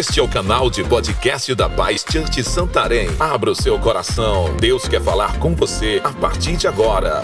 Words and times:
Este 0.00 0.18
é 0.18 0.22
o 0.22 0.28
canal 0.28 0.70
de 0.70 0.82
podcast 0.82 1.54
da 1.54 1.68
Paz 1.68 2.02
Church 2.10 2.42
Santarém. 2.42 3.06
Abra 3.20 3.50
o 3.50 3.54
seu 3.54 3.78
coração. 3.78 4.56
Deus 4.56 4.88
quer 4.88 5.02
falar 5.02 5.38
com 5.38 5.54
você 5.54 6.00
a 6.02 6.10
partir 6.10 6.56
de 6.56 6.66
agora. 6.66 7.20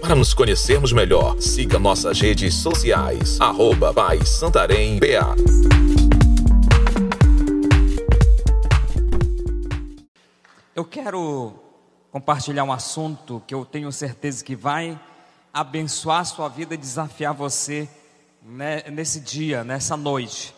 Para 0.00 0.16
nos 0.16 0.34
conhecermos 0.34 0.92
melhor, 0.92 1.40
siga 1.40 1.78
nossas 1.78 2.20
redes 2.20 2.52
sociais. 2.52 3.40
Arroba 3.40 3.94
Paz 3.94 4.28
Santarém 4.28 4.98
BA. 4.98 5.36
Eu 10.74 10.84
quero 10.84 11.52
compartilhar 12.10 12.64
um 12.64 12.72
assunto 12.72 13.40
que 13.46 13.54
eu 13.54 13.64
tenho 13.64 13.92
certeza 13.92 14.44
que 14.44 14.56
vai 14.56 14.98
abençoar 15.52 16.20
a 16.20 16.24
sua 16.24 16.48
vida 16.48 16.76
desafiar 16.76 17.34
você 17.34 17.88
né, 18.42 18.84
nesse 18.90 19.20
dia, 19.20 19.62
nessa 19.62 19.96
noite, 19.96 20.54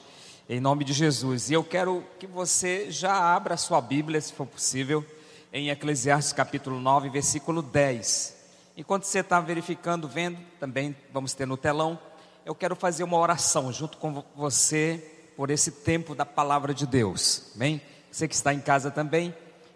em 0.48 0.60
nome 0.60 0.84
de 0.84 0.92
Jesus. 0.92 1.50
E 1.50 1.54
eu 1.54 1.64
quero 1.64 2.04
que 2.18 2.26
você 2.26 2.90
já 2.90 3.12
abra 3.34 3.54
a 3.54 3.56
sua 3.56 3.80
Bíblia, 3.80 4.20
se 4.20 4.32
for 4.32 4.46
possível, 4.46 5.04
em 5.52 5.68
Eclesiastes 5.68 6.32
capítulo 6.32 6.80
9, 6.80 7.10
versículo 7.10 7.60
10. 7.60 8.36
Enquanto 8.76 9.04
você 9.04 9.18
está 9.18 9.40
verificando, 9.40 10.06
vendo, 10.06 10.38
também 10.60 10.94
vamos 11.12 11.34
ter 11.34 11.46
no 11.46 11.56
telão, 11.56 11.98
eu 12.46 12.54
quero 12.54 12.76
fazer 12.76 13.02
uma 13.02 13.18
oração 13.18 13.72
junto 13.72 13.98
com 13.98 14.22
você 14.36 15.32
por 15.36 15.50
esse 15.50 15.72
tempo 15.72 16.14
da 16.14 16.24
palavra 16.24 16.72
de 16.72 16.86
Deus. 16.86 17.50
Amém? 17.56 17.80
Você 18.10 18.28
que 18.28 18.34
está 18.34 18.54
em 18.54 18.60
casa 18.60 18.92
também, 18.92 19.34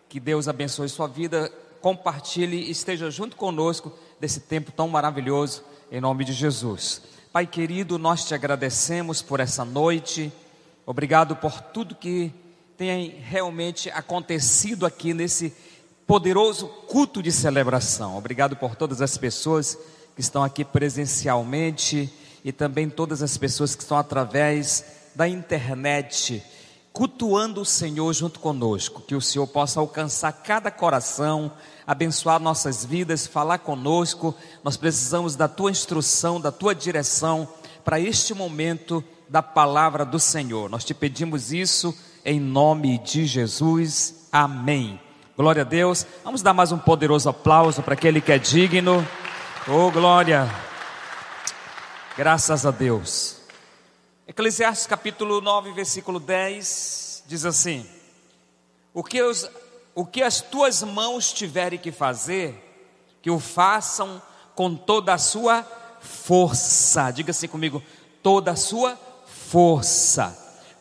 que 0.09 0.21
Deus 0.21 0.47
abençoe 0.47 0.89
sua 0.89 1.09
vida, 1.09 1.53
compartilhe, 1.81 2.71
esteja 2.71 3.11
junto 3.11 3.37
conosco 3.37 3.93
desse 4.21 4.41
tempo 4.41 4.73
tão 4.73 4.89
maravilhoso, 4.89 5.63
em 5.91 6.01
nome 6.01 6.25
de 6.25 6.33
Jesus. 6.33 7.03
Pai 7.33 7.47
querido, 7.47 7.99
nós 7.99 8.25
te 8.25 8.35
agradecemos 8.35 9.23
por 9.23 9.41
essa 9.41 9.65
noite, 9.65 10.33
obrigado 10.85 11.37
por 11.37 11.61
tudo 11.61 11.95
que 11.95 12.33
tem 12.77 13.11
realmente 13.21 13.91
acontecido 13.91 14.87
aqui 14.87 15.13
nesse 15.13 15.53
poderoso 16.07 16.67
culto 16.89 17.23
de 17.23 17.31
celebração. 17.31 18.17
Obrigado 18.17 18.57
por 18.57 18.75
todas 18.75 19.03
as 19.03 19.17
pessoas 19.19 19.79
que 20.15 20.21
estão 20.21 20.43
aqui 20.43 20.65
presencialmente 20.65 22.13
e 22.45 22.53
também 22.53 22.89
todas 22.89 23.23
as 23.23 23.37
pessoas 23.37 23.75
que 23.75 23.83
estão 23.83 23.99
através 23.99 24.85
da 25.15 25.29
internet 25.29 26.43
cultuando 26.93 27.61
o 27.61 27.65
Senhor 27.65 28.13
junto 28.13 28.41
conosco, 28.41 29.03
que 29.03 29.15
o 29.15 29.21
Senhor 29.21 29.47
possa 29.47 29.79
alcançar 29.79 30.33
cada 30.33 30.69
coração, 30.71 31.53
abençoar 31.89 32.39
nossas 32.39 32.85
vidas, 32.85 33.27
falar 33.27 33.57
conosco. 33.61 34.35
Nós 34.63 34.77
precisamos 34.77 35.35
da 35.35 35.49
tua 35.49 35.71
instrução, 35.71 36.39
da 36.39 36.53
tua 36.53 36.75
direção 36.75 37.49
para 37.83 37.99
este 37.99 38.35
momento 38.35 39.03
da 39.27 39.43
palavra 39.43 40.05
do 40.05 40.21
Senhor. 40.21 40.69
Nós 40.69 40.85
te 40.85 40.93
pedimos 40.93 41.51
isso 41.51 41.97
em 42.27 42.39
nome 42.39 42.99
de 42.99 43.25
Jesus. 43.25 44.29
Amém. 44.31 45.01
Glória 45.35 45.63
a 45.63 45.65
Deus. 45.65 46.07
Vamos 46.23 46.43
dar 46.43 46.53
mais 46.53 46.73
um 46.73 46.79
poderoso 46.79 47.31
aplauso 47.31 47.83
para 47.83 47.95
aquele 47.95 48.21
que 48.21 48.33
é 48.33 48.39
digno. 48.39 49.03
Oh, 49.67 49.91
glória. 49.91 50.47
Graças 52.19 52.67
a 52.67 52.71
Deus. 52.71 53.39
Eclesiastes 54.27 54.87
capítulo 54.87 55.41
9, 55.41 55.73
versículo 55.73 56.21
10 56.21 57.25
diz 57.27 57.47
assim: 57.47 57.87
O 58.93 59.03
que, 59.03 59.23
os, 59.23 59.49
o 59.99 60.07
que 60.07 60.23
as 60.23 60.41
tuas 60.41 60.85
mãos 60.85 61.33
tiverem 61.33 61.77
que 61.77 61.91
fazer, 61.91 62.55
que 63.21 63.29
o 63.29 63.41
façam 63.41 64.23
com 64.55 64.77
toda 64.77 65.13
a 65.13 65.19
sua 65.19 65.67
força. 66.01 67.11
Diga 67.11 67.33
assim 67.33 67.49
comigo: 67.49 67.83
toda 68.23 68.53
a 68.53 68.57
sua 68.57 68.97
força. 69.27 70.39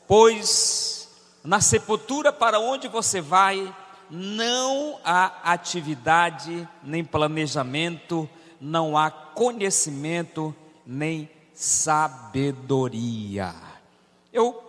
Pois 0.08 1.10
na 1.44 1.60
sepultura 1.60 2.32
para 2.32 2.60
onde 2.60 2.88
você 2.88 3.20
vai, 3.20 3.74
não 4.08 5.00
há 5.04 5.52
atividade, 5.52 6.70
nem 6.84 7.04
planejamento, 7.04 8.30
não 8.62 8.96
há 8.96 9.10
conhecimento, 9.10 10.56
nem 10.86 11.28
sabedoria. 11.56 13.52
Eu 14.32 14.64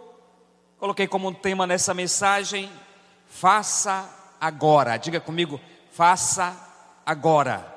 coloquei 0.79 1.07
como 1.07 1.35
tema 1.35 1.67
nessa 1.67 1.93
mensagem: 1.93 2.73
faça 3.27 4.17
agora. 4.41 4.97
Diga 4.97 5.21
comigo, 5.21 5.61
faça 5.93 6.57
agora. 7.05 7.75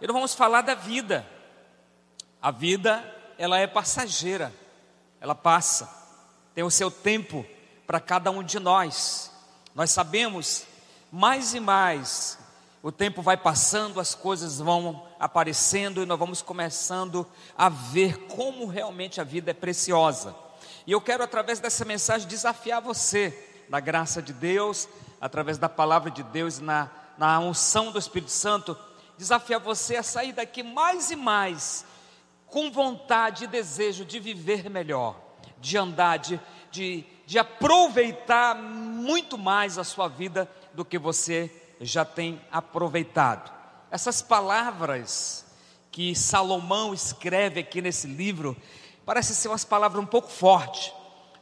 E 0.00 0.06
nós 0.06 0.14
vamos 0.14 0.34
falar 0.34 0.62
da 0.62 0.74
vida. 0.74 1.26
A 2.40 2.50
vida, 2.50 3.04
ela 3.38 3.58
é 3.58 3.66
passageira. 3.66 4.52
Ela 5.20 5.34
passa. 5.34 5.88
Tem 6.54 6.62
o 6.62 6.70
seu 6.70 6.90
tempo 6.90 7.44
para 7.86 8.00
cada 8.00 8.30
um 8.30 8.42
de 8.42 8.58
nós. 8.58 9.30
Nós 9.74 9.90
sabemos 9.90 10.66
mais 11.10 11.54
e 11.54 11.60
mais 11.60 12.38
o 12.84 12.92
tempo 12.92 13.22
vai 13.22 13.34
passando, 13.34 13.98
as 13.98 14.14
coisas 14.14 14.58
vão 14.58 15.08
aparecendo 15.18 16.02
e 16.02 16.04
nós 16.04 16.18
vamos 16.18 16.42
começando 16.42 17.26
a 17.56 17.70
ver 17.70 18.26
como 18.26 18.66
realmente 18.66 19.22
a 19.22 19.24
vida 19.24 19.52
é 19.52 19.54
preciosa. 19.54 20.36
E 20.86 20.92
eu 20.92 21.00
quero, 21.00 21.24
através 21.24 21.58
dessa 21.58 21.82
mensagem, 21.86 22.28
desafiar 22.28 22.82
você, 22.82 23.64
na 23.70 23.80
graça 23.80 24.20
de 24.20 24.34
Deus, 24.34 24.86
através 25.24 25.56
da 25.56 25.70
palavra 25.70 26.10
de 26.10 26.22
Deus, 26.22 26.58
na, 26.58 26.90
na 27.16 27.40
unção 27.40 27.90
do 27.90 27.98
Espírito 27.98 28.30
Santo, 28.30 28.76
desafiar 29.16 29.58
você 29.58 29.96
a 29.96 30.02
sair 30.02 30.34
daqui 30.34 30.62
mais 30.62 31.10
e 31.10 31.16
mais 31.16 31.86
com 32.46 32.70
vontade 32.70 33.44
e 33.44 33.46
desejo 33.46 34.04
de 34.04 34.20
viver 34.20 34.68
melhor, 34.68 35.18
de 35.58 35.78
andar, 35.78 36.18
de, 36.18 36.38
de, 36.70 37.06
de 37.24 37.38
aproveitar 37.38 38.54
muito 38.54 39.38
mais 39.38 39.78
a 39.78 39.82
sua 39.82 40.08
vida 40.08 40.46
do 40.74 40.84
que 40.84 40.98
você 40.98 41.50
já 41.80 42.04
tem 42.04 42.38
aproveitado. 42.52 43.50
Essas 43.90 44.20
palavras 44.20 45.46
que 45.90 46.14
Salomão 46.14 46.92
escreve 46.92 47.60
aqui 47.60 47.80
nesse 47.80 48.06
livro, 48.06 48.54
parecem 49.06 49.34
ser 49.34 49.48
umas 49.48 49.64
palavras 49.64 50.02
um 50.02 50.06
pouco 50.06 50.28
fortes. 50.28 50.92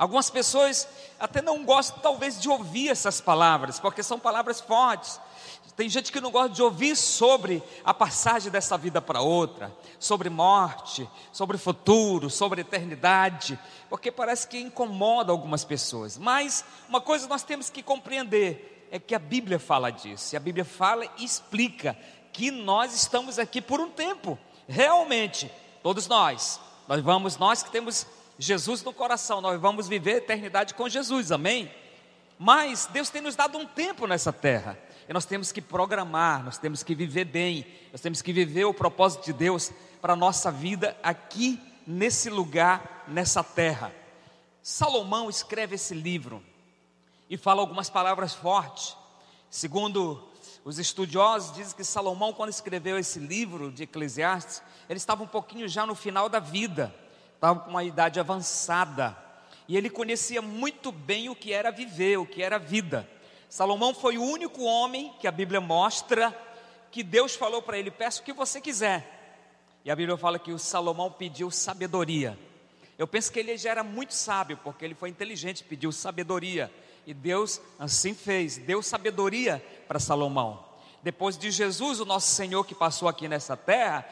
Algumas 0.03 0.29
pessoas 0.29 0.89
até 1.17 1.41
não 1.41 1.65
gostam, 1.65 2.01
talvez, 2.01 2.41
de 2.41 2.49
ouvir 2.49 2.89
essas 2.89 3.21
palavras, 3.21 3.79
porque 3.79 4.03
são 4.03 4.19
palavras 4.19 4.61
fortes. 4.61 5.21
Tem 5.77 5.89
gente 5.89 6.11
que 6.11 6.21
não 6.21 6.33
gosta 6.33 6.49
de 6.49 6.61
ouvir 6.61 6.97
sobre 6.97 7.63
a 7.85 7.95
passagem 7.95 8.51
dessa 8.51 8.77
vida 8.77 9.01
para 9.01 9.21
outra, 9.21 9.73
sobre 10.01 10.29
morte, 10.29 11.09
sobre 11.33 11.57
futuro, 11.57 12.29
sobre 12.29 12.63
eternidade, 12.63 13.57
porque 13.89 14.11
parece 14.11 14.49
que 14.49 14.59
incomoda 14.59 15.31
algumas 15.31 15.65
pessoas. 15.65 16.19
Mas 16.19 16.65
uma 16.89 17.01
coisa 17.01 17.29
nós 17.29 17.45
temos 17.45 17.71
que 17.71 17.81
compreender: 17.81 18.89
é 18.91 18.99
que 18.99 19.15
a 19.15 19.21
Bíblia 19.21 19.61
fala 19.61 19.93
disso. 19.93 20.35
E 20.35 20.37
a 20.37 20.41
Bíblia 20.41 20.65
fala 20.65 21.05
e 21.17 21.25
explica 21.25 21.97
que 22.33 22.51
nós 22.51 22.93
estamos 22.93 23.39
aqui 23.39 23.61
por 23.61 23.79
um 23.79 23.89
tempo. 23.89 24.37
Realmente, 24.67 25.49
todos 25.81 26.09
nós, 26.09 26.61
nós 26.89 27.01
vamos, 27.01 27.37
nós 27.37 27.63
que 27.63 27.71
temos 27.71 28.05
Jesus 28.39 28.83
no 28.83 28.93
coração, 28.93 29.41
nós 29.41 29.61
vamos 29.61 29.89
viver 29.89 30.15
a 30.15 30.19
eternidade 30.19 30.75
com 30.75 30.89
Jesus, 30.89 31.31
amém? 31.31 31.71
Mas 32.39 32.87
Deus 32.87 33.11
tem 33.11 33.23
nos 33.23 33.37
dado 33.37 33.57
um 33.59 33.67
tempo 33.67 34.07
nessa 34.07 34.33
terra. 34.33 34.79
E 35.09 35.13
nós 35.13 35.25
temos 35.25 35.53
que 35.53 35.61
programar, 35.61 36.43
nós 36.43 36.59
temos 36.59 36.83
que 36.83 36.95
viver 36.95 37.25
bem, 37.25 37.67
nós 37.93 38.01
temos 38.01 38.23
que 38.23 38.33
viver 38.33 38.65
o 38.65 38.75
propósito 38.75 39.25
de 39.25 39.33
Deus 39.33 39.71
para 40.01 40.15
a 40.15 40.17
nossa 40.17 40.51
vida 40.51 40.97
aqui 41.03 41.61
nesse 41.87 42.31
lugar, 42.31 43.05
nessa 43.07 43.45
terra. 43.45 43.93
Salomão 44.63 45.29
escreve 45.29 45.75
esse 45.75 45.95
livro 45.95 46.43
e 47.29 47.37
fala 47.37 47.61
algumas 47.61 47.91
palavras 47.91 48.35
fortes. 48.35 48.97
Segundo 49.51 50.29
os 50.65 50.79
estudiosos, 50.79 51.55
dizem 51.55 51.77
que 51.77 51.85
Salomão, 51.85 52.33
quando 52.33 52.51
escreveu 52.51 52.99
esse 52.99 53.19
livro 53.19 53.71
de 53.71 53.83
Eclesiastes, 53.83 54.63
ele 54.89 54.97
estava 54.97 55.23
um 55.23 55.27
pouquinho 55.27 55.69
já 55.69 55.85
no 55.85 55.95
final 55.95 56.29
da 56.29 56.39
vida, 56.39 56.95
estava 57.43 57.59
com 57.59 57.71
uma 57.71 57.83
idade 57.83 58.21
avançada, 58.21 59.17
e 59.67 59.77
ele 59.77 59.91
conhecia 59.91 60.41
muito 60.41 60.93
bem 60.93 61.29
o 61.29 61.35
que 61.35 61.53
era 61.53 61.73
viver, 61.73 62.17
o 62.17 62.25
que 62.25 62.41
era 62.41 62.57
vida. 62.57 63.09
Salomão 63.49 63.93
foi 63.93 64.17
o 64.17 64.23
único 64.23 64.63
homem 64.63 65.13
que 65.19 65.27
a 65.27 65.33
Bíblia 65.33 65.61
mostra 65.61 66.33
que 66.93 67.03
Deus 67.03 67.35
falou 67.35 67.61
para 67.61 67.77
ele: 67.77 67.91
peça 67.91 68.21
o 68.21 68.25
que 68.25 68.33
você 68.33 68.61
quiser. 68.61 69.75
E 69.85 69.91
a 69.91 69.97
Bíblia 69.97 70.17
fala 70.17 70.39
que 70.39 70.53
o 70.53 70.59
Salomão 70.59 71.11
pediu 71.11 71.51
sabedoria. 71.51 72.39
Eu 72.97 73.09
penso 73.09 73.33
que 73.33 73.41
ele 73.41 73.57
já 73.57 73.71
era 73.71 73.83
muito 73.83 74.15
sábio, 74.15 74.57
porque 74.63 74.85
ele 74.85 74.95
foi 74.95 75.09
inteligente, 75.09 75.65
pediu 75.65 75.91
sabedoria. 75.91 76.73
E 77.05 77.13
Deus 77.13 77.61
assim 77.77 78.15
fez, 78.15 78.57
deu 78.57 78.81
sabedoria 78.85 79.61
para 79.89 79.99
Salomão. 79.99 80.65
Depois 81.03 81.37
de 81.37 81.51
Jesus, 81.51 81.99
o 81.99 82.05
nosso 82.05 82.33
Senhor 82.33 82.65
que 82.65 82.75
passou 82.75 83.09
aqui 83.09 83.27
nessa 83.27 83.57
terra, 83.57 84.07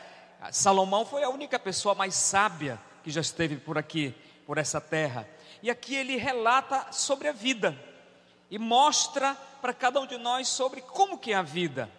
Salomão 0.50 1.06
foi 1.06 1.22
a 1.22 1.30
única 1.30 1.60
pessoa 1.60 1.94
mais 1.94 2.16
sábia 2.16 2.76
que 3.02 3.10
já 3.10 3.20
esteve 3.20 3.56
por 3.56 3.78
aqui, 3.78 4.14
por 4.46 4.58
essa 4.58 4.80
terra. 4.80 5.28
E 5.62 5.70
aqui 5.70 5.94
ele 5.94 6.16
relata 6.16 6.92
sobre 6.92 7.28
a 7.28 7.32
vida 7.32 7.78
e 8.50 8.58
mostra 8.58 9.34
para 9.60 9.72
cada 9.72 10.00
um 10.00 10.06
de 10.06 10.16
nós 10.16 10.48
sobre 10.48 10.80
como 10.80 11.18
que 11.18 11.32
é 11.32 11.36
a 11.36 11.42
vida. 11.42 11.90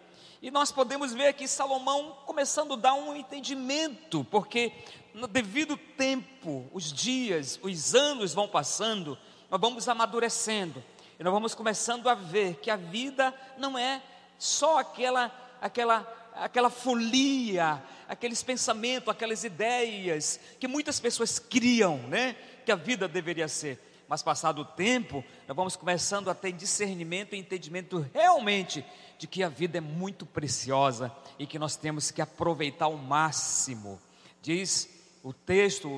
E 0.41 0.49
nós 0.49 0.71
podemos 0.71 1.13
ver 1.13 1.27
aqui 1.27 1.47
Salomão 1.47 2.17
começando 2.25 2.73
a 2.73 2.77
dar 2.77 2.93
um 2.95 3.15
entendimento, 3.15 4.23
porque 4.25 4.73
no 5.13 5.27
devido 5.27 5.77
tempo, 5.77 6.67
os 6.73 6.91
dias, 6.91 7.59
os 7.61 7.93
anos 7.93 8.33
vão 8.33 8.47
passando, 8.47 9.17
nós 9.49 9.61
vamos 9.61 9.87
amadurecendo, 9.87 10.83
e 11.19 11.23
nós 11.23 11.31
vamos 11.31 11.53
começando 11.53 12.09
a 12.09 12.15
ver 12.15 12.55
que 12.55 12.71
a 12.71 12.75
vida 12.75 13.33
não 13.57 13.77
é 13.77 14.01
só 14.39 14.79
aquela 14.79 15.31
aquela 15.61 16.21
aquela 16.33 16.69
folia, 16.69 17.83
aqueles 18.11 18.43
pensamentos, 18.43 19.07
aquelas 19.07 19.45
ideias 19.45 20.37
que 20.59 20.67
muitas 20.67 20.99
pessoas 20.99 21.39
criam, 21.39 21.97
né? 22.09 22.35
Que 22.65 22.71
a 22.73 22.75
vida 22.75 23.07
deveria 23.07 23.47
ser. 23.47 23.79
Mas 24.05 24.21
passado 24.21 24.63
o 24.63 24.65
tempo, 24.65 25.23
nós 25.47 25.55
vamos 25.55 25.77
começando 25.77 26.29
a 26.29 26.35
ter 26.35 26.51
discernimento 26.51 27.33
e 27.33 27.39
entendimento 27.39 28.05
realmente 28.13 28.85
de 29.17 29.27
que 29.27 29.41
a 29.41 29.47
vida 29.47 29.77
é 29.77 29.81
muito 29.81 30.25
preciosa 30.25 31.09
e 31.39 31.47
que 31.47 31.57
nós 31.57 31.77
temos 31.77 32.11
que 32.11 32.21
aproveitar 32.21 32.85
ao 32.85 32.97
máximo. 32.97 33.97
Diz 34.41 34.89
o 35.23 35.31
texto, 35.31 35.89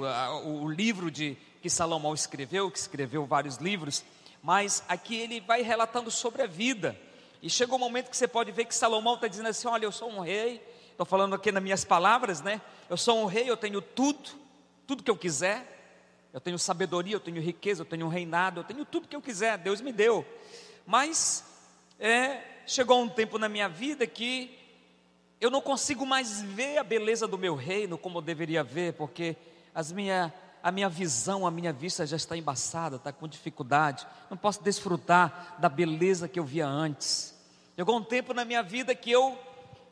o 0.45 0.69
livro 0.69 1.09
de 1.09 1.35
que 1.63 1.69
Salomão 1.69 2.13
escreveu, 2.13 2.69
que 2.69 2.77
escreveu 2.77 3.25
vários 3.25 3.57
livros, 3.57 4.05
mas 4.43 4.83
aqui 4.87 5.15
ele 5.15 5.41
vai 5.41 5.63
relatando 5.63 6.11
sobre 6.11 6.43
a 6.43 6.47
vida. 6.47 6.95
E 7.41 7.49
chega 7.49 7.73
um 7.73 7.79
momento 7.79 8.11
que 8.11 8.17
você 8.17 8.27
pode 8.27 8.51
ver 8.51 8.65
que 8.65 8.75
Salomão 8.75 9.15
está 9.15 9.27
dizendo 9.27 9.49
assim: 9.49 9.67
Olha, 9.67 9.85
eu 9.85 9.91
sou 9.91 10.11
um 10.11 10.19
rei, 10.19 10.61
estou 10.93 11.05
falando 11.05 11.33
aqui 11.33 11.51
nas 11.51 11.61
minhas 11.61 11.83
palavras, 11.83 12.41
né? 12.41 12.61
Eu 12.89 12.95
sou 12.97 13.21
um 13.21 13.25
rei, 13.25 13.49
eu 13.49 13.57
tenho 13.57 13.81
tudo, 13.81 14.29
tudo 14.85 15.03
que 15.03 15.09
eu 15.09 15.17
quiser. 15.17 15.71
Eu 16.31 16.39
tenho 16.39 16.57
sabedoria, 16.57 17.15
eu 17.15 17.19
tenho 17.19 17.41
riqueza, 17.41 17.81
eu 17.81 17.85
tenho 17.85 18.05
um 18.05 18.09
reinado, 18.09 18.61
eu 18.61 18.63
tenho 18.63 18.85
tudo 18.85 19.07
que 19.07 19.15
eu 19.15 19.21
quiser, 19.21 19.57
Deus 19.57 19.81
me 19.81 19.91
deu. 19.91 20.25
Mas 20.85 21.43
é, 21.99 22.41
chegou 22.65 23.01
um 23.01 23.09
tempo 23.09 23.37
na 23.37 23.47
minha 23.47 23.69
vida 23.69 24.07
que 24.07 24.57
eu 25.39 25.51
não 25.51 25.61
consigo 25.61 26.05
mais 26.05 26.41
ver 26.41 26.77
a 26.77 26.83
beleza 26.83 27.27
do 27.27 27.37
meu 27.37 27.55
reino 27.55 27.97
como 27.97 28.17
eu 28.17 28.21
deveria 28.21 28.63
ver, 28.63 28.93
porque 28.93 29.35
as 29.75 29.91
minha, 29.91 30.33
a 30.61 30.71
minha 30.71 30.89
visão, 30.89 31.45
a 31.45 31.51
minha 31.51 31.73
vista 31.73 32.05
já 32.05 32.15
está 32.15 32.37
embaçada, 32.37 32.95
está 32.95 33.11
com 33.11 33.27
dificuldade. 33.27 34.07
Não 34.29 34.37
posso 34.37 34.63
desfrutar 34.63 35.55
da 35.59 35.69
beleza 35.69 36.27
que 36.27 36.39
eu 36.39 36.45
via 36.45 36.67
antes. 36.67 37.35
Chegou 37.75 37.97
um 37.97 38.03
tempo 38.03 38.33
na 38.33 38.45
minha 38.45 38.61
vida 38.63 38.95
que 38.95 39.11
eu 39.11 39.37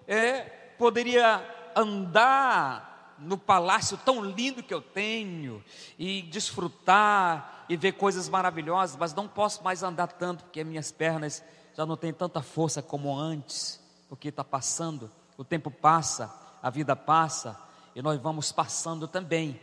é, 0.07 0.60
poderia 0.81 1.47
andar 1.75 3.15
no 3.19 3.37
palácio 3.37 3.95
tão 3.97 4.25
lindo 4.25 4.63
que 4.63 4.73
eu 4.73 4.81
tenho 4.81 5.63
e 5.95 6.23
desfrutar 6.23 7.65
e 7.69 7.77
ver 7.77 7.91
coisas 7.91 8.27
maravilhosas, 8.27 8.97
mas 8.97 9.13
não 9.13 9.27
posso 9.27 9.63
mais 9.63 9.83
andar 9.83 10.07
tanto 10.07 10.43
porque 10.43 10.63
minhas 10.63 10.91
pernas 10.91 11.43
já 11.75 11.85
não 11.85 11.95
têm 11.95 12.11
tanta 12.11 12.41
força 12.41 12.81
como 12.81 13.15
antes, 13.15 13.79
porque 14.09 14.29
está 14.29 14.43
passando, 14.43 15.11
o 15.37 15.43
tempo 15.43 15.69
passa, 15.69 16.33
a 16.63 16.71
vida 16.71 16.95
passa 16.95 17.55
e 17.95 18.01
nós 18.01 18.19
vamos 18.19 18.51
passando 18.51 19.07
também 19.07 19.61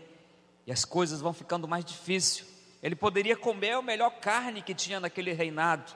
e 0.69 0.71
as 0.71 0.85
coisas 0.85 1.21
vão 1.21 1.33
ficando 1.33 1.67
mais 1.67 1.85
difíceis. 1.85 2.47
Ele 2.81 2.95
poderia 2.95 3.37
comer 3.37 3.73
a 3.73 3.83
melhor 3.83 4.21
carne 4.21 4.63
que 4.63 4.73
tinha 4.73 5.01
naquele 5.01 5.33
reinado 5.33 5.93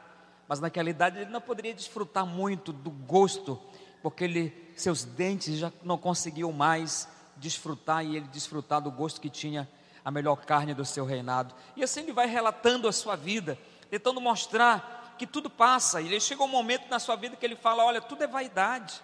mas 0.53 0.61
naquela 0.61 0.91
idade 0.91 1.19
ele 1.19 1.31
não 1.31 1.41
poderia 1.41 1.73
desfrutar 1.73 2.27
muito 2.27 2.75
do 2.75 2.91
gosto, 2.91 3.59
porque 4.03 4.25
ele, 4.25 4.73
seus 4.77 5.05
dentes 5.05 5.59
já 5.59 5.73
não 5.83 5.97
conseguiam 5.97 6.53
mais 6.53 7.09
desfrutar 7.37 8.05
e 8.05 8.17
ele 8.17 8.27
desfrutar 8.29 8.81
do 8.81 8.91
gosto 8.91 9.21
que 9.21 9.31
tinha 9.31 9.69
a 10.05 10.11
melhor 10.11 10.37
carne 10.37 10.75
do 10.75 10.85
seu 10.85 11.05
reinado. 11.05 11.55
E 11.77 11.83
assim 11.83 12.01
ele 12.01 12.13
vai 12.13 12.27
relatando 12.27 12.89
a 12.89 12.93
sua 12.93 13.17
vida, 13.17 13.59
tentando 13.91 14.21
mostrar 14.21 15.15
que 15.19 15.27
tudo 15.27 15.49
passa. 15.49 16.01
E 16.01 16.07
ele 16.07 16.21
chega 16.21 16.43
um 16.43 16.49
momento 16.49 16.89
na 16.89 16.99
sua 16.99 17.17
vida 17.17 17.37
que 17.37 17.47
ele 17.47 17.57
fala: 17.57 17.85
Olha, 17.85 18.01
tudo 18.01 18.25
é 18.25 18.27
vaidade. 18.27 19.01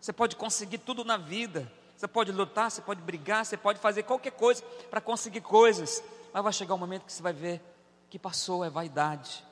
Você 0.00 0.12
pode 0.12 0.36
conseguir 0.36 0.78
tudo 0.78 1.04
na 1.04 1.16
vida. 1.16 1.70
Você 1.96 2.08
pode 2.08 2.32
lutar, 2.32 2.70
você 2.70 2.82
pode 2.82 3.00
brigar, 3.00 3.46
você 3.46 3.56
pode 3.56 3.78
fazer 3.78 4.02
qualquer 4.02 4.32
coisa 4.32 4.62
para 4.90 5.00
conseguir 5.00 5.40
coisas. 5.40 6.02
Mas 6.32 6.42
vai 6.42 6.52
chegar 6.52 6.74
um 6.74 6.78
momento 6.78 7.04
que 7.04 7.12
você 7.12 7.22
vai 7.22 7.32
ver 7.32 7.62
que 8.10 8.18
passou, 8.18 8.64
é 8.64 8.70
vaidade. 8.70 9.43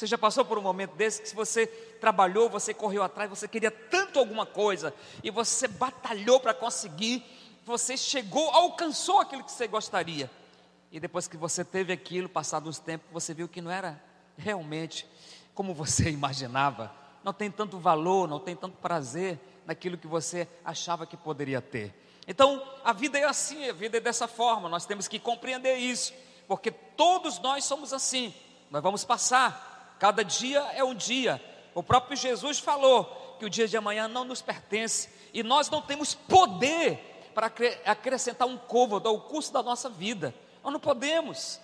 Você 0.00 0.06
já 0.06 0.16
passou 0.16 0.46
por 0.46 0.56
um 0.56 0.62
momento 0.62 0.96
desse 0.96 1.20
que 1.20 1.28
se 1.28 1.34
você 1.34 1.66
trabalhou, 1.66 2.48
você 2.48 2.72
correu 2.72 3.02
atrás, 3.02 3.28
você 3.28 3.46
queria 3.46 3.70
tanto 3.70 4.18
alguma 4.18 4.46
coisa 4.46 4.94
e 5.22 5.30
você 5.30 5.68
batalhou 5.68 6.40
para 6.40 6.54
conseguir, 6.54 7.22
você 7.66 7.98
chegou, 7.98 8.48
alcançou 8.48 9.20
aquilo 9.20 9.44
que 9.44 9.52
você 9.52 9.68
gostaria. 9.68 10.30
E 10.90 10.98
depois 10.98 11.28
que 11.28 11.36
você 11.36 11.62
teve 11.62 11.92
aquilo, 11.92 12.30
passado 12.30 12.66
uns 12.66 12.78
tempos, 12.78 13.10
você 13.12 13.34
viu 13.34 13.46
que 13.46 13.60
não 13.60 13.70
era 13.70 14.02
realmente 14.38 15.06
como 15.54 15.74
você 15.74 16.08
imaginava. 16.08 16.90
Não 17.22 17.34
tem 17.34 17.50
tanto 17.50 17.78
valor, 17.78 18.26
não 18.26 18.40
tem 18.40 18.56
tanto 18.56 18.78
prazer 18.78 19.38
naquilo 19.66 19.98
que 19.98 20.06
você 20.06 20.48
achava 20.64 21.04
que 21.04 21.14
poderia 21.14 21.60
ter. 21.60 21.94
Então, 22.26 22.66
a 22.82 22.94
vida 22.94 23.18
é 23.18 23.24
assim, 23.24 23.68
a 23.68 23.74
vida 23.74 23.98
é 23.98 24.00
dessa 24.00 24.26
forma, 24.26 24.66
nós 24.66 24.86
temos 24.86 25.06
que 25.06 25.18
compreender 25.18 25.76
isso, 25.76 26.14
porque 26.48 26.70
todos 26.70 27.38
nós 27.38 27.64
somos 27.64 27.92
assim. 27.92 28.32
Nós 28.70 28.82
vamos 28.82 29.04
passar, 29.04 29.69
Cada 30.00 30.24
dia 30.24 30.60
é 30.74 30.82
um 30.82 30.94
dia. 30.94 31.40
O 31.74 31.82
próprio 31.82 32.16
Jesus 32.16 32.58
falou 32.58 33.36
que 33.38 33.44
o 33.44 33.50
dia 33.50 33.68
de 33.68 33.76
amanhã 33.76 34.08
não 34.08 34.24
nos 34.24 34.40
pertence 34.40 35.10
e 35.34 35.42
nós 35.42 35.68
não 35.68 35.82
temos 35.82 36.14
poder 36.14 37.30
para 37.34 37.52
acrescentar 37.84 38.48
um 38.48 38.56
côvado 38.56 39.06
ao 39.06 39.20
curso 39.20 39.52
da 39.52 39.62
nossa 39.62 39.90
vida. 39.90 40.34
Nós 40.64 40.72
não 40.72 40.80
podemos. 40.80 41.60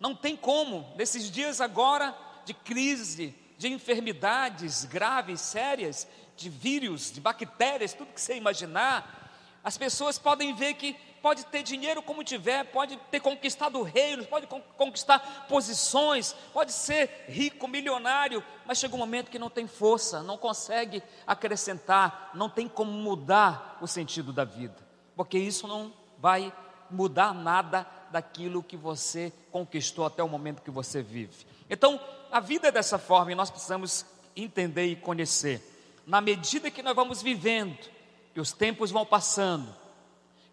Não 0.00 0.16
tem 0.16 0.36
como. 0.36 0.92
Nesses 0.96 1.30
dias 1.30 1.60
agora 1.60 2.12
de 2.44 2.52
crise, 2.52 3.32
de 3.56 3.68
enfermidades 3.68 4.84
graves, 4.84 5.40
sérias, 5.40 6.08
de 6.36 6.50
vírus, 6.50 7.12
de 7.12 7.20
bactérias, 7.20 7.94
tudo 7.94 8.12
que 8.12 8.20
você 8.20 8.36
imaginar, 8.36 9.25
as 9.66 9.76
pessoas 9.76 10.16
podem 10.16 10.54
ver 10.54 10.74
que 10.74 10.94
pode 11.20 11.44
ter 11.46 11.60
dinheiro 11.60 12.00
como 12.00 12.22
tiver, 12.22 12.62
pode 12.66 12.96
ter 13.10 13.18
conquistado 13.18 13.82
reinos, 13.82 14.24
pode 14.24 14.46
conquistar 14.76 15.48
posições, 15.48 16.36
pode 16.52 16.70
ser 16.70 17.24
rico, 17.26 17.66
milionário, 17.66 18.44
mas 18.64 18.78
chega 18.78 18.94
um 18.94 18.98
momento 18.98 19.28
que 19.28 19.40
não 19.40 19.50
tem 19.50 19.66
força, 19.66 20.22
não 20.22 20.38
consegue 20.38 21.02
acrescentar, 21.26 22.30
não 22.32 22.48
tem 22.48 22.68
como 22.68 22.92
mudar 22.92 23.76
o 23.80 23.88
sentido 23.88 24.32
da 24.32 24.44
vida, 24.44 24.76
porque 25.16 25.36
isso 25.36 25.66
não 25.66 25.92
vai 26.16 26.52
mudar 26.88 27.34
nada 27.34 27.84
daquilo 28.12 28.62
que 28.62 28.76
você 28.76 29.32
conquistou 29.50 30.06
até 30.06 30.22
o 30.22 30.28
momento 30.28 30.62
que 30.62 30.70
você 30.70 31.02
vive. 31.02 31.44
Então, 31.68 32.00
a 32.30 32.38
vida 32.38 32.68
é 32.68 32.70
dessa 32.70 32.98
forma 32.98 33.32
e 33.32 33.34
nós 33.34 33.50
precisamos 33.50 34.06
entender 34.36 34.86
e 34.86 34.94
conhecer. 34.94 35.60
Na 36.06 36.20
medida 36.20 36.70
que 36.70 36.84
nós 36.84 36.94
vamos 36.94 37.20
vivendo, 37.20 37.95
e 38.36 38.40
os 38.40 38.52
tempos 38.52 38.90
vão 38.92 39.04
passando, 39.04 39.74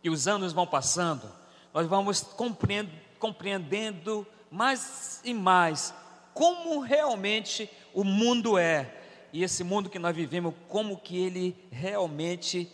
e 0.04 0.10
os 0.10 0.28
anos 0.28 0.54
vão 0.54 0.66
passando, 0.66 1.30
nós 1.74 1.86
vamos 1.86 2.25
compreendendo, 3.20 4.25
mais 4.50 5.22
e 5.24 5.34
mais 5.34 5.94
como 6.34 6.80
realmente 6.80 7.70
o 7.94 8.04
mundo 8.04 8.58
é. 8.58 9.02
E 9.32 9.44
esse 9.44 9.63
mundo 9.63 9.90
que 9.90 10.00
nós 10.00 10.16
vivemos, 10.16 10.54
como 10.68 10.98
que 10.98 11.18
ele 11.18 11.56
realmente 11.72 12.72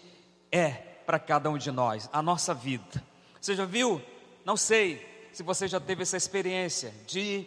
é 0.51 0.69
para 1.05 1.19
cada 1.19 1.49
um 1.49 1.57
de 1.57 1.71
nós, 1.71 2.09
a 2.11 2.21
nossa 2.21 2.53
vida. 2.53 3.03
Você 3.39 3.55
já 3.55 3.65
viu? 3.65 4.01
Não 4.43 4.57
sei 4.57 5.29
se 5.31 5.43
você 5.43 5.67
já 5.67 5.79
teve 5.79 6.03
essa 6.03 6.17
experiência 6.17 6.93
de 7.07 7.45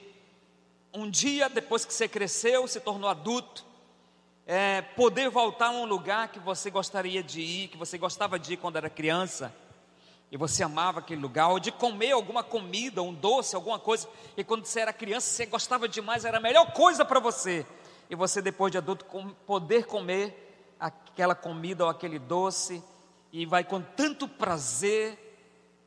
um 0.95 1.11
dia 1.11 1.49
depois 1.49 1.85
que 1.85 1.92
você 1.92 2.09
cresceu, 2.09 2.66
se 2.66 2.81
tornou 2.81 3.09
adulto, 3.09 3.64
é, 4.46 4.82
poder 4.82 5.28
voltar 5.28 5.66
a 5.66 5.70
um 5.70 5.84
lugar 5.84 6.28
que 6.28 6.38
você 6.38 6.70
gostaria 6.70 7.22
de 7.22 7.40
ir, 7.40 7.68
que 7.68 7.76
você 7.76 7.96
gostava 7.96 8.38
de 8.38 8.54
ir 8.54 8.56
quando 8.56 8.76
era 8.76 8.90
criança, 8.90 9.54
e 10.30 10.37
você 10.37 10.62
amava 10.62 11.00
aquele 11.00 11.20
lugar, 11.20 11.49
ou 11.49 11.61
de 11.61 11.70
comer 11.70 12.12
alguma 12.12 12.42
comida, 12.42 13.02
um 13.02 13.12
doce, 13.12 13.54
alguma 13.54 13.78
coisa, 13.78 14.08
e 14.37 14.42
quando 14.42 14.64
você 14.64 14.80
era 14.80 14.92
criança 14.92 15.26
você 15.26 15.46
gostava 15.46 15.88
demais, 15.88 16.25
era 16.25 16.38
a 16.38 16.40
melhor 16.40 16.72
coisa 16.72 17.04
para 17.04 17.20
você, 17.20 17.66
e 18.11 18.16
você 18.16 18.42
depois 18.42 18.72
de 18.72 18.78
adulto 18.78 19.04
poder 19.46 19.87
comer 19.87 20.75
aquela 20.80 21.34
comida 21.34 21.84
ou 21.84 21.90
aquele 21.90 22.18
doce, 22.18 22.82
e 23.32 23.46
vai 23.46 23.62
com 23.62 23.80
tanto 23.80 24.26
prazer, 24.26 25.18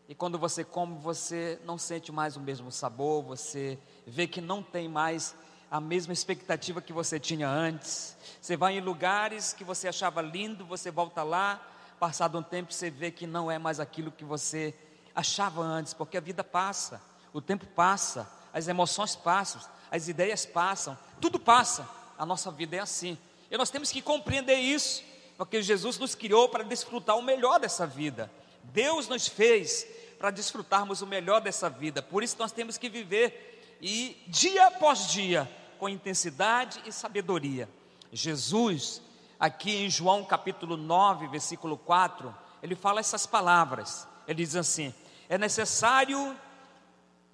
e 0.08 0.14
quando 0.14 0.38
você 0.38 0.64
come, 0.64 0.98
você 1.00 1.60
não 1.66 1.78
sente 1.78 2.12
mais 2.12 2.38
o 2.38 2.40
mesmo 2.40 2.72
sabor, 2.72 3.24
você 3.24 3.78
vê 4.06 4.28
que 4.28 4.40
não 4.40 4.62
tem 4.62 4.88
mais 4.88 5.36
a 5.70 5.80
mesma 5.80 6.14
expectativa 6.14 6.82
que 6.82 6.94
você 6.94 7.20
tinha 7.20 7.48
antes. 7.48 8.16
Você 8.42 8.56
vai 8.56 8.78
em 8.78 8.82
lugares 8.82 9.54
que 9.54 9.64
você 9.64 9.88
achava 9.88 10.22
lindo, 10.22 10.66
você 10.66 10.92
volta 10.92 11.24
lá, 11.24 11.62
passado 12.00 12.38
um 12.38 12.44
tempo 12.44 12.74
você 12.74 12.90
vê 12.90 13.12
que 13.12 13.26
não 13.26 13.50
é 13.50 13.58
mais 13.58 13.80
aquilo 13.80 14.12
que 14.12 14.24
você 14.24 14.74
achava 15.16 15.62
antes, 15.62 15.94
porque 15.94 16.18
a 16.18 16.22
vida 16.22 16.44
passa, 16.44 17.02
o 17.34 17.42
tempo 17.42 17.66
passa, 17.66 18.30
as 18.54 18.68
emoções 18.68 19.16
passam, 19.16 19.62
as 19.92 20.08
ideias 20.08 20.46
passam, 20.46 20.98
tudo 21.20 21.40
passa. 21.40 21.88
A 22.18 22.26
nossa 22.26 22.50
vida 22.52 22.76
é 22.76 22.80
assim. 22.80 23.18
E 23.52 23.58
nós 23.58 23.70
temos 23.70 23.92
que 23.92 24.02
compreender 24.02 24.56
isso, 24.56 25.04
porque 25.38 25.62
Jesus 25.62 25.98
nos 25.98 26.16
criou 26.16 26.50
para 26.50 26.64
desfrutar 26.64 27.18
o 27.18 27.22
melhor 27.22 27.60
dessa 27.60 27.86
vida. 27.86 28.32
Deus 28.64 29.08
nos 29.08 29.28
fez 29.28 29.86
para 30.18 30.32
desfrutarmos 30.32 31.02
o 31.02 31.08
melhor 31.08 31.42
dessa 31.42 31.70
vida. 31.70 32.02
Por 32.02 32.24
isso 32.24 32.36
nós 32.40 32.52
temos 32.52 32.78
que 32.78 32.90
viver 32.90 33.55
e 33.82 34.22
dia 34.28 34.68
após 34.68 35.08
dia 35.08 35.50
com 35.78 35.90
intensidade 35.90 36.82
e 36.86 36.92
sabedoria. 36.92 37.70
Jesus 38.12 39.02
aqui 39.40 39.76
em 39.76 39.90
João 39.90 40.24
capítulo 40.24 40.78
9, 40.78 41.28
versículo 41.28 41.78
4, 41.78 42.34
ele 42.64 42.76
fala 42.76 43.00
essas 43.00 43.26
palavras. 43.26 44.08
Ele 44.28 44.44
diz 44.44 44.56
assim: 44.56 44.94
É 45.30 45.38
necessário 45.38 46.36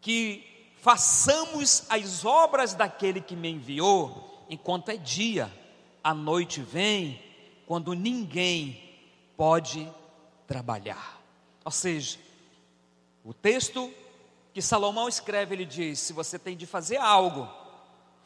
que 0.02 0.44
façamos 0.82 1.86
as 1.90 2.26
obras 2.26 2.74
daquele 2.74 3.22
que 3.22 3.36
me 3.36 3.50
enviou 3.50 4.46
enquanto 4.50 4.90
é 4.90 4.98
dia, 4.98 5.52
a 6.04 6.14
noite 6.14 6.62
vem, 6.62 7.22
quando 7.66 7.94
ninguém 7.94 9.00
pode 9.38 9.90
trabalhar. 10.46 11.22
Ou 11.64 11.72
seja, 11.72 12.20
o 13.24 13.34
texto 13.34 13.94
que 14.54 14.62
Salomão 14.62 15.08
escreve, 15.08 15.56
ele 15.56 15.66
diz: 15.66 16.00
se 16.00 16.14
você 16.14 16.38
tem 16.38 16.56
de 16.56 16.66
fazer 16.66 16.98
algo, 16.98 17.48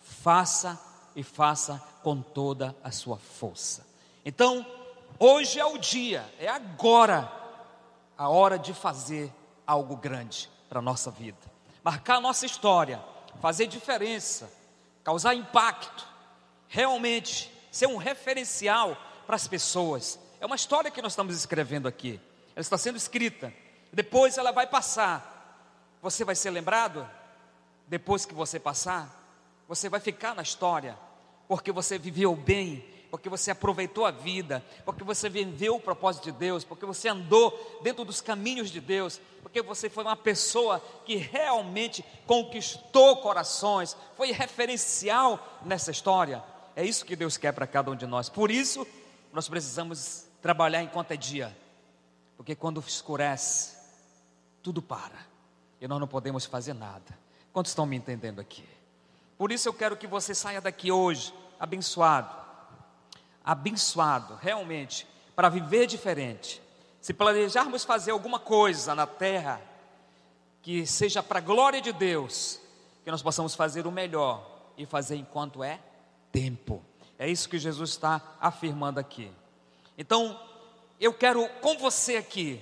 faça 0.02 0.80
e 1.16 1.24
faça 1.24 1.82
com 2.04 2.22
toda 2.22 2.76
a 2.84 2.92
sua 2.92 3.18
força. 3.18 3.86
Então, 4.24 4.66
hoje 5.20 5.60
é 5.60 5.66
o 5.66 5.78
dia, 5.78 6.26
é 6.40 6.48
agora 6.48 7.32
a 8.18 8.30
hora 8.30 8.58
de 8.58 8.74
fazer 8.74 9.32
algo 9.66 9.96
grande 9.96 10.50
para 10.70 10.80
a 10.80 10.82
nossa 10.82 11.12
vida, 11.12 11.38
marcar 11.84 12.18
a 12.18 12.22
nossa 12.22 12.46
história, 12.46 13.04
fazer 13.42 13.68
diferença, 13.68 14.52
causar 15.04 15.36
impacto, 15.36 16.08
realmente 16.68 17.52
ser 17.72 17.88
um 17.88 17.98
referencial 17.98 18.98
para 19.26 19.36
as 19.36 19.48
pessoas. 19.48 20.20
É 20.40 20.46
uma 20.46 20.56
história 20.56 20.92
que 20.92 21.02
nós 21.02 21.12
estamos 21.12 21.36
escrevendo 21.36 21.88
aqui, 21.88 22.20
ela 22.56 22.62
está 22.62 22.78
sendo 22.78 22.98
escrita, 22.98 23.54
depois 23.92 24.38
ela 24.38 24.52
vai 24.52 24.68
passar 24.68 25.35
você 26.06 26.24
vai 26.24 26.36
ser 26.36 26.52
lembrado 26.52 27.10
depois 27.88 28.28
que 28.28 28.34
você 28.36 28.60
passar? 28.60 29.10
Você 29.68 29.90
vai 29.90 30.00
ficar 30.00 30.36
na 30.36 30.44
história, 30.44 30.96
porque 31.48 31.72
você 31.72 31.98
viveu 31.98 32.36
bem, 32.36 32.86
porque 33.10 33.28
você 33.28 33.50
aproveitou 33.50 34.06
a 34.06 34.12
vida, 34.12 34.64
porque 34.86 35.04
você 35.04 35.28
viveu 35.28 35.78
o 35.78 35.80
propósito 35.80 36.26
de 36.26 36.32
Deus, 36.34 36.64
porque 36.64 36.86
você 36.86 37.10
andou 37.10 37.80
dentro 37.82 38.06
dos 38.06 38.22
caminhos 38.22 38.70
de 38.70 38.80
Deus, 38.80 39.20
porque 39.42 39.64
você 39.64 39.90
foi 39.90 40.04
uma 40.04 40.16
pessoa 40.16 40.80
que 41.04 41.16
realmente 41.16 42.06
conquistou 42.28 43.18
corações, 43.18 43.98
foi 44.16 44.32
referencial 44.32 45.60
nessa 45.66 45.90
história. 45.90 46.44
É 46.76 46.86
isso 46.86 47.04
que 47.04 47.16
Deus 47.16 47.36
quer 47.36 47.52
para 47.52 47.66
cada 47.66 47.90
um 47.90 47.96
de 47.96 48.06
nós. 48.06 48.30
Por 48.30 48.52
isso, 48.52 48.86
nós 49.34 49.50
precisamos 49.50 50.28
trabalhar 50.40 50.84
enquanto 50.84 51.14
é 51.14 51.18
dia, 51.18 51.58
porque 52.38 52.54
quando 52.54 52.80
escurece, 52.80 53.76
tudo 54.62 54.84
para 54.84 55.34
e 55.80 55.88
nós 55.88 56.00
não 56.00 56.08
podemos 56.08 56.46
fazer 56.46 56.74
nada. 56.74 57.18
Quantos 57.52 57.72
estão 57.72 57.86
me 57.86 57.96
entendendo 57.96 58.40
aqui? 58.40 58.68
Por 59.38 59.52
isso 59.52 59.68
eu 59.68 59.74
quero 59.74 59.98
que 59.98 60.08
você 60.08 60.34
saia 60.34 60.62
daqui 60.62 60.92
hoje 60.92 61.34
abençoado, 61.60 62.36
abençoado 63.44 64.36
realmente, 64.36 65.08
para 65.36 65.50
viver 65.50 65.88
diferente. 65.88 66.62
Se 67.02 67.14
planejarmos 67.14 67.84
fazer 67.84 68.12
alguma 68.12 68.40
coisa 68.40 68.96
na 68.96 69.06
terra 69.06 69.62
que 70.62 70.86
seja 70.88 71.22
para 71.22 71.40
a 71.40 71.42
glória 71.42 71.82
de 71.82 71.94
Deus, 71.94 72.60
que 73.04 73.12
nós 73.12 73.22
possamos 73.22 73.54
fazer 73.54 73.86
o 73.86 73.92
melhor 73.92 74.44
e 74.78 74.86
fazer 74.86 75.16
enquanto 75.16 75.64
é 75.64 75.80
tempo. 76.32 76.84
É 77.20 77.30
isso 77.30 77.48
que 77.48 77.60
Jesus 77.60 77.92
está 77.92 78.22
afirmando 78.42 79.00
aqui. 79.00 79.32
Então, 79.98 80.40
eu 81.00 81.14
quero 81.14 81.48
com 81.62 81.78
você 81.78 82.18
aqui 82.18 82.62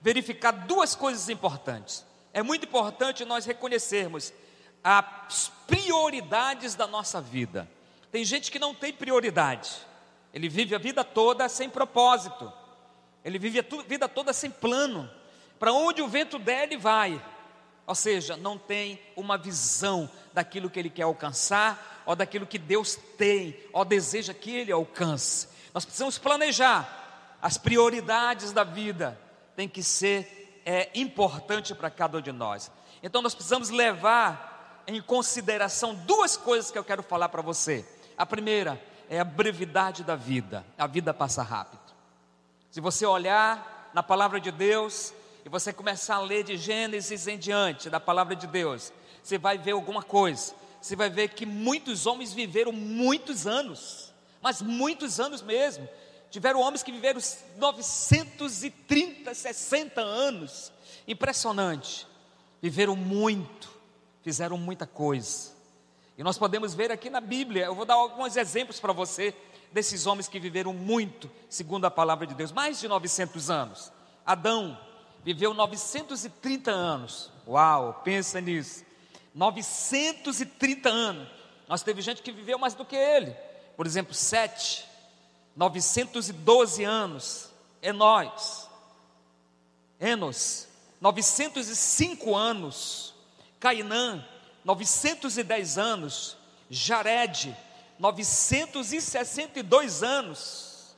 verificar 0.00 0.52
duas 0.52 0.94
coisas 0.94 1.28
importantes 1.28 2.04
é 2.34 2.42
muito 2.42 2.66
importante 2.66 3.24
nós 3.24 3.46
reconhecermos 3.46 4.32
as 4.82 5.52
prioridades 5.68 6.74
da 6.74 6.86
nossa 6.86 7.20
vida. 7.20 7.70
Tem 8.10 8.24
gente 8.24 8.50
que 8.50 8.58
não 8.58 8.74
tem 8.74 8.92
prioridade, 8.92 9.70
ele 10.32 10.48
vive 10.48 10.74
a 10.74 10.78
vida 10.78 11.04
toda 11.04 11.48
sem 11.48 11.70
propósito, 11.70 12.52
ele 13.24 13.38
vive 13.38 13.60
a 13.60 13.82
vida 13.86 14.08
toda 14.08 14.32
sem 14.32 14.50
plano, 14.50 15.08
para 15.58 15.72
onde 15.72 16.02
o 16.02 16.08
vento 16.08 16.38
der, 16.38 16.64
ele 16.64 16.76
vai, 16.76 17.24
ou 17.86 17.94
seja, 17.94 18.36
não 18.36 18.58
tem 18.58 19.00
uma 19.16 19.38
visão 19.38 20.10
daquilo 20.32 20.68
que 20.68 20.78
ele 20.78 20.90
quer 20.90 21.02
alcançar, 21.02 22.02
ou 22.04 22.16
daquilo 22.16 22.46
que 22.46 22.58
Deus 22.58 22.98
tem, 23.16 23.56
ou 23.72 23.84
deseja 23.84 24.34
que 24.34 24.50
ele 24.50 24.72
alcance. 24.72 25.48
Nós 25.72 25.84
precisamos 25.84 26.18
planejar. 26.18 27.36
As 27.40 27.56
prioridades 27.56 28.52
da 28.52 28.64
vida, 28.64 29.18
tem 29.54 29.68
que 29.68 29.82
ser 29.82 30.43
é 30.64 30.90
importante 30.94 31.74
para 31.74 31.90
cada 31.90 32.18
um 32.18 32.20
de 32.20 32.32
nós. 32.32 32.70
Então 33.02 33.20
nós 33.20 33.34
precisamos 33.34 33.70
levar 33.70 34.82
em 34.86 35.00
consideração 35.00 35.94
duas 35.94 36.36
coisas 36.36 36.70
que 36.70 36.78
eu 36.78 36.84
quero 36.84 37.02
falar 37.02 37.28
para 37.28 37.42
você. 37.42 37.86
A 38.16 38.24
primeira 38.24 38.80
é 39.08 39.20
a 39.20 39.24
brevidade 39.24 40.04
da 40.04 40.16
vida. 40.16 40.64
A 40.78 40.86
vida 40.86 41.12
passa 41.12 41.42
rápido. 41.42 41.82
Se 42.70 42.80
você 42.80 43.06
olhar 43.06 43.90
na 43.94 44.02
palavra 44.02 44.40
de 44.40 44.50
Deus 44.50 45.12
e 45.44 45.48
você 45.48 45.72
começar 45.72 46.16
a 46.16 46.20
ler 46.20 46.42
de 46.42 46.56
Gênesis 46.56 47.26
em 47.28 47.38
diante 47.38 47.88
da 47.88 48.00
palavra 48.00 48.34
de 48.34 48.46
Deus, 48.46 48.92
você 49.22 49.38
vai 49.38 49.56
ver 49.58 49.72
alguma 49.72 50.02
coisa. 50.02 50.54
Você 50.80 50.96
vai 50.96 51.08
ver 51.08 51.28
que 51.28 51.46
muitos 51.46 52.06
homens 52.06 52.32
viveram 52.32 52.72
muitos 52.72 53.46
anos, 53.46 54.12
mas 54.42 54.60
muitos 54.60 55.18
anos 55.18 55.40
mesmo. 55.40 55.88
Tiveram 56.34 56.58
homens 56.58 56.82
que 56.82 56.90
viveram 56.90 57.20
930, 57.58 59.32
60 59.32 60.00
anos. 60.00 60.72
Impressionante. 61.06 62.08
Viveram 62.60 62.96
muito, 62.96 63.70
fizeram 64.20 64.58
muita 64.58 64.84
coisa. 64.84 65.52
E 66.18 66.24
nós 66.24 66.36
podemos 66.36 66.74
ver 66.74 66.90
aqui 66.90 67.08
na 67.08 67.20
Bíblia, 67.20 67.66
eu 67.66 67.74
vou 67.76 67.84
dar 67.84 67.94
alguns 67.94 68.36
exemplos 68.36 68.80
para 68.80 68.92
você 68.92 69.32
desses 69.70 70.08
homens 70.08 70.26
que 70.26 70.40
viveram 70.40 70.72
muito, 70.72 71.30
segundo 71.48 71.84
a 71.84 71.90
palavra 71.90 72.26
de 72.26 72.34
Deus, 72.34 72.50
mais 72.50 72.80
de 72.80 72.88
900 72.88 73.48
anos. 73.48 73.92
Adão 74.26 74.76
viveu 75.24 75.54
930 75.54 76.68
anos. 76.68 77.30
Uau, 77.46 78.02
pensa 78.02 78.40
nisso. 78.40 78.84
930 79.32 80.88
anos. 80.88 81.28
Nós 81.68 81.84
teve 81.84 82.02
gente 82.02 82.22
que 82.22 82.32
viveu 82.32 82.58
mais 82.58 82.74
do 82.74 82.84
que 82.84 82.96
ele. 82.96 83.30
Por 83.76 83.86
exemplo, 83.86 84.12
Sete 84.12 84.93
912 85.56 86.84
anos, 86.84 87.50
é 87.80 87.92
nós. 87.92 88.68
Enos, 90.00 90.66
905 91.00 92.34
anos. 92.34 93.14
Cainã, 93.60 94.26
910 94.64 95.78
anos. 95.78 96.36
Jared, 96.68 97.56
962 97.98 100.02
anos. 100.02 100.96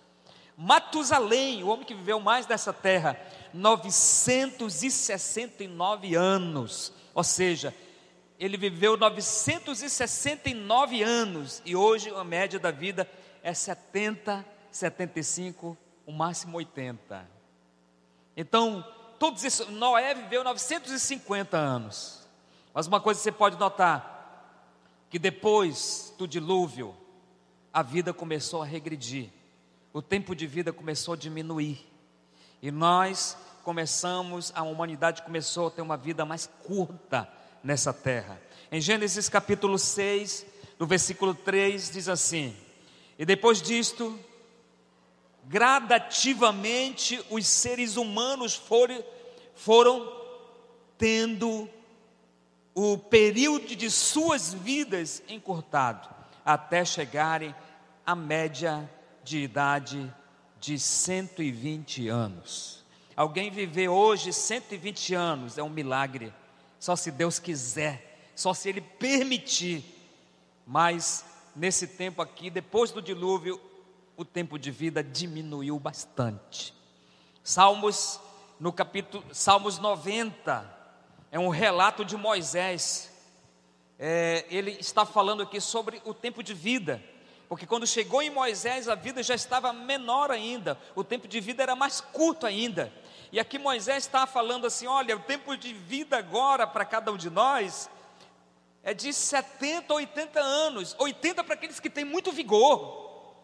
Matusalém, 0.57 1.63
o 1.63 1.69
homem 1.69 1.85
que 1.85 1.95
viveu 1.95 2.19
mais 2.19 2.47
dessa 2.47 2.73
terra, 2.73 3.21
969 3.53 6.15
anos. 6.15 6.95
Ou 7.15 7.23
seja, 7.23 7.75
ele 8.39 8.57
viveu 8.57 8.97
969 8.97 11.03
anos 11.03 11.61
e 11.65 11.75
hoje 11.77 12.09
a 12.11 12.25
média 12.25 12.59
da 12.59 12.71
vida 12.71 13.03
é 13.03 13.07
70, 13.55 14.45
75, 14.71 15.77
o 16.05 16.13
máximo 16.13 16.57
80. 16.57 17.29
Então, 18.37 18.85
todos 19.19 19.45
isso, 19.45 19.71
Noé 19.71 20.15
viveu 20.15 20.45
950 20.45 21.57
anos. 21.57 22.27
Mas 22.75 22.87
uma 22.87 23.01
coisa 23.01 23.21
você 23.21 23.33
pode 23.33 23.57
notar, 23.57 24.61
que 25.09 25.19
depois 25.19 26.15
do 26.19 26.29
dilúvio, 26.29 26.95
a 27.73 27.83
vida 27.83 28.13
começou 28.13 28.63
a 28.63 28.67
regredir. 28.67 29.31
O 29.93 30.03
tempo 30.03 30.35
de 30.35 30.47
vida 30.47 30.73
começou 30.73 31.15
a 31.15 31.17
diminuir. 31.17 31.87
E 32.61 32.71
nós 32.71 33.37
começamos, 33.63 34.53
a 34.55 34.63
humanidade 34.63 35.23
começou 35.23 35.69
a 35.69 35.71
ter 35.71 35.83
uma 35.83 35.97
vida 35.97 36.25
mais 36.25 36.47
curta 36.65 37.29
nessa 37.63 37.93
terra. 37.93 38.41
Em 38.71 38.81
Gênesis 38.81 39.29
capítulo 39.29 39.79
6, 39.79 40.47
no 40.79 40.87
versículo 40.87 41.35
3, 41.35 41.91
diz 41.91 42.09
assim: 42.09 42.57
e 43.19 43.25
depois 43.25 43.63
disto, 43.63 44.19
gradativamente 45.45 47.25
os 47.31 47.47
seres 47.47 47.97
humanos 47.97 48.55
foram, 48.55 49.03
foram 49.55 50.13
tendo 50.99 51.69
o 52.75 52.99
período 52.99 53.75
de 53.75 53.91
suas 53.91 54.53
vidas 54.53 55.23
encurtado, 55.29 56.09
até 56.45 56.85
chegarem 56.85 57.55
à 58.05 58.15
média 58.15 58.89
de 59.25 59.39
idade 59.39 60.13
de 60.61 60.79
120 60.79 62.09
anos. 62.09 62.85
Alguém 63.17 63.51
viver 63.51 63.89
hoje 63.89 64.33
120 64.33 65.15
anos 65.15 65.57
é 65.57 65.63
um 65.63 65.71
milagre, 65.71 66.35
só 66.79 66.95
se 66.95 67.11
Deus 67.11 67.39
quiser, 67.39 68.31
só 68.35 68.53
se 68.53 68.69
Ele 68.69 68.83
permitir, 68.83 69.83
mas 70.67 71.25
nesse 71.57 71.87
tempo 71.87 72.21
aqui, 72.21 72.51
depois 72.51 72.93
do 72.93 73.01
dilúvio, 73.01 73.59
o 74.17 74.25
tempo 74.25 74.59
de 74.59 74.71
vida 74.71 75.03
diminuiu 75.03 75.79
bastante. 75.79 76.75
Salmos, 77.43 78.21
no 78.61 78.73
capítulo, 78.73 79.25
Salmos 79.33 79.79
90, 79.79 80.71
é 81.33 81.39
um 81.39 81.49
relato 81.49 82.05
de 82.05 82.17
Moisés. 82.17 83.11
É, 83.99 84.45
ele 84.51 84.73
está 84.73 85.07
falando 85.07 85.43
aqui 85.43 85.61
sobre 85.61 86.01
o 86.05 86.13
tempo 86.13 86.43
de 86.43 86.53
vida. 86.53 87.03
Porque 87.49 87.67
quando 87.67 87.87
chegou 87.87 88.21
em 88.21 88.31
Moisés, 88.31 88.89
a 88.89 88.95
vida 88.95 89.23
já 89.23 89.35
estava 89.35 89.73
menor 89.73 90.31
ainda, 90.31 90.79
o 90.95 91.05
tempo 91.05 91.29
de 91.29 91.41
vida 91.41 91.63
era 91.63 91.77
mais 91.77 92.01
curto 92.01 92.45
ainda. 92.45 92.93
E 93.31 93.39
aqui 93.39 93.59
Moisés 93.59 94.05
está 94.05 94.27
falando 94.27 94.67
assim: 94.67 94.87
olha, 94.87 95.17
o 95.17 95.21
tempo 95.21 95.57
de 95.57 95.73
vida 95.73 96.19
agora 96.19 96.67
para 96.67 96.85
cada 96.85 97.13
um 97.13 97.17
de 97.17 97.31
nós 97.31 97.89
é 98.87 98.95
de 98.95 99.13
70 99.13 99.93
a 99.93 99.97
80 99.97 100.39
anos 100.39 100.95
80 100.97 101.43
para 101.43 101.55
aqueles 101.55 101.81
que 101.81 101.91
têm 101.91 102.05
muito 102.05 102.31
vigor, 102.31 103.35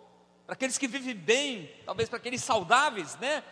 para 0.46 0.54
aqueles 0.54 0.78
que 0.78 0.86
vivem 0.86 1.16
bem, 1.16 1.68
talvez 1.84 2.08
para 2.08 2.18
aqueles 2.18 2.44
saudáveis, 2.44 3.16
né? 3.16 3.42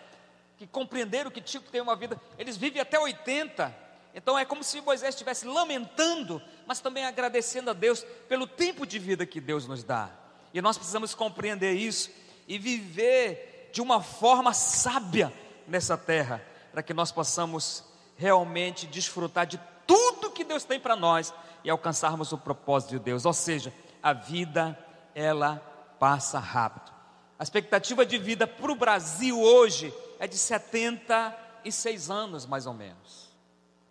Que 0.57 0.69
compreenderam 0.69 1.33
que 1.33 1.41
que 1.41 1.59
ter 1.59 1.81
uma 1.81 1.97
vida, 1.97 2.19
eles 2.39 2.57
vivem 2.57 2.81
até 2.81 2.97
80. 2.97 3.77
Então 4.15 4.39
é 4.39 4.45
como 4.45 4.63
se 4.63 4.81
Moisés 4.81 5.17
estivesse 5.17 5.45
lamentando, 5.47 6.41
mas 6.65 6.79
também 6.79 7.05
agradecendo 7.05 7.71
a 7.71 7.73
Deus 7.73 8.07
pelo 8.29 8.47
tempo 8.47 8.87
de 8.87 9.01
vida 9.01 9.27
que 9.27 9.41
Deus 9.41 9.67
nos 9.67 9.83
dá. 9.83 10.11
E 10.55 10.63
nós 10.63 10.79
precisamos 10.79 11.13
compreender 11.13 11.73
isso 11.73 12.09
e 12.47 12.57
viver 12.57 13.71
de 13.73 13.83
uma 13.83 14.01
forma 14.01 14.55
sábia 14.55 15.33
nessa 15.67 15.99
terra, 15.99 16.41
para 16.71 16.85
que 16.85 16.95
nós 16.95 17.11
possamos 17.11 17.83
realmente 18.17 18.87
desfrutar 18.87 19.45
de 19.45 19.59
tudo 19.89 20.31
que 20.31 20.45
Deus 20.45 20.63
tem 20.63 20.79
para 20.79 20.95
nós 20.95 21.35
e 21.65 21.71
alcançarmos 21.71 22.33
o 22.33 22.39
propósito 22.39 22.91
de 22.91 22.99
Deus. 22.99 23.25
Ou 23.25 23.33
seja, 23.33 23.73
a 24.03 24.13
vida 24.13 24.79
ela 25.15 25.57
passa 25.99 26.39
rápido. 26.39 26.91
A 27.39 27.43
expectativa 27.43 28.05
de 28.05 28.19
vida 28.19 28.47
para 28.47 28.71
o 28.71 28.75
Brasil 28.75 29.41
hoje 29.41 29.95
é 30.19 30.27
de 30.27 30.37
76 30.37 32.11
anos, 32.11 32.47
mais 32.47 32.67
ou 32.67 32.75
menos. 32.75 33.31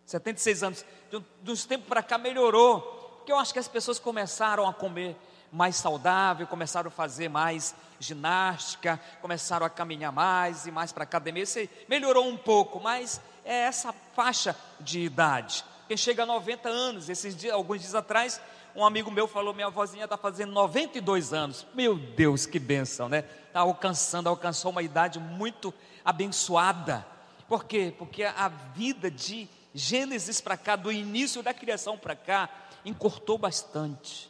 76 0.05 0.63
anos, 0.63 0.85
de, 1.09 1.51
uns 1.51 1.65
tempos 1.65 1.87
para 1.87 2.01
cá 2.01 2.17
melhorou, 2.17 2.81
porque 3.17 3.31
eu 3.31 3.37
acho 3.37 3.53
que 3.53 3.59
as 3.59 3.67
pessoas 3.67 3.99
começaram 3.99 4.67
a 4.67 4.73
comer 4.73 5.15
mais 5.51 5.75
saudável, 5.75 6.45
começaram 6.47 6.89
a 6.89 6.91
fazer 6.91 7.29
mais 7.29 7.75
ginástica, 7.99 8.99
começaram 9.21 9.65
a 9.65 9.69
caminhar 9.69 10.11
mais 10.11 10.65
e 10.65 10.71
mais 10.71 10.91
para 10.91 11.03
a 11.03 11.05
academia. 11.05 11.43
Isso 11.43 11.59
melhorou 11.87 12.27
um 12.27 12.37
pouco, 12.37 12.79
mas 12.79 13.19
é 13.43 13.61
essa 13.61 13.93
faixa 14.15 14.55
de 14.79 14.99
idade. 14.99 15.63
Quem 15.89 15.97
chega 15.97 16.21
a 16.21 16.25
90 16.27 16.69
anos, 16.69 17.09
esses 17.09 17.35
dias, 17.35 17.51
alguns 17.51 17.81
dias 17.81 17.95
atrás, 17.95 18.39
um 18.75 18.85
amigo 18.85 19.09
meu 19.09 19.27
falou: 19.27 19.55
minha 19.55 19.71
vozinha 19.71 20.03
está 20.03 20.15
fazendo 20.15 20.51
92 20.51 21.33
anos. 21.33 21.65
Meu 21.73 21.97
Deus, 21.97 22.45
que 22.45 22.59
benção, 22.59 23.09
né? 23.09 23.25
Está 23.47 23.61
alcançando, 23.61 24.29
alcançou 24.29 24.69
uma 24.69 24.83
idade 24.83 25.19
muito 25.19 25.73
abençoada. 26.05 27.03
Por 27.47 27.65
quê? 27.65 27.91
Porque 27.97 28.23
a 28.23 28.49
vida 28.75 29.09
de 29.09 29.49
Gênesis 29.73 30.39
para 30.39 30.55
cá, 30.55 30.75
do 30.75 30.91
início 30.91 31.41
da 31.41 31.55
criação 31.55 31.97
para 31.97 32.15
cá, 32.15 32.47
encurtou 32.85 33.39
bastante. 33.39 34.29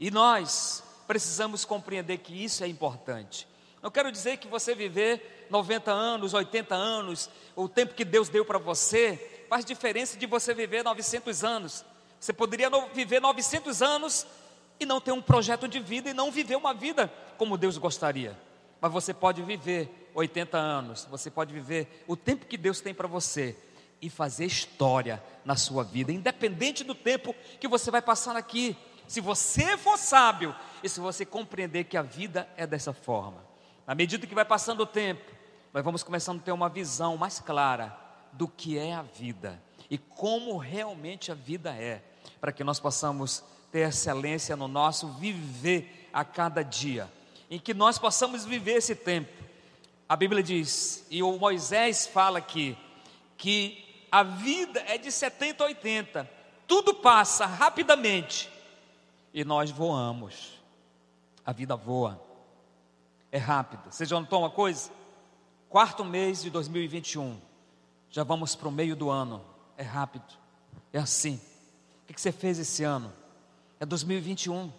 E 0.00 0.10
nós 0.10 0.82
precisamos 1.06 1.64
compreender 1.64 2.18
que 2.18 2.44
isso 2.44 2.64
é 2.64 2.66
importante. 2.66 3.46
Não 3.80 3.92
quero 3.92 4.10
dizer 4.10 4.38
que 4.38 4.48
você 4.48 4.74
viver 4.74 5.46
90 5.48 5.92
anos, 5.92 6.34
80 6.34 6.74
anos, 6.74 7.30
o 7.54 7.68
tempo 7.68 7.94
que 7.94 8.04
Deus 8.04 8.28
deu 8.28 8.44
para 8.44 8.58
você, 8.58 9.37
faz 9.48 9.64
diferença 9.64 10.16
de 10.16 10.26
você 10.26 10.52
viver 10.52 10.84
900 10.84 11.42
anos. 11.42 11.84
Você 12.20 12.32
poderia 12.32 12.68
viver 12.92 13.20
900 13.20 13.80
anos 13.82 14.26
e 14.78 14.84
não 14.86 15.00
ter 15.00 15.12
um 15.12 15.22
projeto 15.22 15.66
de 15.66 15.80
vida 15.80 16.10
e 16.10 16.14
não 16.14 16.30
viver 16.30 16.56
uma 16.56 16.74
vida 16.74 17.12
como 17.36 17.56
Deus 17.56 17.78
gostaria. 17.78 18.38
Mas 18.80 18.92
você 18.92 19.14
pode 19.14 19.42
viver 19.42 20.10
80 20.14 20.56
anos, 20.56 21.06
você 21.10 21.30
pode 21.30 21.52
viver 21.52 22.04
o 22.06 22.16
tempo 22.16 22.46
que 22.46 22.56
Deus 22.56 22.80
tem 22.80 22.94
para 22.94 23.08
você 23.08 23.56
e 24.00 24.08
fazer 24.08 24.44
história 24.44 25.22
na 25.44 25.56
sua 25.56 25.82
vida, 25.82 26.12
independente 26.12 26.84
do 26.84 26.94
tempo 26.94 27.34
que 27.58 27.66
você 27.66 27.90
vai 27.90 28.02
passar 28.02 28.36
aqui. 28.36 28.76
Se 29.08 29.20
você 29.20 29.76
for 29.76 29.96
sábio 29.96 30.54
e 30.82 30.88
se 30.88 31.00
você 31.00 31.24
compreender 31.24 31.84
que 31.84 31.96
a 31.96 32.02
vida 32.02 32.48
é 32.56 32.66
dessa 32.66 32.92
forma, 32.92 33.42
à 33.86 33.94
medida 33.94 34.26
que 34.26 34.34
vai 34.34 34.44
passando 34.44 34.80
o 34.80 34.86
tempo, 34.86 35.32
nós 35.72 35.82
vamos 35.82 36.02
começando 36.02 36.40
a 36.40 36.42
ter 36.42 36.52
uma 36.52 36.68
visão 36.68 37.16
mais 37.16 37.40
clara 37.40 38.07
do 38.32 38.48
que 38.48 38.78
é 38.78 38.94
a 38.94 39.02
vida 39.02 39.60
e 39.90 39.96
como 39.96 40.56
realmente 40.56 41.32
a 41.32 41.34
vida 41.34 41.74
é, 41.74 42.02
para 42.40 42.52
que 42.52 42.62
nós 42.62 42.78
possamos 42.78 43.42
ter 43.72 43.88
excelência 43.88 44.56
no 44.56 44.68
nosso 44.68 45.08
viver 45.12 46.08
a 46.12 46.24
cada 46.24 46.62
dia, 46.62 47.10
em 47.50 47.58
que 47.58 47.74
nós 47.74 47.98
possamos 47.98 48.44
viver 48.44 48.76
esse 48.76 48.94
tempo. 48.94 49.44
A 50.08 50.16
Bíblia 50.16 50.42
diz, 50.42 51.06
e 51.10 51.22
o 51.22 51.38
Moisés 51.38 52.06
fala 52.06 52.38
aqui, 52.38 52.76
que 53.36 54.06
a 54.10 54.22
vida 54.22 54.80
é 54.86 54.96
de 54.96 55.12
70 55.12 55.62
a 55.62 55.66
80, 55.66 56.30
tudo 56.66 56.94
passa 56.94 57.46
rapidamente 57.46 58.50
e 59.32 59.44
nós 59.44 59.70
voamos. 59.70 60.58
A 61.44 61.52
vida 61.52 61.76
voa, 61.76 62.20
é 63.32 63.38
rápido. 63.38 63.90
Você 63.90 64.04
já 64.04 64.18
notou 64.18 64.40
uma 64.40 64.50
coisa? 64.50 64.90
Quarto 65.68 66.04
mês 66.04 66.42
de 66.42 66.50
2021, 66.50 67.40
já 68.10 68.24
vamos 68.24 68.54
para 68.54 68.68
o 68.68 68.72
meio 68.72 68.96
do 68.96 69.10
ano, 69.10 69.44
é 69.76 69.82
rápido, 69.82 70.24
é 70.92 70.98
assim. 70.98 71.40
O 72.08 72.12
que 72.12 72.20
você 72.20 72.32
fez 72.32 72.58
esse 72.58 72.84
ano? 72.84 73.12
É 73.78 73.86
2021. 73.86 74.72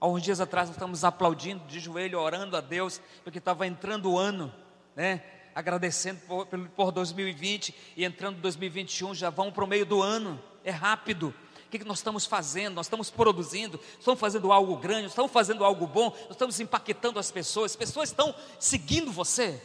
Há 0.00 0.06
uns 0.08 0.22
dias 0.22 0.40
atrás 0.40 0.68
nós 0.68 0.76
estamos 0.76 1.04
aplaudindo 1.04 1.64
de 1.66 1.78
joelho, 1.78 2.18
orando 2.18 2.56
a 2.56 2.60
Deus, 2.60 3.00
porque 3.22 3.38
estava 3.38 3.66
entrando 3.66 4.10
o 4.10 4.18
ano, 4.18 4.52
né? 4.96 5.22
agradecendo 5.54 6.20
por, 6.26 6.46
por 6.46 6.92
2020 6.92 7.74
e 7.96 8.04
entrando 8.04 8.38
em 8.38 8.40
2021, 8.40 9.14
já 9.14 9.30
vão 9.30 9.52
para 9.52 9.64
o 9.64 9.66
meio 9.66 9.84
do 9.84 10.00
ano, 10.00 10.40
é 10.64 10.70
rápido. 10.70 11.34
O 11.66 11.70
que, 11.70 11.78
que 11.78 11.84
nós 11.84 11.98
estamos 11.98 12.26
fazendo? 12.26 12.74
Nós 12.74 12.86
estamos 12.86 13.10
produzindo, 13.10 13.78
estamos 13.98 14.18
fazendo 14.18 14.50
algo 14.50 14.76
grande, 14.76 15.06
estamos 15.06 15.30
fazendo 15.30 15.64
algo 15.64 15.86
bom, 15.86 16.16
estamos 16.30 16.58
impactando 16.58 17.18
as 17.18 17.30
pessoas, 17.30 17.72
as 17.72 17.76
pessoas 17.76 18.08
estão 18.08 18.34
seguindo 18.58 19.12
você. 19.12 19.62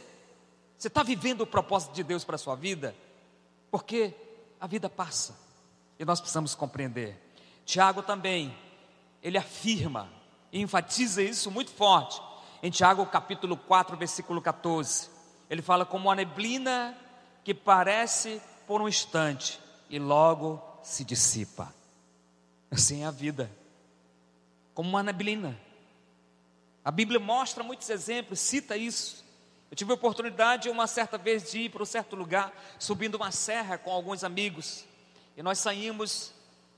Você 0.78 0.88
está 0.88 1.02
vivendo 1.02 1.40
o 1.40 1.46
propósito 1.46 1.94
de 1.94 2.04
Deus 2.04 2.22
para 2.22 2.36
a 2.36 2.38
sua 2.38 2.54
vida? 2.54 2.94
Porque 3.76 4.14
a 4.58 4.66
vida 4.66 4.88
passa 4.88 5.38
e 5.98 6.04
nós 6.06 6.18
precisamos 6.18 6.54
compreender. 6.54 7.14
Tiago 7.66 8.02
também, 8.02 8.56
ele 9.22 9.36
afirma 9.36 10.08
e 10.50 10.62
enfatiza 10.62 11.22
isso 11.22 11.50
muito 11.50 11.70
forte 11.70 12.18
em 12.62 12.70
Tiago 12.70 13.04
capítulo 13.04 13.54
4, 13.54 13.94
versículo 13.98 14.40
14. 14.40 15.10
Ele 15.50 15.60
fala 15.60 15.84
como 15.84 16.08
uma 16.08 16.14
neblina 16.14 16.96
que 17.44 17.52
parece 17.52 18.40
por 18.66 18.80
um 18.80 18.88
instante 18.88 19.60
e 19.90 19.98
logo 19.98 20.58
se 20.82 21.04
dissipa. 21.04 21.70
Assim 22.70 23.02
é 23.02 23.06
a 23.06 23.10
vida, 23.10 23.50
como 24.72 24.88
uma 24.88 25.02
neblina. 25.02 25.54
A 26.82 26.90
Bíblia 26.90 27.20
mostra 27.20 27.62
muitos 27.62 27.90
exemplos, 27.90 28.40
cita 28.40 28.74
isso. 28.74 29.22
Eu 29.70 29.76
tive 29.76 29.90
a 29.90 29.94
oportunidade 29.94 30.68
uma 30.68 30.86
certa 30.86 31.18
vez 31.18 31.50
de 31.50 31.62
ir 31.62 31.70
para 31.70 31.82
um 31.82 31.86
certo 31.86 32.14
lugar, 32.14 32.52
subindo 32.78 33.16
uma 33.16 33.32
serra 33.32 33.76
com 33.76 33.90
alguns 33.90 34.22
amigos, 34.22 34.84
e 35.36 35.42
nós 35.42 35.58
saímos, 35.58 36.32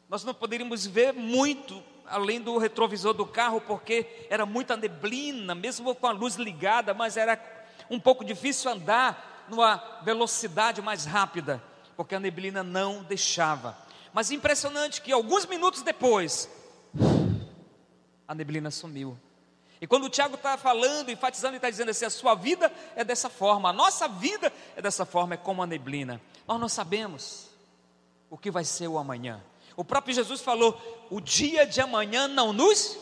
nós 0.08 0.24
não 0.24 0.34
poderíamos 0.34 0.86
ver 0.86 1.12
muito 1.12 1.82
além 2.06 2.40
do 2.40 2.56
retrovisor 2.56 3.12
do 3.12 3.26
carro, 3.26 3.60
porque 3.60 4.26
era 4.30 4.46
muita 4.46 4.76
neblina, 4.76 5.54
mesmo 5.54 5.94
com 5.94 6.06
a 6.06 6.12
luz 6.12 6.36
ligada, 6.36 6.94
mas 6.94 7.16
era 7.16 7.38
um 7.90 8.00
pouco 8.00 8.24
difícil 8.24 8.70
andar 8.70 9.46
numa 9.48 9.76
velocidade 10.02 10.80
mais 10.82 11.04
rápida, 11.04 11.62
porque 11.96 12.14
a 12.14 12.20
neblina 12.20 12.62
não 12.62 13.02
deixava. 13.02 13.76
Mas 14.12 14.30
impressionante 14.30 15.02
que 15.02 15.12
alguns 15.12 15.46
minutos 15.46 15.82
depois, 15.82 16.50
a 18.26 18.34
neblina 18.34 18.70
sumiu. 18.70 19.16
E 19.80 19.86
quando 19.86 20.04
o 20.04 20.10
Tiago 20.10 20.34
está 20.34 20.56
falando, 20.56 21.10
enfatizando 21.10 21.54
e 21.54 21.56
está 21.56 21.70
dizendo 21.70 21.90
assim: 21.90 22.04
a 22.04 22.10
sua 22.10 22.34
vida 22.34 22.72
é 22.96 23.04
dessa 23.04 23.28
forma, 23.28 23.70
a 23.70 23.72
nossa 23.72 24.08
vida 24.08 24.52
é 24.76 24.82
dessa 24.82 25.04
forma, 25.04 25.34
é 25.34 25.36
como 25.36 25.62
a 25.62 25.66
neblina. 25.66 26.20
Nós 26.46 26.60
não 26.60 26.68
sabemos 26.68 27.48
o 28.30 28.36
que 28.36 28.50
vai 28.50 28.64
ser 28.64 28.88
o 28.88 28.98
amanhã. 28.98 29.42
O 29.76 29.84
próprio 29.84 30.14
Jesus 30.14 30.40
falou: 30.40 31.06
o 31.10 31.20
dia 31.20 31.66
de 31.66 31.80
amanhã 31.80 32.26
não 32.26 32.52
nos 32.52 32.98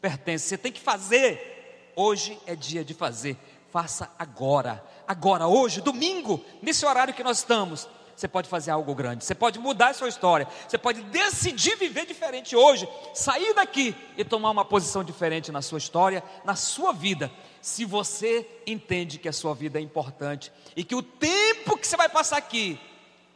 pertence, 0.00 0.48
você 0.48 0.58
tem 0.58 0.72
que 0.72 0.80
fazer. 0.80 1.92
Hoje 1.94 2.38
é 2.46 2.54
dia 2.54 2.84
de 2.84 2.94
fazer 2.94 3.36
faça 3.70 4.10
agora. 4.18 4.84
Agora, 5.06 5.46
hoje, 5.46 5.80
domingo, 5.80 6.44
nesse 6.60 6.84
horário 6.84 7.14
que 7.14 7.22
nós 7.22 7.38
estamos, 7.38 7.88
você 8.18 8.26
pode 8.26 8.48
fazer 8.48 8.72
algo 8.72 8.94
grande, 8.94 9.24
você 9.24 9.34
pode 9.34 9.60
mudar 9.60 9.90
a 9.90 9.94
sua 9.94 10.08
história, 10.08 10.48
você 10.66 10.76
pode 10.76 11.02
decidir 11.02 11.76
viver 11.76 12.04
diferente 12.04 12.56
hoje, 12.56 12.88
sair 13.14 13.54
daqui 13.54 13.94
e 14.16 14.24
tomar 14.24 14.50
uma 14.50 14.64
posição 14.64 15.04
diferente 15.04 15.52
na 15.52 15.62
sua 15.62 15.78
história, 15.78 16.22
na 16.44 16.56
sua 16.56 16.92
vida. 16.92 17.30
Se 17.62 17.84
você 17.84 18.44
entende 18.66 19.18
que 19.18 19.28
a 19.28 19.32
sua 19.32 19.54
vida 19.54 19.78
é 19.78 19.82
importante 19.82 20.50
e 20.74 20.82
que 20.82 20.96
o 20.96 21.02
tempo 21.02 21.78
que 21.78 21.86
você 21.86 21.96
vai 21.96 22.08
passar 22.08 22.38
aqui, 22.38 22.80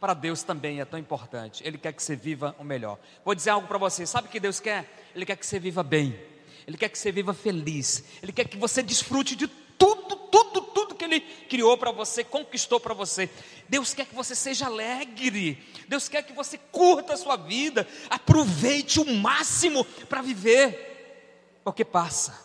para 0.01 0.13
Deus 0.13 0.43
também 0.43 0.81
é 0.81 0.85
tão 0.85 0.99
importante. 0.99 1.65
Ele 1.65 1.77
quer 1.77 1.93
que 1.93 2.03
você 2.03 2.13
viva 2.13 2.53
o 2.59 2.63
melhor. 2.65 2.99
Vou 3.23 3.33
dizer 3.33 3.51
algo 3.51 3.69
para 3.69 3.77
você: 3.77 4.05
sabe 4.05 4.27
o 4.27 4.31
que 4.31 4.37
Deus 4.37 4.59
quer? 4.59 4.85
Ele 5.15 5.25
quer 5.25 5.37
que 5.37 5.45
você 5.45 5.59
viva 5.59 5.81
bem, 5.81 6.19
Ele 6.67 6.75
quer 6.75 6.89
que 6.89 6.97
você 6.97 7.09
viva 7.09 7.33
feliz, 7.33 8.03
Ele 8.21 8.33
quer 8.33 8.49
que 8.49 8.57
você 8.57 8.83
desfrute 8.83 9.33
de 9.33 9.47
tudo, 9.77 10.15
tudo, 10.15 10.61
tudo 10.61 10.95
que 10.95 11.05
Ele 11.05 11.19
criou 11.19 11.77
para 11.77 11.91
você, 11.91 12.23
conquistou 12.23 12.79
para 12.79 12.93
você. 12.93 13.29
Deus 13.69 13.93
quer 13.93 14.05
que 14.05 14.15
você 14.15 14.35
seja 14.35 14.65
alegre, 14.65 15.63
Deus 15.87 16.07
quer 16.07 16.23
que 16.23 16.33
você 16.33 16.57
curta 16.57 17.13
a 17.13 17.17
sua 17.17 17.35
vida, 17.35 17.87
aproveite 18.09 18.99
o 18.99 19.15
máximo 19.15 19.83
para 20.07 20.21
viver, 20.21 21.61
porque 21.63 21.83
passa, 21.85 22.39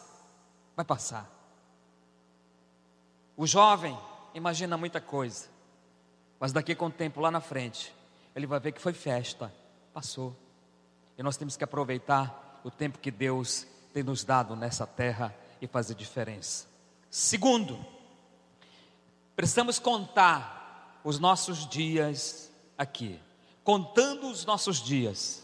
vai 0.77 0.85
passar. 0.85 1.31
O 3.37 3.47
jovem 3.47 3.97
imagina 4.35 4.77
muita 4.77 5.01
coisa, 5.01 5.49
mas 6.41 6.53
daqui 6.53 6.75
com 6.75 6.87
o 6.87 6.91
tempo 6.91 7.21
lá 7.21 7.31
na 7.31 7.41
frente, 7.41 7.95
ele 8.35 8.47
vai 8.47 8.61
ver 8.61 8.73
que 8.73 8.81
foi 8.81 8.93
festa, 8.93 9.53
passou. 9.93 10.37
E 11.17 11.23
nós 11.23 11.37
temos 11.37 11.57
que 11.57 11.64
aproveitar 11.64 12.61
o 12.62 12.71
tempo 12.71 12.99
que 12.99 13.11
Deus 13.11 13.67
tem 13.93 14.03
nos 14.03 14.25
dado 14.25 14.55
nessa 14.55 14.87
terra 14.87 15.35
e 15.61 15.67
fazer 15.67 15.95
diferença. 15.95 16.67
Segundo, 17.11 17.85
precisamos 19.35 19.79
contar 19.79 21.01
os 21.03 21.18
nossos 21.18 21.66
dias 21.66 22.53
aqui, 22.77 23.18
contando 23.64 24.29
os 24.29 24.44
nossos 24.44 24.83
dias. 24.83 25.42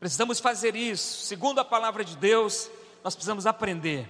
Precisamos 0.00 0.40
fazer 0.40 0.74
isso, 0.74 1.24
segundo 1.24 1.60
a 1.60 1.64
palavra 1.64 2.04
de 2.04 2.16
Deus, 2.16 2.68
nós 3.04 3.14
precisamos 3.14 3.46
aprender 3.46 4.08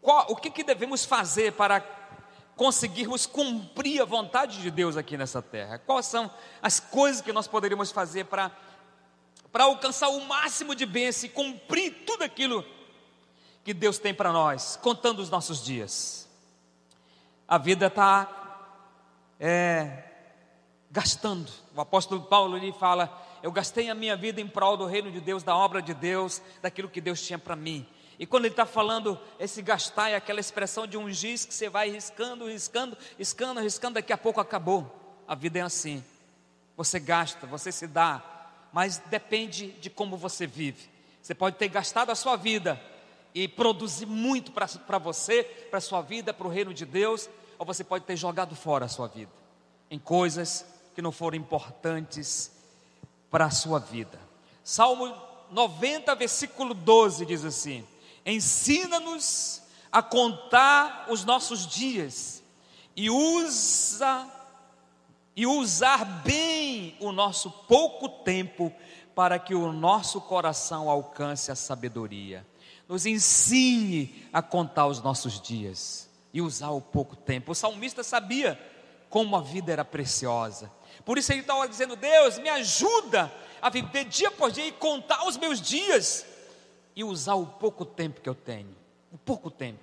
qual, 0.00 0.26
o 0.30 0.36
que, 0.36 0.50
que 0.50 0.64
devemos 0.64 1.04
fazer 1.04 1.52
para 1.52 1.80
conseguirmos 2.56 3.26
cumprir 3.26 4.00
a 4.00 4.04
vontade 4.04 4.62
de 4.62 4.70
Deus 4.70 4.96
aqui 4.96 5.16
nessa 5.16 5.42
terra. 5.42 5.78
Quais 5.78 6.06
são 6.06 6.30
as 6.62 6.80
coisas 6.80 7.20
que 7.20 7.32
nós 7.32 7.46
poderíamos 7.46 7.90
fazer 7.90 8.24
para 8.24 8.50
para 9.54 9.64
alcançar 9.64 10.08
o 10.08 10.20
máximo 10.26 10.74
de 10.74 10.84
bênção 10.84 11.26
e 11.26 11.28
cumprir 11.28 12.02
tudo 12.04 12.24
aquilo 12.24 12.64
que 13.64 13.72
Deus 13.72 13.98
tem 13.98 14.12
para 14.12 14.30
nós, 14.30 14.78
contando 14.82 15.20
os 15.20 15.30
nossos 15.30 15.64
dias. 15.64 16.28
A 17.48 17.56
vida 17.56 17.86
está 17.86 18.28
é, 19.40 20.04
gastando. 20.90 21.50
O 21.74 21.80
apóstolo 21.80 22.22
Paulo 22.22 22.56
ele 22.58 22.72
fala: 22.72 23.10
Eu 23.42 23.50
gastei 23.50 23.88
a 23.88 23.94
minha 23.94 24.16
vida 24.16 24.40
em 24.40 24.46
prol 24.46 24.76
do 24.76 24.84
reino 24.84 25.10
de 25.10 25.20
Deus, 25.20 25.42
da 25.42 25.56
obra 25.56 25.80
de 25.80 25.94
Deus, 25.94 26.42
daquilo 26.60 26.90
que 26.90 27.00
Deus 27.00 27.22
tinha 27.22 27.38
para 27.38 27.56
mim. 27.56 27.86
E 28.18 28.26
quando 28.26 28.44
ele 28.44 28.52
está 28.52 28.66
falando, 28.66 29.18
esse 29.40 29.60
gastar 29.60 30.10
é 30.10 30.14
aquela 30.14 30.38
expressão 30.38 30.86
de 30.86 30.96
um 30.96 31.10
giz 31.10 31.44
que 31.44 31.52
você 31.52 31.68
vai 31.68 31.90
riscando, 31.90 32.46
riscando, 32.46 32.96
riscando, 33.18 33.60
riscando, 33.60 33.94
daqui 33.94 34.12
a 34.12 34.18
pouco 34.18 34.40
acabou. 34.40 35.24
A 35.26 35.34
vida 35.34 35.58
é 35.58 35.62
assim. 35.62 36.04
Você 36.76 37.00
gasta, 37.00 37.46
você 37.46 37.72
se 37.72 37.86
dá, 37.86 38.22
mas 38.72 38.98
depende 38.98 39.72
de 39.72 39.88
como 39.88 40.16
você 40.16 40.46
vive. 40.46 40.88
Você 41.20 41.34
pode 41.34 41.56
ter 41.56 41.68
gastado 41.68 42.10
a 42.10 42.14
sua 42.14 42.36
vida 42.36 42.80
e 43.34 43.48
produzir 43.48 44.06
muito 44.06 44.52
para 44.52 44.98
você, 44.98 45.42
para 45.42 45.78
a 45.78 45.82
sua 45.82 46.00
vida, 46.00 46.32
para 46.32 46.46
o 46.46 46.50
reino 46.50 46.72
de 46.72 46.86
Deus, 46.86 47.28
ou 47.58 47.66
você 47.66 47.82
pode 47.82 48.04
ter 48.04 48.16
jogado 48.16 48.54
fora 48.54 48.84
a 48.84 48.88
sua 48.88 49.08
vida 49.08 49.32
em 49.90 49.98
coisas 49.98 50.64
que 50.94 51.02
não 51.02 51.12
foram 51.12 51.36
importantes 51.36 52.50
para 53.30 53.46
a 53.46 53.50
sua 53.50 53.78
vida. 53.78 54.20
Salmo 54.62 55.14
90, 55.50 56.14
versículo 56.14 56.74
12 56.74 57.26
diz 57.26 57.44
assim: 57.44 57.86
Ensina-nos 58.24 59.62
a 59.90 60.02
contar 60.02 61.06
os 61.08 61.24
nossos 61.24 61.66
dias 61.66 62.42
e 62.96 63.10
usa 63.10 64.28
e 65.36 65.46
usar 65.46 66.04
bem 66.22 66.96
o 67.00 67.10
nosso 67.10 67.50
pouco 67.50 68.08
tempo 68.08 68.72
para 69.14 69.38
que 69.38 69.54
o 69.54 69.72
nosso 69.72 70.20
coração 70.20 70.88
alcance 70.88 71.50
a 71.50 71.56
sabedoria 71.56 72.46
nos 72.88 73.06
ensine 73.06 74.28
a 74.32 74.42
contar 74.42 74.86
os 74.86 75.00
nossos 75.00 75.40
dias 75.40 76.08
e 76.32 76.40
usar 76.40 76.70
o 76.70 76.80
pouco 76.80 77.16
tempo. 77.16 77.52
O 77.52 77.54
salmista 77.54 78.02
sabia 78.02 78.60
como 79.08 79.36
a 79.36 79.40
vida 79.40 79.72
era 79.72 79.84
preciosa. 79.84 80.70
Por 81.04 81.18
isso 81.18 81.32
ele 81.32 81.40
estava 81.40 81.66
dizendo: 81.68 81.96
Deus, 81.96 82.38
me 82.38 82.48
ajuda 82.48 83.32
a 83.60 83.70
viver 83.70 84.04
dia 84.04 84.30
por 84.30 84.50
dia 84.50 84.66
e 84.66 84.72
contar 84.72 85.26
os 85.26 85.36
meus 85.36 85.60
dias 85.60 86.26
e 86.94 87.02
usar 87.02 87.34
o 87.34 87.46
pouco 87.46 87.84
tempo 87.84 88.20
que 88.20 88.28
eu 88.28 88.34
tenho. 88.34 88.74
O 89.10 89.18
pouco 89.18 89.50
tempo. 89.50 89.80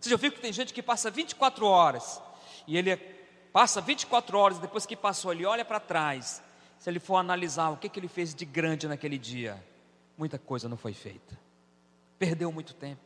Você 0.00 0.10
já 0.10 0.16
viu 0.16 0.32
que 0.32 0.40
tem 0.40 0.52
gente 0.52 0.72
que 0.72 0.82
passa 0.82 1.10
24 1.10 1.66
horas 1.66 2.22
e 2.66 2.76
ele 2.76 2.96
passa 3.52 3.80
24 3.80 4.38
horas, 4.38 4.58
depois 4.58 4.86
que 4.86 4.96
passou, 4.96 5.32
ele 5.32 5.44
olha 5.44 5.64
para 5.64 5.80
trás. 5.80 6.42
Se 6.78 6.88
ele 6.88 7.00
for 7.00 7.16
analisar 7.16 7.70
o 7.70 7.76
que, 7.76 7.88
que 7.88 7.98
ele 7.98 8.06
fez 8.06 8.32
de 8.32 8.44
grande 8.44 8.86
naquele 8.86 9.18
dia, 9.18 9.60
muita 10.16 10.38
coisa 10.38 10.68
não 10.68 10.76
foi 10.76 10.94
feita 10.94 11.47
perdeu 12.18 12.50
muito 12.50 12.74
tempo, 12.74 13.00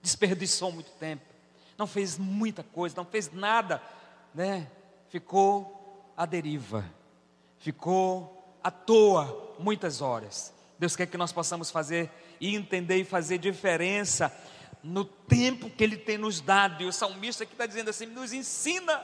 desperdiçou 0.00 0.72
muito 0.72 0.90
tempo, 0.92 1.24
não 1.76 1.86
fez 1.86 2.18
muita 2.18 2.62
coisa, 2.62 2.96
não 2.96 3.04
fez 3.04 3.32
nada, 3.32 3.82
né? 4.34 4.70
Ficou 5.08 6.12
à 6.16 6.24
deriva, 6.24 6.84
ficou 7.58 8.56
à 8.62 8.70
toa 8.70 9.54
muitas 9.58 10.00
horas. 10.00 10.52
Deus 10.78 10.96
quer 10.96 11.06
que 11.06 11.16
nós 11.16 11.32
possamos 11.32 11.70
fazer 11.70 12.10
e 12.40 12.54
entender 12.56 12.96
e 12.96 13.04
fazer 13.04 13.38
diferença 13.38 14.34
no 14.82 15.04
tempo 15.04 15.70
que 15.70 15.84
Ele 15.84 15.96
tem 15.96 16.18
nos 16.18 16.40
dado. 16.40 16.82
E 16.82 16.86
o 16.86 16.92
salmista 16.92 17.44
aqui 17.44 17.52
está 17.52 17.66
dizendo 17.66 17.90
assim: 17.90 18.06
nos 18.06 18.32
ensina 18.32 19.00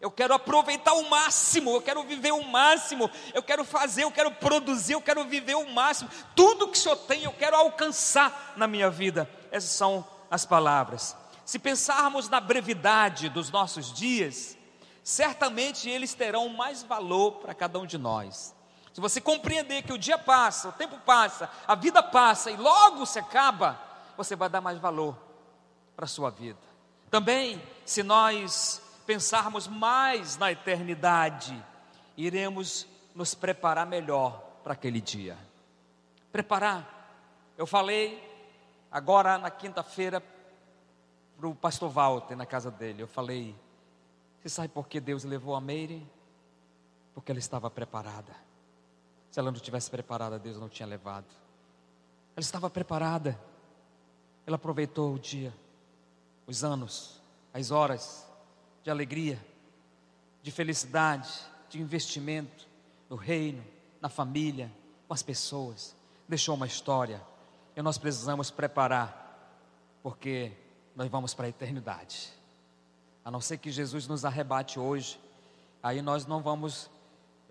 eu 0.00 0.10
quero 0.12 0.32
aproveitar 0.32 0.92
o 0.92 1.10
máximo, 1.10 1.72
eu 1.72 1.82
quero 1.82 2.04
viver 2.04 2.32
o 2.32 2.44
máximo, 2.44 3.10
eu 3.34 3.42
quero 3.42 3.64
fazer, 3.64 4.04
eu 4.04 4.12
quero 4.12 4.30
produzir, 4.30 4.92
eu 4.92 5.02
quero 5.02 5.24
viver 5.24 5.56
o 5.56 5.68
máximo. 5.72 6.08
Tudo 6.36 6.68
que 6.68 6.78
o 6.78 6.80
Senhor 6.80 6.96
tem, 6.96 7.24
eu 7.24 7.32
quero 7.32 7.56
alcançar 7.56 8.54
na 8.56 8.68
minha 8.68 8.88
vida. 8.88 9.28
Essas 9.50 9.70
são 9.70 10.06
as 10.30 10.46
palavras. 10.46 11.16
Se 11.44 11.58
pensarmos 11.58 12.28
na 12.28 12.38
brevidade 12.40 13.28
dos 13.28 13.50
nossos 13.50 13.92
dias, 13.92 14.56
certamente 15.02 15.90
eles 15.90 16.14
terão 16.14 16.48
mais 16.48 16.82
valor 16.84 17.32
para 17.32 17.52
cada 17.54 17.78
um 17.80 17.86
de 17.86 17.98
nós. 17.98 18.54
Se 18.92 19.00
você 19.00 19.20
compreender 19.20 19.82
que 19.82 19.92
o 19.92 19.98
dia 19.98 20.18
passa, 20.18 20.68
o 20.68 20.72
tempo 20.72 20.98
passa, 20.98 21.50
a 21.66 21.74
vida 21.74 22.02
passa 22.02 22.50
e 22.52 22.56
logo 22.56 23.04
se 23.04 23.18
acaba, 23.18 23.80
você 24.16 24.36
vai 24.36 24.48
dar 24.48 24.60
mais 24.60 24.78
valor 24.78 25.16
para 25.96 26.04
a 26.04 26.08
sua 26.08 26.30
vida. 26.30 26.58
Também, 27.10 27.60
se 27.84 28.02
nós 28.02 28.82
pensarmos 29.08 29.66
mais 29.66 30.36
na 30.36 30.52
eternidade, 30.52 31.64
iremos 32.14 32.86
nos 33.14 33.34
preparar 33.34 33.86
melhor 33.86 34.38
para 34.62 34.74
aquele 34.74 35.00
dia. 35.00 35.34
Preparar. 36.30 36.86
Eu 37.56 37.66
falei 37.66 38.22
agora 38.92 39.38
na 39.38 39.50
quinta-feira 39.50 40.22
para 41.38 41.48
o 41.48 41.54
pastor 41.54 41.88
Walter 41.88 42.36
na 42.36 42.44
casa 42.44 42.70
dele. 42.70 43.02
Eu 43.02 43.08
falei: 43.08 43.56
Você 44.42 44.50
sabe 44.50 44.68
por 44.68 44.86
que 44.86 45.00
Deus 45.00 45.24
levou 45.24 45.54
a 45.54 45.60
Meire? 45.60 46.06
Porque 47.14 47.32
ela 47.32 47.38
estava 47.38 47.70
preparada. 47.70 48.36
Se 49.30 49.40
ela 49.40 49.50
não 49.50 49.58
tivesse 49.58 49.90
preparada, 49.90 50.38
Deus 50.38 50.58
não 50.58 50.68
tinha 50.68 50.86
levado. 50.86 51.32
Ela 52.36 52.44
estava 52.44 52.68
preparada. 52.68 53.40
Ela 54.46 54.56
aproveitou 54.56 55.14
o 55.14 55.18
dia, 55.18 55.52
os 56.46 56.62
anos, 56.62 57.22
as 57.54 57.70
horas 57.70 58.27
de 58.82 58.90
alegria, 58.90 59.38
de 60.42 60.50
felicidade, 60.50 61.30
de 61.68 61.80
investimento 61.80 62.66
no 63.08 63.16
reino, 63.16 63.62
na 64.00 64.08
família, 64.08 64.72
com 65.06 65.14
as 65.14 65.22
pessoas. 65.22 65.94
Deixou 66.28 66.54
uma 66.54 66.66
história 66.66 67.22
e 67.76 67.82
nós 67.82 67.98
precisamos 67.98 68.50
preparar, 68.50 69.54
porque 70.02 70.52
nós 70.94 71.08
vamos 71.08 71.34
para 71.34 71.46
a 71.46 71.48
eternidade. 71.48 72.32
A 73.24 73.30
não 73.30 73.40
ser 73.40 73.58
que 73.58 73.70
Jesus 73.70 74.06
nos 74.06 74.24
arrebate 74.24 74.78
hoje, 74.78 75.20
aí 75.82 76.02
nós 76.02 76.26
não 76.26 76.42
vamos 76.42 76.90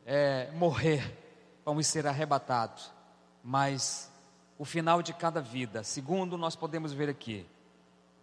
é, 0.06 0.52
morrer, 0.52 1.18
vamos 1.63 1.88
ser 1.88 2.08
arrebatados. 2.08 2.92
Mas 3.44 4.12
o 4.58 4.66
final 4.66 5.02
de 5.02 5.13
cada 5.13 5.40
vida, 5.40 5.84
segundo 5.84 6.38
nós 6.38 6.56
podemos 6.56 6.92
ver 6.92 7.10
aqui, 7.10 7.46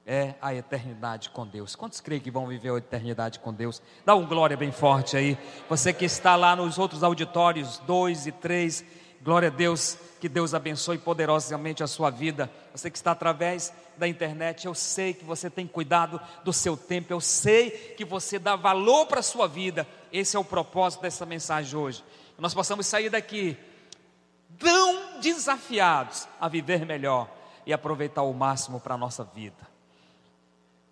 é 0.06 0.34
a 0.40 0.54
eternidade 0.54 1.30
com 1.30 1.46
Deus. 1.46 1.74
Quantos 1.74 2.00
creem 2.00 2.20
que 2.20 2.30
vão 2.30 2.46
viver 2.46 2.72
a 2.72 2.78
eternidade 2.78 3.38
com 3.38 3.52
Deus? 3.52 3.80
Dá 4.04 4.14
um 4.14 4.26
glória 4.26 4.56
bem 4.56 4.70
forte 4.70 5.16
aí. 5.16 5.38
Você 5.68 5.92
que 5.92 6.04
está 6.04 6.36
lá 6.36 6.54
nos 6.54 6.78
outros 6.78 7.02
auditórios, 7.02 7.78
dois 7.86 8.26
e 8.26 8.32
três, 8.32 8.84
glória 9.22 9.48
a 9.48 9.50
Deus, 9.50 9.96
que 10.20 10.28
Deus 10.28 10.52
abençoe 10.52 10.98
poderosamente 10.98 11.82
a 11.82 11.86
sua 11.86 12.10
vida. 12.10 12.50
Você 12.74 12.90
que 12.90 12.98
está 12.98 13.12
através 13.12 13.72
da 13.96 14.06
internet, 14.06 14.66
eu 14.66 14.74
sei 14.74 15.14
que 15.14 15.24
você 15.24 15.48
tem 15.48 15.66
cuidado 15.66 16.20
do 16.44 16.52
seu 16.52 16.76
tempo, 16.76 17.12
eu 17.12 17.20
sei 17.20 17.70
que 17.70 18.04
você 18.04 18.38
dá 18.38 18.56
valor 18.56 19.06
para 19.06 19.20
a 19.20 19.22
sua 19.22 19.48
vida. 19.48 19.86
Esse 20.12 20.36
é 20.36 20.38
o 20.38 20.44
propósito 20.44 21.00
dessa 21.00 21.24
mensagem 21.24 21.78
hoje. 21.78 22.04
Nós 22.36 22.52
possamos 22.52 22.86
sair 22.86 23.08
daqui 23.08 23.56
tão 24.58 25.20
desafiados 25.20 26.28
a 26.38 26.48
viver 26.48 26.84
melhor 26.84 27.28
e 27.64 27.72
aproveitar 27.72 28.22
o 28.22 28.34
máximo 28.34 28.78
para 28.78 28.94
a 28.94 28.98
nossa 28.98 29.24
vida. 29.24 29.73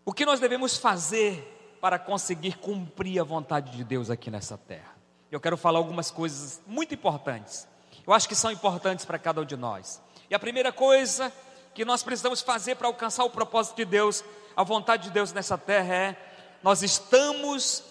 O 0.04 0.12
que 0.12 0.26
nós 0.26 0.40
devemos 0.40 0.76
fazer 0.76 1.76
para 1.80 1.96
conseguir 1.96 2.58
cumprir 2.58 3.20
a 3.20 3.24
vontade 3.24 3.76
de 3.76 3.84
Deus 3.84 4.10
aqui 4.10 4.30
nessa 4.30 4.58
terra? 4.58 4.96
Eu 5.30 5.40
quero 5.40 5.56
falar 5.56 5.78
algumas 5.78 6.10
coisas 6.10 6.60
muito 6.66 6.92
importantes. 6.92 7.68
Eu 8.04 8.12
acho 8.12 8.28
que 8.28 8.34
são 8.34 8.50
importantes 8.50 9.04
para 9.04 9.18
cada 9.18 9.40
um 9.40 9.44
de 9.44 9.56
nós. 9.56 10.02
E 10.28 10.34
a 10.34 10.40
primeira 10.40 10.72
coisa 10.72 11.32
que 11.72 11.84
nós 11.84 12.02
precisamos 12.02 12.40
fazer 12.40 12.74
para 12.74 12.88
alcançar 12.88 13.22
o 13.24 13.30
propósito 13.30 13.76
de 13.76 13.84
Deus, 13.84 14.24
a 14.56 14.64
vontade 14.64 15.04
de 15.04 15.10
Deus 15.10 15.32
nessa 15.32 15.56
terra 15.56 15.94
é: 15.94 16.16
nós 16.64 16.82
estamos 16.82 17.84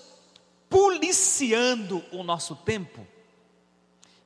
policiando 0.70 2.04
o 2.12 2.24
nosso 2.24 2.58
tempo. 2.58 3.08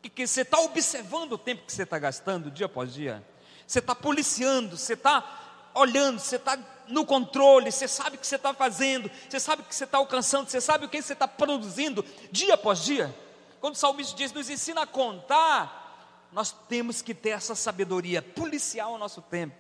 E 0.02 0.10
que 0.10 0.26
você 0.26 0.42
está 0.42 0.60
observando 0.60 1.34
o 1.34 1.38
tempo 1.38 1.66
que 1.66 1.72
você 1.72 1.84
está 1.84 2.00
gastando 2.00 2.50
dia 2.50 2.66
após 2.66 2.94
dia. 2.94 3.24
Você 3.66 3.80
está 3.80 3.96
policiando, 3.96 4.76
você 4.76 4.94
está 4.94 5.45
olhando, 5.76 6.20
você 6.20 6.38
está 6.38 6.58
no 6.88 7.06
controle, 7.06 7.72
você 7.72 7.88
sabe 7.88 8.16
o 8.16 8.20
que 8.20 8.26
você 8.26 8.38
está 8.38 8.54
fazendo, 8.54 9.12
você 9.30 9.40
sabe 9.40 9.62
o 9.62 9.66
que 9.66 9.76
você 9.76 9.84
está 9.84 9.98
alcançando, 9.98 10.50
você 10.50 10.62
sabe 10.62 10.86
o 10.86 10.90
que 10.90 11.02
você 11.02 11.14
está 11.14 11.28
produzindo 11.28 12.04
dia 12.32 12.54
após 12.54 12.84
dia. 12.84 13.14
Quando 13.60 13.76
o 13.76 13.78
salmista 13.78 14.16
diz, 14.16 14.32
nos 14.32 14.50
ensina 14.50 14.84
a 14.84 14.88
contar, 14.88 16.28
nós 16.32 16.52
temos 16.68 17.02
que 17.02 17.14
ter 17.14 17.30
essa 17.30 17.56
sabedoria 17.56 18.22
policial 18.22 18.94
ao 18.94 18.98
nosso 18.98 19.22
tempo. 19.22 19.56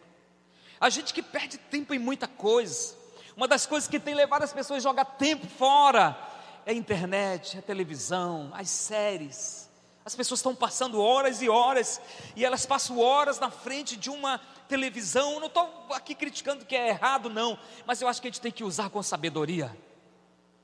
A 0.79 0.89
gente 0.89 1.13
que 1.13 1.21
perde 1.21 1.57
tempo 1.57 1.93
em 1.93 1.99
muita 1.99 2.27
coisa, 2.27 2.95
uma 3.35 3.47
das 3.47 3.65
coisas 3.65 3.89
que 3.89 3.99
tem 3.99 4.13
levado 4.13 4.43
as 4.43 4.53
pessoas 4.53 4.77
a 4.77 4.89
jogar 4.89 5.05
tempo 5.05 5.47
fora 5.47 6.17
é 6.65 6.71
a 6.71 6.73
internet, 6.73 7.57
a 7.57 7.61
televisão, 7.61 8.51
as 8.53 8.69
séries. 8.69 9.64
As 10.05 10.15
pessoas 10.15 10.39
estão 10.39 10.55
passando 10.55 11.01
horas 11.01 11.41
e 11.41 11.49
horas, 11.49 11.99
e 12.35 12.45
elas 12.45 12.63
passam 12.63 12.99
horas 12.99 13.39
na 13.39 13.49
frente 13.49 13.97
de 13.97 14.11
uma 14.11 14.39
televisão. 14.67 15.39
Não 15.39 15.47
estou 15.47 15.87
aqui 15.89 16.13
criticando 16.13 16.63
que 16.63 16.75
é 16.75 16.89
errado, 16.89 17.27
não, 17.27 17.57
mas 17.87 18.01
eu 18.01 18.07
acho 18.07 18.21
que 18.21 18.27
a 18.27 18.31
gente 18.31 18.39
tem 18.39 18.51
que 18.51 18.63
usar 18.63 18.91
com 18.91 19.01
sabedoria. 19.01 19.75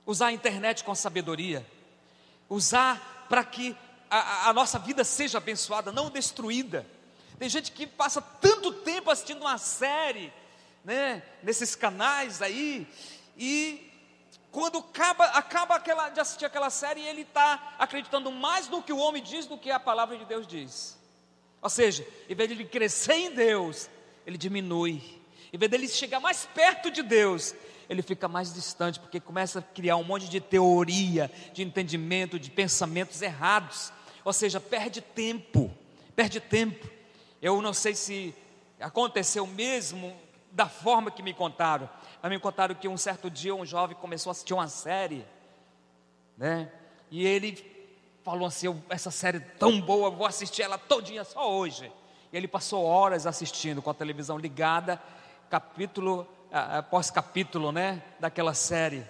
Usar 0.06 0.28
a 0.28 0.32
internet 0.32 0.84
com 0.84 0.94
sabedoria. 0.94 1.66
Usar 2.48 3.26
para 3.28 3.44
que 3.44 3.76
a, 4.12 4.50
a 4.50 4.54
nossa 4.54 4.78
vida 4.78 5.04
seja 5.04 5.40
abençoada, 5.40 5.92
não 5.92 6.12
destruída. 6.12 6.86
Tem 7.40 7.50
gente 7.50 7.72
que 7.72 7.88
passa 7.88 8.22
tanto 8.22 8.72
tempo 8.72 9.10
assistindo 9.10 9.42
uma 9.42 9.58
série, 9.58 10.32
né, 10.86 11.24
nesses 11.42 11.74
canais 11.74 12.44
aí, 12.44 12.88
e 13.36 13.91
quando 14.52 14.80
acaba, 14.80 15.26
acaba 15.28 15.76
aquela, 15.76 16.10
de 16.10 16.20
assistir 16.20 16.46
aquela 16.46 16.70
série, 16.70 17.02
ele 17.02 17.22
está 17.22 17.76
acreditando 17.80 18.30
mais 18.32 18.68
no 18.68 18.84
que 18.84 18.92
o 18.92 18.98
homem 18.98 19.24
diz 19.24 19.46
do 19.46 19.58
que 19.58 19.72
a 19.72 19.80
palavra 19.80 20.18
de 20.18 20.26
Deus 20.26 20.46
diz. 20.46 21.00
Ou 21.62 21.70
seja, 21.70 22.06
em 22.30 22.36
vez 22.36 22.50
de 22.50 22.56
ele 22.56 22.66
crescer 22.66 23.14
em 23.14 23.32
Deus, 23.32 23.90
ele 24.26 24.38
diminui. 24.38 25.22
Em 25.54 25.58
vez 25.58 25.72
dele 25.72 25.88
chegar 25.88 26.20
mais 26.20 26.46
perto 26.54 26.92
de 26.92 27.02
Deus, 27.02 27.56
ele 27.90 28.02
fica 28.02 28.28
mais 28.28 28.54
distante, 28.54 29.00
porque 29.00 29.20
começa 29.20 29.60
a 29.60 29.62
criar 29.62 29.96
um 29.96 30.04
monte 30.04 30.28
de 30.28 30.42
teoria, 30.42 31.32
de 31.54 31.64
entendimento, 31.64 32.40
de 32.40 32.52
pensamentos 32.52 33.22
errados. 33.22 33.92
Ou 34.26 34.34
seja, 34.34 34.60
perde 34.60 35.02
tempo, 35.02 35.72
perde 36.16 36.42
tempo. 36.42 36.90
Eu 37.42 37.62
não 37.62 37.74
sei 37.74 37.96
se 37.96 38.36
aconteceu 38.80 39.48
mesmo 39.48 40.16
da 40.52 40.68
forma 40.68 41.10
que 41.10 41.24
me 41.24 41.34
contaram, 41.34 41.90
mas 42.22 42.32
me 42.32 42.40
contaram 42.40 42.76
que 42.76 42.88
um 42.88 42.98
certo 42.98 43.30
dia 43.30 43.56
um 43.56 43.66
jovem 43.66 43.96
começou 43.98 44.30
a 44.30 44.32
assistir 44.32 44.54
uma 44.54 44.68
série, 44.68 45.26
né? 46.38 46.72
E 47.10 47.26
ele 47.26 47.58
falou 48.24 48.48
assim: 48.48 48.82
essa 48.90 49.12
série 49.12 49.38
é 49.38 49.42
tão 49.58 49.82
boa, 49.82 50.10
vou 50.10 50.26
assistir 50.26 50.62
ela 50.62 50.78
todinha 50.78 51.24
só 51.24 51.52
hoje. 51.52 51.92
E 52.32 52.38
ele 52.38 52.48
passou 52.48 52.86
horas 52.86 53.28
assistindo 53.28 53.82
com 53.82 53.90
a 53.90 53.94
televisão 53.94 54.38
ligada, 54.38 55.02
capítulo 55.50 56.28
após 56.52 57.10
capítulo, 57.10 57.72
né, 57.72 58.04
daquela 58.20 58.54
série, 58.54 59.06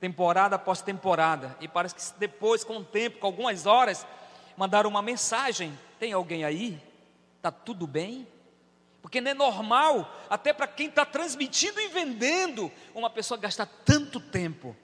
temporada 0.00 0.56
após 0.56 0.80
temporada. 0.80 1.56
E 1.60 1.66
parece 1.66 1.94
que 1.94 2.18
depois, 2.18 2.62
com 2.62 2.78
o 2.78 2.84
tempo, 2.84 3.18
com 3.18 3.26
algumas 3.26 3.66
horas, 3.66 4.06
mandaram 4.56 4.88
uma 4.88 5.02
mensagem: 5.02 5.76
tem 5.98 6.12
alguém 6.12 6.44
aí? 6.44 6.80
Tá 7.42 7.50
tudo 7.50 7.86
bem? 7.86 8.26
Porque 9.06 9.20
não 9.20 9.30
é 9.30 9.34
normal, 9.34 10.12
até 10.28 10.52
para 10.52 10.66
quem 10.66 10.88
está 10.88 11.06
transmitindo 11.06 11.80
e 11.80 11.86
vendendo, 11.86 12.72
uma 12.92 13.08
pessoa 13.08 13.38
gastar 13.38 13.64
tanto 13.84 14.18
tempo 14.18 14.74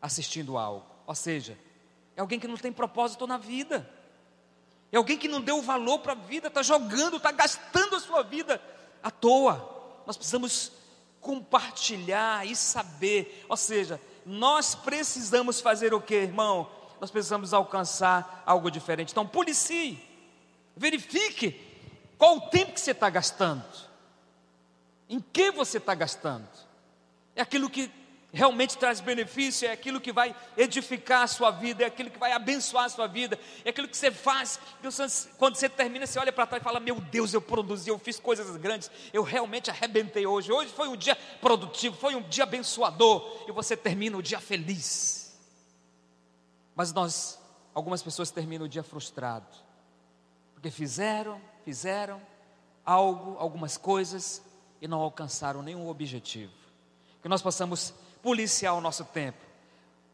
assistindo 0.00 0.56
algo. 0.56 0.86
Ou 1.04 1.14
seja, 1.16 1.58
é 2.14 2.20
alguém 2.20 2.38
que 2.38 2.46
não 2.46 2.56
tem 2.56 2.72
propósito 2.72 3.26
na 3.26 3.36
vida. 3.36 3.90
É 4.92 4.96
alguém 4.96 5.18
que 5.18 5.26
não 5.26 5.40
deu 5.40 5.60
valor 5.60 5.98
para 5.98 6.12
a 6.12 6.14
vida, 6.14 6.46
está 6.46 6.62
jogando, 6.62 7.16
está 7.16 7.32
gastando 7.32 7.96
a 7.96 8.00
sua 8.00 8.22
vida 8.22 8.62
à 9.02 9.10
toa. 9.10 10.02
Nós 10.06 10.16
precisamos 10.16 10.70
compartilhar 11.20 12.46
e 12.46 12.54
saber, 12.54 13.44
ou 13.48 13.56
seja, 13.56 14.00
nós 14.24 14.76
precisamos 14.76 15.60
fazer 15.60 15.92
o 15.92 16.00
que, 16.00 16.14
irmão? 16.14 16.70
Nós 17.00 17.10
precisamos 17.10 17.52
alcançar 17.52 18.44
algo 18.46 18.70
diferente. 18.70 19.10
Então, 19.10 19.26
policie, 19.26 20.00
verifique 20.76 21.67
qual 22.18 22.36
o 22.36 22.40
tempo 22.42 22.72
que 22.72 22.80
você 22.80 22.90
está 22.90 23.08
gastando, 23.08 23.64
em 25.08 25.20
que 25.20 25.50
você 25.50 25.78
está 25.78 25.94
gastando. 25.94 26.48
É 27.34 27.40
aquilo 27.40 27.70
que 27.70 27.90
realmente 28.32 28.76
traz 28.76 29.00
benefício, 29.00 29.66
é 29.66 29.72
aquilo 29.72 30.00
que 30.00 30.12
vai 30.12 30.34
edificar 30.56 31.22
a 31.22 31.26
sua 31.26 31.50
vida, 31.50 31.84
é 31.84 31.86
aquilo 31.86 32.10
que 32.10 32.18
vai 32.18 32.32
abençoar 32.32 32.84
a 32.84 32.88
sua 32.88 33.06
vida, 33.06 33.38
é 33.64 33.70
aquilo 33.70 33.88
que 33.88 33.96
você 33.96 34.10
faz. 34.10 34.60
Quando 35.38 35.54
você 35.54 35.68
termina, 35.68 36.06
você 36.06 36.18
olha 36.18 36.32
para 36.32 36.46
trás 36.46 36.60
e 36.60 36.64
fala: 36.64 36.80
Meu 36.80 37.00
Deus, 37.00 37.32
eu 37.32 37.40
produzi, 37.40 37.88
eu 37.88 37.98
fiz 37.98 38.18
coisas 38.20 38.56
grandes, 38.56 38.90
eu 39.12 39.22
realmente 39.22 39.70
arrebentei 39.70 40.26
hoje. 40.26 40.52
Hoje 40.52 40.70
foi 40.72 40.88
um 40.88 40.96
dia 40.96 41.16
produtivo, 41.40 41.96
foi 41.96 42.14
um 42.14 42.22
dia 42.22 42.44
abençoador, 42.44 43.44
e 43.48 43.52
você 43.52 43.76
termina 43.76 44.16
o 44.16 44.22
dia 44.22 44.40
feliz. 44.40 45.38
Mas 46.74 46.92
nós, 46.92 47.40
algumas 47.72 48.02
pessoas 48.02 48.30
terminam 48.30 48.66
o 48.66 48.68
dia 48.68 48.82
frustrado, 48.82 49.46
porque 50.54 50.70
fizeram, 50.70 51.40
fizeram 51.68 52.18
algo, 52.82 53.36
algumas 53.38 53.76
coisas, 53.76 54.42
e 54.80 54.88
não 54.88 55.02
alcançaram 55.02 55.60
nenhum 55.60 55.86
objetivo. 55.86 56.54
Que 57.20 57.28
nós 57.28 57.42
possamos 57.42 57.92
policiar 58.22 58.74
o 58.74 58.80
nosso 58.80 59.04
tempo, 59.04 59.36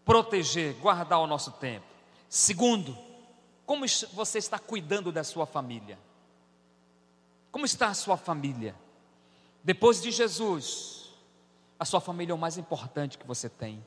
proteger, 0.04 0.74
guardar 0.80 1.20
o 1.20 1.28
nosso 1.28 1.52
tempo. 1.52 1.86
Segundo, 2.28 2.98
como 3.64 3.86
você 4.12 4.38
está 4.38 4.58
cuidando 4.58 5.12
da 5.12 5.22
sua 5.22 5.46
família? 5.46 5.96
Como 7.52 7.64
está 7.64 7.86
a 7.86 7.94
sua 7.94 8.16
família? 8.16 8.74
Depois 9.62 10.02
de 10.02 10.10
Jesus, 10.10 11.08
a 11.78 11.84
sua 11.84 12.00
família 12.00 12.32
é 12.32 12.34
o 12.34 12.38
mais 12.38 12.58
importante 12.58 13.16
que 13.16 13.28
você 13.28 13.48
tem. 13.48 13.80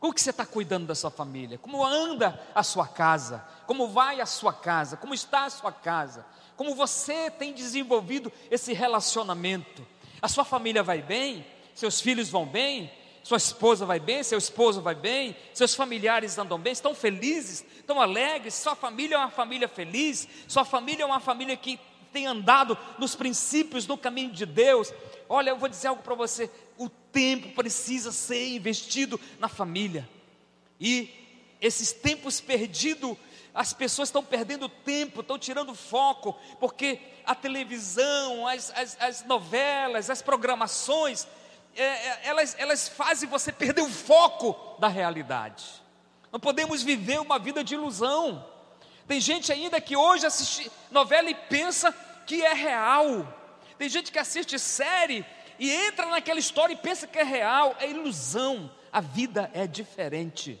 Como 0.00 0.14
que 0.14 0.20
você 0.20 0.30
está 0.30 0.46
cuidando 0.46 0.86
da 0.86 0.94
sua 0.94 1.10
família? 1.10 1.58
Como 1.58 1.84
anda 1.84 2.40
a 2.54 2.62
sua 2.62 2.86
casa? 2.86 3.44
Como 3.66 3.88
vai 3.88 4.20
a 4.20 4.26
sua 4.26 4.52
casa? 4.52 4.96
Como 4.96 5.12
está 5.12 5.44
a 5.44 5.50
sua 5.50 5.72
casa? 5.72 6.24
Como 6.56 6.74
você 6.74 7.30
tem 7.30 7.52
desenvolvido 7.52 8.32
esse 8.50 8.72
relacionamento? 8.72 9.86
A 10.22 10.28
sua 10.28 10.44
família 10.44 10.82
vai 10.82 11.02
bem? 11.02 11.44
Seus 11.74 12.00
filhos 12.00 12.28
vão 12.28 12.46
bem? 12.46 12.90
sua 13.28 13.36
esposa 13.36 13.84
vai 13.84 14.00
bem, 14.00 14.22
seu 14.22 14.38
esposo 14.38 14.80
vai 14.80 14.94
bem, 14.94 15.36
seus 15.52 15.74
familiares 15.74 16.38
andam 16.38 16.58
bem, 16.58 16.72
estão 16.72 16.94
felizes, 16.94 17.62
estão 17.76 18.00
alegres, 18.00 18.54
sua 18.54 18.74
família 18.74 19.16
é 19.16 19.18
uma 19.18 19.30
família 19.30 19.68
feliz, 19.68 20.26
sua 20.48 20.64
família 20.64 21.02
é 21.02 21.06
uma 21.06 21.20
família 21.20 21.54
que 21.54 21.78
tem 22.10 22.26
andado 22.26 22.76
nos 22.98 23.14
princípios, 23.14 23.86
no 23.86 23.98
caminho 23.98 24.30
de 24.30 24.46
Deus. 24.46 24.90
Olha, 25.28 25.50
eu 25.50 25.58
vou 25.58 25.68
dizer 25.68 25.88
algo 25.88 26.02
para 26.02 26.14
você: 26.14 26.50
o 26.76 26.88
tempo 26.88 27.54
precisa 27.54 28.10
ser 28.12 28.48
investido 28.48 29.20
na 29.38 29.48
família, 29.48 30.08
e 30.80 31.10
esses 31.60 31.92
tempos 31.92 32.40
perdidos, 32.40 33.16
as 33.52 33.72
pessoas 33.72 34.08
estão 34.08 34.22
perdendo 34.22 34.68
tempo, 34.68 35.20
estão 35.20 35.38
tirando 35.38 35.74
foco, 35.74 36.36
porque 36.60 37.00
a 37.24 37.34
televisão, 37.34 38.46
as, 38.46 38.70
as, 38.76 38.96
as 39.00 39.24
novelas, 39.24 40.08
as 40.08 40.22
programações, 40.22 41.26
é, 41.74 41.82
é, 41.82 42.20
elas, 42.24 42.54
elas 42.58 42.88
fazem 42.88 43.28
você 43.28 43.52
perder 43.52 43.82
o 43.82 43.90
foco 43.90 44.78
da 44.78 44.88
realidade. 44.88 45.64
Não 46.30 46.38
podemos 46.38 46.82
viver 46.82 47.20
uma 47.20 47.38
vida 47.38 47.64
de 47.64 47.74
ilusão. 47.74 48.46
Tem 49.06 49.20
gente 49.20 49.50
ainda 49.50 49.80
que 49.80 49.96
hoje 49.96 50.26
assiste 50.26 50.70
novela 50.90 51.30
e 51.30 51.34
pensa 51.34 51.92
que 52.26 52.42
é 52.42 52.52
real. 52.52 53.37
Tem 53.78 53.88
gente 53.88 54.10
que 54.10 54.18
assiste 54.18 54.58
série 54.58 55.24
e 55.58 55.70
entra 55.70 56.06
naquela 56.06 56.40
história 56.40 56.74
e 56.74 56.76
pensa 56.76 57.06
que 57.06 57.18
é 57.18 57.22
real. 57.22 57.76
É 57.78 57.88
ilusão. 57.88 58.70
A 58.92 59.00
vida 59.00 59.50
é 59.54 59.66
diferente. 59.66 60.60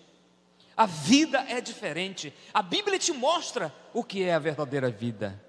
A 0.76 0.86
vida 0.86 1.44
é 1.48 1.60
diferente. 1.60 2.32
A 2.54 2.62
Bíblia 2.62 2.98
te 2.98 3.12
mostra 3.12 3.74
o 3.92 4.04
que 4.04 4.22
é 4.22 4.34
a 4.34 4.38
verdadeira 4.38 4.90
vida. 4.90 5.42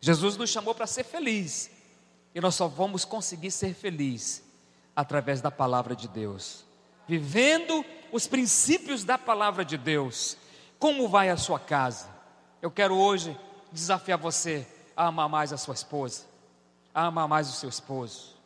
Jesus 0.00 0.36
nos 0.36 0.50
chamou 0.50 0.74
para 0.74 0.86
ser 0.86 1.02
feliz. 1.02 1.70
E 2.34 2.40
nós 2.40 2.54
só 2.54 2.68
vamos 2.68 3.04
conseguir 3.04 3.50
ser 3.50 3.74
feliz 3.74 4.42
através 4.94 5.40
da 5.40 5.50
palavra 5.50 5.94
de 5.94 6.06
Deus, 6.06 6.64
vivendo 7.06 7.84
os 8.12 8.26
princípios 8.26 9.04
da 9.04 9.18
palavra 9.18 9.64
de 9.64 9.76
Deus. 9.76 10.36
Como 10.78 11.08
vai 11.08 11.30
a 11.30 11.36
sua 11.36 11.58
casa? 11.58 12.08
Eu 12.62 12.70
quero 12.70 12.96
hoje 12.96 13.36
desafiar 13.72 14.18
você 14.18 14.66
a 14.96 15.06
amar 15.06 15.28
mais 15.28 15.52
a 15.52 15.56
sua 15.56 15.74
esposa, 15.74 16.24
a 16.94 17.06
amar 17.06 17.26
mais 17.26 17.48
o 17.48 17.52
seu 17.52 17.68
esposo, 17.68 18.36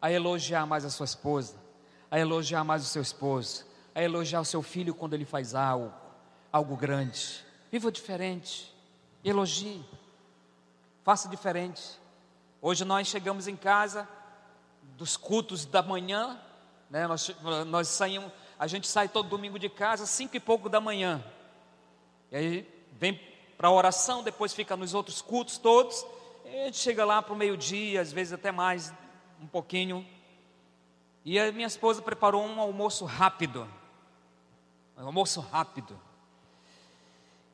a 0.00 0.10
elogiar 0.10 0.66
mais 0.66 0.84
a 0.84 0.90
sua 0.90 1.04
esposa, 1.04 1.54
a 2.10 2.18
elogiar 2.18 2.64
mais 2.64 2.82
o 2.82 2.86
seu 2.86 3.00
esposo, 3.00 3.64
a 3.94 4.02
elogiar 4.02 4.40
o 4.40 4.44
seu 4.44 4.62
filho 4.62 4.94
quando 4.94 5.14
ele 5.14 5.24
faz 5.24 5.54
algo, 5.54 5.92
algo 6.52 6.76
grande. 6.76 7.44
Viva 7.70 7.92
diferente, 7.92 8.74
elogie, 9.24 9.84
faça 11.04 11.28
diferente. 11.28 11.82
Hoje 12.60 12.84
nós 12.84 13.06
chegamos 13.06 13.46
em 13.46 13.56
casa, 13.56 14.08
dos 14.96 15.16
cultos 15.16 15.64
da 15.64 15.82
manhã, 15.82 16.38
né? 16.90 17.06
Nós, 17.06 17.34
nós 17.66 17.88
saímos, 17.88 18.30
a 18.58 18.66
gente 18.66 18.86
sai 18.86 19.08
todo 19.08 19.28
domingo 19.28 19.58
de 19.58 19.68
casa, 19.68 20.06
cinco 20.06 20.36
e 20.36 20.40
pouco 20.40 20.68
da 20.68 20.80
manhã. 20.80 21.24
E 22.30 22.36
aí 22.36 22.86
vem 22.92 23.20
para 23.56 23.68
a 23.68 23.72
oração, 23.72 24.22
depois 24.22 24.52
fica 24.52 24.76
nos 24.76 24.92
outros 24.94 25.22
cultos 25.22 25.58
todos. 25.58 26.04
A 26.52 26.66
gente 26.66 26.76
chega 26.76 27.02
lá 27.02 27.22
para 27.22 27.32
o 27.32 27.36
meio-dia, 27.36 28.02
às 28.02 28.12
vezes 28.12 28.34
até 28.34 28.52
mais, 28.52 28.92
um 29.40 29.46
pouquinho. 29.46 30.06
E 31.24 31.38
a 31.38 31.50
minha 31.50 31.66
esposa 31.66 32.02
preparou 32.02 32.44
um 32.44 32.60
almoço 32.60 33.06
rápido. 33.06 33.66
Um 34.98 35.06
almoço 35.06 35.40
rápido. 35.40 35.98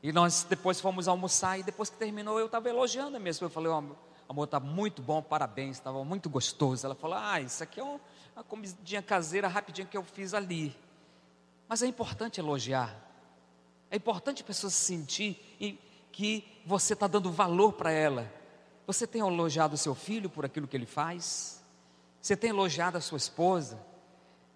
E 0.03 0.11
nós 0.11 0.43
depois 0.43 0.81
fomos 0.81 1.07
almoçar 1.07 1.61
e 1.61 1.63
depois 1.63 1.89
que 1.89 1.97
terminou 1.97 2.41
eu 2.41 2.47
estava 2.47 2.69
elogiando 2.69 3.17
a 3.17 3.21
minha 3.21 3.31
esposa. 3.31 3.51
Eu 3.51 3.55
falei, 3.55 3.71
oh, 3.71 3.97
amor, 4.29 4.45
está 4.45 4.59
muito 4.59 5.01
bom, 5.01 5.23
parabéns, 5.23 5.77
estava 5.77 6.05
muito 6.05 6.29
gostoso. 6.29 6.85
Ela 6.85 6.97
falou, 6.97 7.19
ah, 7.19 7.41
isso 7.41 7.63
aqui 7.63 7.79
é 7.79 7.85
uma 7.85 8.43
comidinha 8.49 9.01
caseira 9.01 9.47
rapidinha 9.47 9.87
que 9.87 9.97
eu 9.97 10.03
fiz 10.03 10.35
ali. 10.35 10.77
Mas 11.69 11.83
é 11.83 11.87
importante 11.87 12.41
elogiar. 12.41 12.97
É 13.93 13.97
importante 13.97 14.43
a 14.43 14.45
pessoa 14.45 14.73
sentir 14.73 15.41
que 16.11 16.45
você 16.67 16.95
está 16.95 17.07
dando 17.07 17.31
valor 17.31 17.75
para 17.75 17.93
ela. 17.93 18.38
Você 18.89 19.07
tem 19.07 19.21
elogiado 19.21 19.77
seu 19.77 19.95
filho 19.95 20.31
por 20.31 20.47
aquilo 20.47 20.67
que 20.67 20.75
ele 20.75 20.87
faz? 20.87 21.63
Você 22.23 22.35
tem 22.35 22.49
elogiado 22.49 22.97
a 22.97 23.03
sua 23.03 23.19
esposa? 23.19 23.79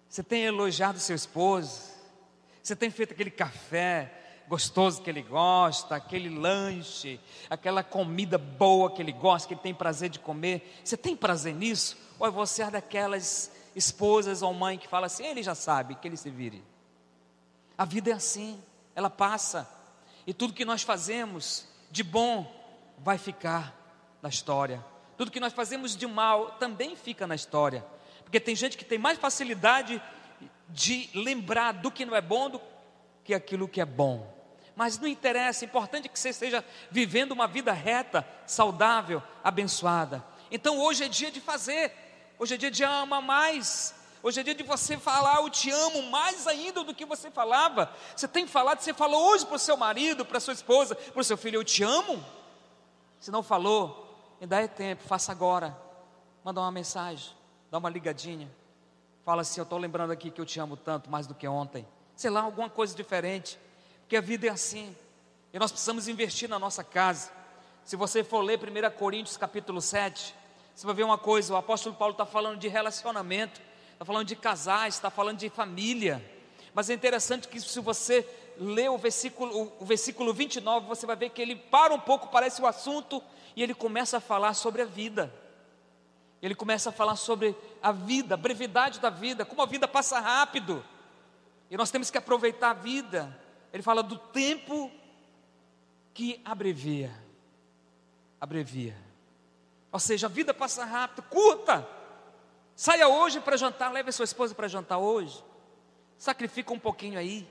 Você 0.09 0.23
tem 0.23 0.41
elogiado 0.41 0.97
seu 0.97 1.15
esposo? 1.15 1.91
Você 2.63 2.75
tem 2.75 2.89
feito 2.89 3.13
aquele 3.13 3.29
café 3.29 4.11
gostoso 4.47 5.03
que 5.03 5.09
ele 5.11 5.21
gosta, 5.21 5.95
aquele 5.95 6.29
lanche, 6.29 7.19
aquela 7.47 7.83
comida 7.83 8.39
boa 8.39 8.89
que 8.89 9.03
ele 9.03 9.11
gosta, 9.11 9.47
que 9.47 9.53
ele 9.53 9.61
tem 9.61 9.71
prazer 9.71 10.09
de 10.09 10.17
comer? 10.17 10.81
Você 10.83 10.97
tem 10.97 11.15
prazer 11.15 11.53
nisso? 11.53 11.95
Ou 12.17 12.25
é 12.25 12.31
você 12.31 12.63
é 12.63 12.71
daquelas 12.71 13.51
esposas 13.75 14.41
ou 14.41 14.51
mãe 14.51 14.79
que 14.79 14.87
fala 14.87 15.05
assim, 15.05 15.27
ele 15.27 15.43
já 15.43 15.53
sabe, 15.53 15.93
que 15.93 16.07
ele 16.07 16.17
se 16.17 16.31
vire? 16.31 16.63
A 17.77 17.85
vida 17.85 18.09
é 18.09 18.13
assim, 18.13 18.59
ela 18.95 19.11
passa, 19.11 19.69
e 20.25 20.33
tudo 20.33 20.53
que 20.53 20.65
nós 20.65 20.81
fazemos 20.81 21.67
de 21.91 22.01
bom 22.01 22.51
vai 22.97 23.19
ficar 23.19 23.82
na 24.23 24.29
história. 24.29 24.83
Tudo 25.17 25.29
que 25.29 25.39
nós 25.39 25.51
fazemos 25.51 25.97
de 25.97 26.07
mal 26.07 26.51
também 26.51 26.95
fica 26.95 27.27
na 27.27 27.35
história. 27.35 27.85
Porque 28.23 28.39
tem 28.39 28.55
gente 28.55 28.77
que 28.77 28.85
tem 28.85 28.97
mais 28.97 29.19
facilidade 29.19 30.01
de 30.69 31.09
lembrar 31.13 31.73
do 31.73 31.91
que 31.91 32.05
não 32.05 32.15
é 32.15 32.21
bom 32.21 32.49
do 32.49 32.61
que 33.25 33.33
aquilo 33.33 33.67
que 33.67 33.81
é 33.81 33.85
bom. 33.85 34.33
Mas 34.77 34.97
não 34.97 35.07
interessa, 35.07 35.65
é 35.65 35.67
importante 35.67 36.07
que 36.07 36.17
você 36.17 36.29
esteja 36.29 36.65
vivendo 36.89 37.33
uma 37.33 37.47
vida 37.47 37.73
reta, 37.73 38.25
saudável, 38.47 39.21
abençoada. 39.43 40.23
Então 40.49 40.79
hoje 40.79 41.03
é 41.03 41.09
dia 41.09 41.29
de 41.29 41.41
fazer, 41.41 41.91
hoje 42.39 42.55
é 42.55 42.57
dia 42.57 42.71
de 42.71 42.83
amar 42.83 43.21
mais, 43.21 43.93
Hoje 44.25 44.39
é 44.39 44.43
dia 44.43 44.55
de 44.55 44.63
você 44.63 44.97
falar, 44.97 45.41
eu 45.41 45.49
te 45.49 45.69
amo 45.69 46.03
mais 46.03 46.47
ainda 46.47 46.81
do 46.81 46.95
que 46.95 47.05
você 47.05 47.29
falava. 47.29 47.93
Você 48.15 48.25
tem 48.25 48.47
falado, 48.47 48.79
você 48.79 48.93
falou 48.93 49.21
hoje 49.31 49.45
para 49.45 49.57
o 49.57 49.59
seu 49.59 49.75
marido, 49.75 50.23
para 50.23 50.37
a 50.37 50.39
sua 50.39 50.53
esposa, 50.53 50.95
para 50.95 51.19
o 51.19 51.23
seu 51.25 51.35
filho, 51.35 51.57
eu 51.57 51.63
te 51.65 51.83
amo. 51.83 52.23
Se 53.19 53.31
não 53.31 53.43
falou, 53.43 54.02
ainda 54.43 54.61
é 54.61 54.67
tempo, 54.67 55.03
faça 55.03 55.31
agora. 55.31 55.75
Manda 56.43 56.59
uma 56.61 56.71
mensagem, 56.71 57.33
dá 57.71 57.77
uma 57.77 57.89
ligadinha. 57.89 58.49
Fala 59.25 59.41
assim, 59.41 59.59
eu 59.59 59.63
estou 59.63 59.79
lembrando 59.79 60.11
aqui 60.11 60.29
que 60.29 60.39
eu 60.39 60.45
te 60.45 60.59
amo 60.59 60.77
tanto, 60.77 61.09
mais 61.09 61.25
do 61.25 61.33
que 61.33 61.47
ontem. 61.47 61.87
Sei 62.15 62.29
lá, 62.29 62.41
alguma 62.41 62.69
coisa 62.69 62.95
diferente. 62.95 63.57
Porque 64.01 64.17
a 64.17 64.21
vida 64.21 64.47
é 64.47 64.49
assim. 64.49 64.95
E 65.51 65.57
nós 65.57 65.71
precisamos 65.71 66.07
investir 66.07 66.49
na 66.49 66.59
nossa 66.59 66.83
casa. 66.83 67.31
Se 67.83 67.95
você 67.95 68.23
for 68.23 68.41
ler 68.41 68.59
1 68.59 68.97
Coríntios 68.97 69.37
capítulo 69.37 69.81
7, 69.81 70.35
você 70.75 70.85
vai 70.85 70.95
ver 70.95 71.03
uma 71.03 71.17
coisa, 71.17 71.53
o 71.53 71.57
apóstolo 71.57 71.95
Paulo 71.95 72.11
está 72.11 72.25
falando 72.25 72.59
de 72.59 72.67
relacionamento 72.67 73.61
está 74.03 74.05
falando 74.05 74.27
de 74.27 74.35
casais, 74.35 74.95
está 74.95 75.09
falando 75.09 75.37
de 75.37 75.49
família. 75.49 76.23
Mas 76.73 76.89
é 76.89 76.93
interessante 76.93 77.47
que 77.47 77.59
se 77.59 77.79
você 77.79 78.27
ler 78.57 78.89
o 78.89 78.97
versículo, 78.97 79.71
o 79.79 79.85
versículo 79.85 80.33
29, 80.33 80.87
você 80.87 81.05
vai 81.05 81.15
ver 81.15 81.29
que 81.29 81.41
ele 81.41 81.55
para 81.55 81.93
um 81.93 81.99
pouco, 81.99 82.27
parece 82.27 82.61
o 82.61 82.67
assunto, 82.67 83.23
e 83.55 83.63
ele 83.63 83.73
começa 83.73 84.17
a 84.17 84.21
falar 84.21 84.53
sobre 84.53 84.81
a 84.81 84.85
vida. 84.85 85.33
Ele 86.41 86.55
começa 86.55 86.89
a 86.89 86.91
falar 86.91 87.15
sobre 87.15 87.55
a 87.81 87.91
vida, 87.91 88.35
a 88.35 88.37
brevidade 88.37 88.99
da 88.99 89.09
vida, 89.09 89.45
como 89.45 89.61
a 89.61 89.65
vida 89.65 89.87
passa 89.87 90.19
rápido. 90.19 90.83
E 91.69 91.77
nós 91.77 91.89
temos 91.89 92.11
que 92.11 92.17
aproveitar 92.17 92.71
a 92.71 92.73
vida. 92.73 93.39
Ele 93.71 93.81
fala 93.81 94.03
do 94.03 94.17
tempo 94.17 94.91
que 96.13 96.41
abrevia. 96.43 97.11
Abrevia. 98.41 98.95
Ou 99.91 99.99
seja, 99.99 100.27
a 100.27 100.29
vida 100.29 100.53
passa 100.53 100.83
rápido, 100.83 101.23
curta. 101.29 101.87
Saia 102.75 103.07
hoje 103.07 103.39
para 103.39 103.55
jantar, 103.55 103.91
leve 103.91 104.09
a 104.09 104.11
sua 104.11 104.25
esposa 104.25 104.53
para 104.53 104.67
jantar 104.67 104.97
hoje. 104.97 105.43
Sacrifica 106.17 106.73
um 106.73 106.79
pouquinho 106.79 107.17
aí. 107.17 107.47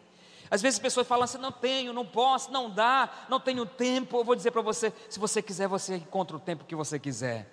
Às 0.53 0.61
vezes 0.61 0.79
as 0.79 0.83
pessoas 0.83 1.09
falam 1.09 1.25
assim: 1.25 1.39
não 1.39 1.51
tenho, 1.51 1.95
não 1.95 2.05
posso, 2.05 2.53
não 2.53 2.69
dá, 2.69 3.25
não 3.27 3.41
tenho 3.41 3.65
tempo. 3.65 4.19
Eu 4.19 4.25
vou 4.25 4.37
dizer 4.37 4.51
para 4.51 4.61
você: 4.61 4.93
se 5.09 5.19
você 5.19 5.41
quiser, 5.41 5.67
você 5.67 5.97
encontra 5.97 6.37
o 6.37 6.39
tempo 6.39 6.67
que 6.67 6.77
você 6.77 6.99
quiser. 6.99 7.51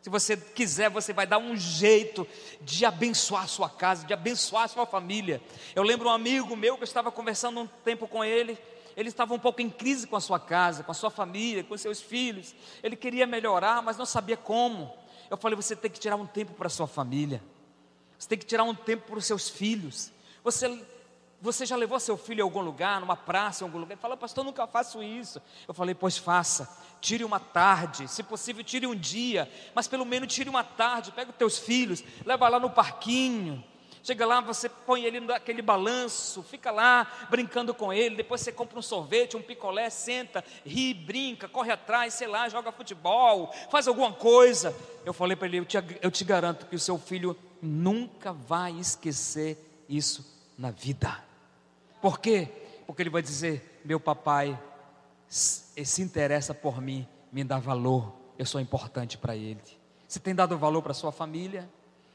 Se 0.00 0.08
você 0.08 0.34
quiser, 0.38 0.88
você 0.88 1.12
vai 1.12 1.26
dar 1.26 1.36
um 1.36 1.54
jeito 1.54 2.26
de 2.62 2.86
abençoar 2.86 3.42
a 3.42 3.46
sua 3.46 3.68
casa, 3.68 4.06
de 4.06 4.14
abençoar 4.14 4.64
a 4.64 4.68
sua 4.68 4.86
família. 4.86 5.42
Eu 5.74 5.82
lembro 5.82 6.08
um 6.08 6.12
amigo 6.12 6.56
meu 6.56 6.76
que 6.76 6.82
eu 6.82 6.86
estava 6.86 7.12
conversando 7.12 7.60
um 7.60 7.66
tempo 7.66 8.08
com 8.08 8.24
ele. 8.24 8.58
Ele 8.96 9.10
estava 9.10 9.34
um 9.34 9.38
pouco 9.38 9.60
em 9.60 9.68
crise 9.68 10.06
com 10.06 10.16
a 10.16 10.20
sua 10.20 10.40
casa, 10.40 10.82
com 10.82 10.90
a 10.90 10.94
sua 10.94 11.10
família, 11.10 11.62
com 11.62 11.76
seus 11.76 12.00
filhos. 12.00 12.54
Ele 12.82 12.96
queria 12.96 13.26
melhorar, 13.26 13.82
mas 13.82 13.98
não 13.98 14.06
sabia 14.06 14.38
como. 14.38 14.90
Eu 15.28 15.36
falei: 15.36 15.56
você 15.56 15.76
tem 15.76 15.90
que 15.90 16.00
tirar 16.00 16.16
um 16.16 16.26
tempo 16.26 16.54
para 16.54 16.68
a 16.68 16.70
sua 16.70 16.86
família, 16.86 17.42
você 18.18 18.30
tem 18.30 18.38
que 18.38 18.46
tirar 18.46 18.64
um 18.64 18.74
tempo 18.74 19.08
para 19.08 19.18
os 19.18 19.26
seus 19.26 19.50
filhos. 19.50 20.10
Você, 20.42 20.82
você 21.40 21.64
já 21.64 21.76
levou 21.76 21.98
seu 21.98 22.16
filho 22.16 22.42
a 22.42 22.46
algum 22.46 22.60
lugar, 22.60 23.00
numa 23.00 23.16
praça, 23.16 23.64
em 23.64 23.66
algum 23.66 23.78
lugar? 23.78 23.94
Ele 23.94 24.00
falou: 24.00 24.16
pastor, 24.16 24.44
nunca 24.44 24.66
faço 24.66 25.02
isso. 25.02 25.40
Eu 25.66 25.74
falei: 25.74 25.94
pois 25.94 26.18
faça, 26.18 26.68
tire 27.00 27.24
uma 27.24 27.40
tarde, 27.40 28.08
se 28.08 28.22
possível, 28.22 28.62
tire 28.62 28.86
um 28.86 28.94
dia, 28.94 29.50
mas 29.74 29.88
pelo 29.88 30.04
menos 30.04 30.32
tire 30.32 30.48
uma 30.48 30.64
tarde, 30.64 31.12
pega 31.12 31.30
os 31.30 31.36
teus 31.36 31.58
filhos, 31.58 32.02
leva 32.24 32.48
lá 32.48 32.60
no 32.60 32.70
parquinho 32.70 33.64
Chega 34.02 34.24
lá, 34.24 34.40
você 34.40 34.68
põe 34.68 35.04
ele 35.04 35.20
naquele 35.20 35.60
balanço, 35.60 36.42
fica 36.42 36.70
lá 36.70 37.06
brincando 37.28 37.74
com 37.74 37.92
ele. 37.92 38.16
Depois 38.16 38.40
você 38.40 38.50
compra 38.50 38.78
um 38.78 38.82
sorvete, 38.82 39.36
um 39.36 39.42
picolé, 39.42 39.90
senta, 39.90 40.42
ri, 40.64 40.94
brinca, 40.94 41.46
corre 41.46 41.70
atrás, 41.70 42.14
sei 42.14 42.26
lá, 42.26 42.48
joga 42.48 42.72
futebol, 42.72 43.52
faz 43.70 43.86
alguma 43.86 44.12
coisa. 44.12 44.74
Eu 45.04 45.12
falei 45.12 45.36
para 45.36 45.48
ele: 45.48 45.58
eu 45.58 45.64
te, 45.66 45.76
eu 46.00 46.10
te 46.10 46.24
garanto 46.24 46.66
que 46.66 46.76
o 46.76 46.80
seu 46.80 46.98
filho 46.98 47.36
nunca 47.60 48.32
vai 48.32 48.72
esquecer 48.72 49.84
isso 49.88 50.26
na 50.56 50.70
vida. 50.70 51.29
Por 52.00 52.18
quê? 52.18 52.48
Porque 52.86 53.02
ele 53.02 53.10
vai 53.10 53.22
dizer: 53.22 53.80
meu 53.84 54.00
papai 54.00 54.58
se 55.28 56.02
interessa 56.02 56.52
por 56.52 56.80
mim, 56.80 57.06
me 57.30 57.44
dá 57.44 57.58
valor, 57.58 58.12
eu 58.38 58.44
sou 58.44 58.60
importante 58.60 59.16
para 59.16 59.36
ele. 59.36 59.60
Você 60.06 60.18
tem 60.18 60.34
dado 60.34 60.58
valor 60.58 60.82
para 60.82 60.92
sua 60.92 61.12
família? 61.12 61.70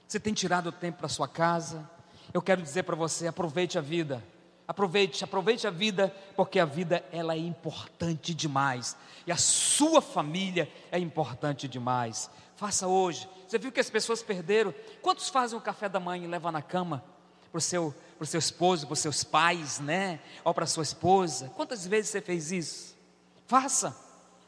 Você 0.08 0.20
tem 0.20 0.34
tirado 0.34 0.72
tempo 0.72 0.98
para 0.98 1.08
sua 1.08 1.28
casa? 1.28 1.90
Eu 2.34 2.42
quero 2.42 2.62
dizer 2.62 2.84
para 2.84 2.96
você, 2.96 3.28
aproveite 3.28 3.78
a 3.78 3.82
vida. 3.82 4.22
Aproveite, 4.68 5.24
aproveite 5.24 5.68
a 5.68 5.70
vida, 5.70 6.14
porque 6.36 6.60
a 6.60 6.66
vida 6.66 7.06
ela 7.12 7.36
é 7.36 7.38
importante 7.38 8.34
demais. 8.34 8.98
E 9.26 9.32
a 9.32 9.38
sua 9.38 10.02
família 10.02 10.70
é 10.92 11.00
importante 11.00 11.68
demais. 11.68 12.30
Faça 12.56 12.88
hoje. 12.88 13.30
Você 13.48 13.58
viu 13.58 13.72
que 13.72 13.80
as 13.80 13.90
pessoas 13.90 14.24
perderam? 14.24 14.74
Quantos 15.02 15.30
fazem 15.30 15.58
o 15.58 15.62
café 15.62 15.88
da 15.88 16.00
manhã 16.00 16.26
e 16.26 16.28
levam 16.28 16.52
na 16.52 16.62
cama 16.62 17.04
para 17.52 17.60
o 17.60 17.62
seu, 17.62 17.94
pro 18.18 18.26
seu 18.26 18.40
esposo, 18.40 18.86
para 18.86 18.94
os 18.94 19.00
seus 19.00 19.24
pais, 19.24 19.80
né? 19.80 20.20
Ou 20.44 20.54
para 20.54 20.66
sua 20.66 20.84
esposa? 20.84 21.52
Quantas 21.56 21.86
vezes 21.86 22.12
você 22.12 22.22
fez 22.22 22.52
isso? 22.52 22.96
Faça. 23.48 23.96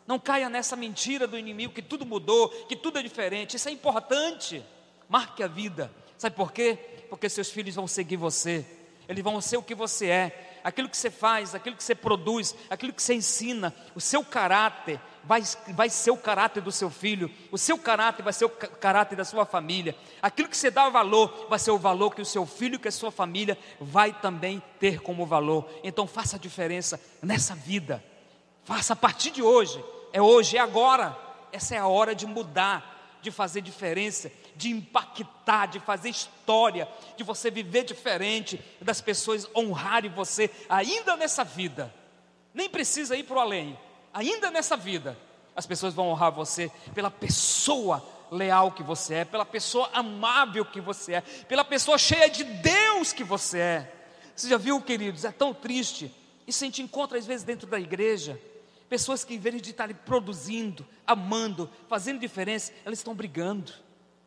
Não 0.06 0.18
caia 0.18 0.50
nessa 0.50 0.76
mentira 0.76 1.28
do 1.28 1.38
inimigo 1.38 1.74
que 1.74 1.82
tudo 1.82 2.06
mudou, 2.06 2.50
que 2.68 2.76
tudo 2.76 2.98
é 2.98 3.04
diferente. 3.04 3.58
Isso 3.58 3.68
é 3.68 3.72
importante. 3.72 4.66
Marque 5.10 5.44
a 5.44 5.48
vida. 5.48 5.92
Sabe 6.18 6.36
por 6.36 6.52
quê? 6.52 6.78
Porque 7.10 7.28
seus 7.30 7.50
filhos 7.50 7.76
vão 7.76 7.88
seguir 7.88 8.18
você. 8.18 8.66
Eles 9.08 9.24
vão 9.24 9.40
ser 9.42 9.58
o 9.58 9.64
que 9.64 9.76
você 9.76 10.08
é. 10.08 10.60
Aquilo 10.64 10.90
que 10.90 10.98
você 10.98 11.12
faz, 11.12 11.54
aquilo 11.54 11.76
que 11.76 11.84
você 11.84 11.96
produz, 11.96 12.56
aquilo 12.70 12.94
que 12.94 13.02
você 13.02 13.14
ensina, 13.14 13.74
o 13.96 14.02
seu 14.02 14.24
caráter 14.24 15.00
vai, 15.28 15.44
vai 15.70 15.90
ser 15.90 16.12
o 16.12 16.18
caráter 16.18 16.62
do 16.62 16.72
seu 16.72 16.90
filho, 16.90 17.30
o 17.52 17.58
seu 17.58 17.78
caráter 17.78 18.24
vai 18.24 18.32
ser 18.32 18.46
o 18.46 18.50
caráter 18.50 19.16
da 19.16 19.26
sua 19.26 19.46
família. 19.46 19.94
Aquilo 20.22 20.48
que 20.48 20.56
você 20.56 20.72
dá 20.72 20.90
valor 20.90 21.48
vai 21.50 21.60
ser 21.60 21.72
o 21.72 21.78
valor 21.78 22.16
que 22.16 22.22
o 22.22 22.26
seu 22.26 22.46
filho, 22.46 22.80
que 22.80 22.88
a 22.88 22.92
sua 22.92 23.12
família 23.12 23.58
vai 23.80 24.14
também 24.14 24.64
ter 24.80 25.02
como 25.02 25.26
valor. 25.26 25.70
Então 25.84 26.08
faça 26.08 26.38
a 26.38 26.40
diferença 26.40 27.00
nessa 27.22 27.54
vida. 27.54 28.04
Faça 28.64 28.94
a 28.94 28.96
partir 28.96 29.32
de 29.32 29.44
hoje. 29.44 29.84
É 30.14 30.22
hoje, 30.22 30.56
é 30.56 30.62
agora. 30.62 31.16
Essa 31.52 31.76
é 31.76 31.78
a 31.78 31.88
hora 31.88 32.16
de 32.16 32.26
mudar, 32.26 33.20
de 33.22 33.30
fazer 33.30 33.62
diferença, 33.62 34.32
de 34.56 34.70
impactar, 34.70 35.66
de 35.66 35.80
fazer 35.82 36.10
história, 36.10 36.88
de 37.18 37.24
você 37.24 37.52
viver 37.52 37.84
diferente, 37.84 38.64
das 38.82 39.02
pessoas 39.02 39.48
honrarem 39.54 40.10
você 40.10 40.50
ainda 40.70 41.18
nessa 41.18 41.44
vida. 41.44 41.94
Nem 42.54 42.70
precisa 42.70 43.16
ir 43.16 43.24
para 43.24 43.38
o 43.38 43.40
além, 43.40 43.78
ainda 44.18 44.52
nessa 44.52 44.76
vida, 44.76 45.18
as 45.56 45.66
pessoas 45.66 45.94
vão 45.94 46.10
honrar 46.10 46.32
você 46.32 46.72
pela 46.94 47.12
pessoa 47.12 48.04
leal 48.32 48.72
que 48.72 48.84
você 48.84 49.16
é, 49.16 49.26
pela 49.26 49.46
pessoa 49.46 49.90
amável 49.94 50.66
que 50.66 50.82
você 50.82 51.14
é, 51.14 51.22
pela 51.22 51.64
pessoa 51.64 51.98
cheia 51.98 52.30
de 52.30 52.44
Deus 52.44 53.14
que 53.14 53.24
você 53.24 53.60
é. 53.60 53.94
Você 54.36 54.50
já 54.50 54.58
viu, 54.58 54.82
queridos, 54.82 55.26
é 55.26 55.32
tão 55.32 55.54
triste. 55.54 56.14
Isso 56.46 56.64
a 56.64 56.68
gente 56.68 56.82
encontra 56.82 57.18
às 57.18 57.26
vezes 57.26 57.44
dentro 57.44 57.68
da 57.68 57.80
igreja. 57.80 58.40
Pessoas 58.88 59.24
que, 59.24 59.34
em 59.34 59.40
vez 59.40 59.62
de 59.62 59.72
estarem 59.72 59.96
produzindo, 59.96 60.86
amando, 61.06 61.70
fazendo 61.90 62.20
diferença, 62.20 62.72
elas 62.86 63.00
estão 63.00 63.16
brigando 63.16 63.74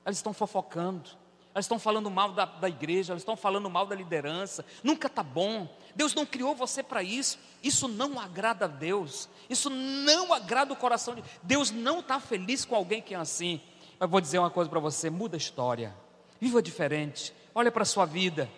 elas 0.05 0.17
estão 0.17 0.33
fofocando, 0.33 1.11
elas 1.55 1.65
estão 1.65 1.79
falando 1.79 2.11
mal 2.11 2.33
da, 2.33 2.45
da 2.45 2.69
igreja, 2.69 3.13
elas 3.13 3.23
estão 3.23 3.37
falando 3.37 3.69
mal 3.69 3.85
da 3.85 3.95
liderança, 3.95 4.65
nunca 4.83 5.09
está 5.09 5.23
bom. 5.23 5.69
Deus 5.97 6.15
não 6.15 6.25
criou 6.25 6.55
você 6.55 6.83
para 6.83 7.03
isso, 7.03 7.39
isso 7.63 7.89
não 7.89 8.21
agrada 8.21 8.67
a 8.67 8.69
Deus, 8.69 9.29
isso 9.49 9.69
não 9.69 10.33
agrada 10.33 10.73
o 10.73 10.77
coração 10.77 11.15
de 11.15 11.25
Deus, 11.43 11.71
não 11.73 11.99
está 11.99 12.21
feliz 12.21 12.65
com 12.65 12.77
alguém 12.77 13.03
que 13.03 13.15
é 13.15 13.19
assim. 13.19 13.61
Mas 13.99 14.09
vou 14.09 14.21
dizer 14.21 14.39
uma 14.39 14.51
coisa 14.51 14.71
para 14.71 14.79
você: 14.79 15.11
muda 15.11 15.37
a 15.37 15.39
história, 15.39 15.95
viva 16.41 16.63
diferente, 16.63 17.35
olha 17.55 17.73
para 17.73 17.83
a 17.83 17.87
sua 17.87 18.07
vida. 18.07 18.49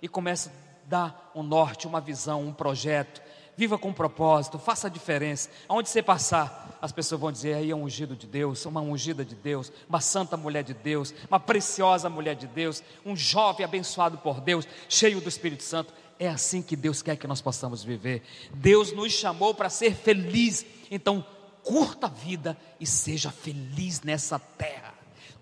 E 0.00 0.06
comece 0.06 0.48
a 0.48 0.52
dar 0.86 1.32
um 1.34 1.42
norte, 1.42 1.86
uma 1.86 2.00
visão, 2.00 2.46
um 2.46 2.52
projeto. 2.52 3.20
Viva 3.58 3.76
com 3.76 3.92
propósito, 3.92 4.56
faça 4.56 4.86
a 4.86 4.90
diferença. 4.90 5.50
Aonde 5.68 5.88
você 5.88 6.00
passar, 6.00 6.78
as 6.80 6.92
pessoas 6.92 7.20
vão 7.20 7.32
dizer: 7.32 7.54
aí 7.54 7.72
é 7.72 7.74
um 7.74 7.82
ungido 7.82 8.14
de 8.14 8.24
Deus, 8.24 8.64
uma 8.64 8.80
ungida 8.80 9.24
de 9.24 9.34
Deus, 9.34 9.72
uma 9.88 10.00
santa 10.00 10.36
mulher 10.36 10.62
de 10.62 10.72
Deus, 10.72 11.12
uma 11.28 11.40
preciosa 11.40 12.08
mulher 12.08 12.36
de 12.36 12.46
Deus, 12.46 12.84
um 13.04 13.16
jovem 13.16 13.64
abençoado 13.64 14.16
por 14.18 14.40
Deus, 14.40 14.64
cheio 14.88 15.20
do 15.20 15.28
Espírito 15.28 15.64
Santo. 15.64 15.92
É 16.20 16.28
assim 16.28 16.62
que 16.62 16.76
Deus 16.76 17.02
quer 17.02 17.16
que 17.16 17.26
nós 17.26 17.40
possamos 17.40 17.82
viver. 17.82 18.22
Deus 18.54 18.92
nos 18.92 19.12
chamou 19.12 19.52
para 19.52 19.68
ser 19.68 19.92
feliz. 19.92 20.64
Então, 20.88 21.26
curta 21.64 22.06
a 22.06 22.10
vida 22.10 22.56
e 22.78 22.86
seja 22.86 23.32
feliz 23.32 24.02
nessa 24.02 24.38
terra. 24.38 24.94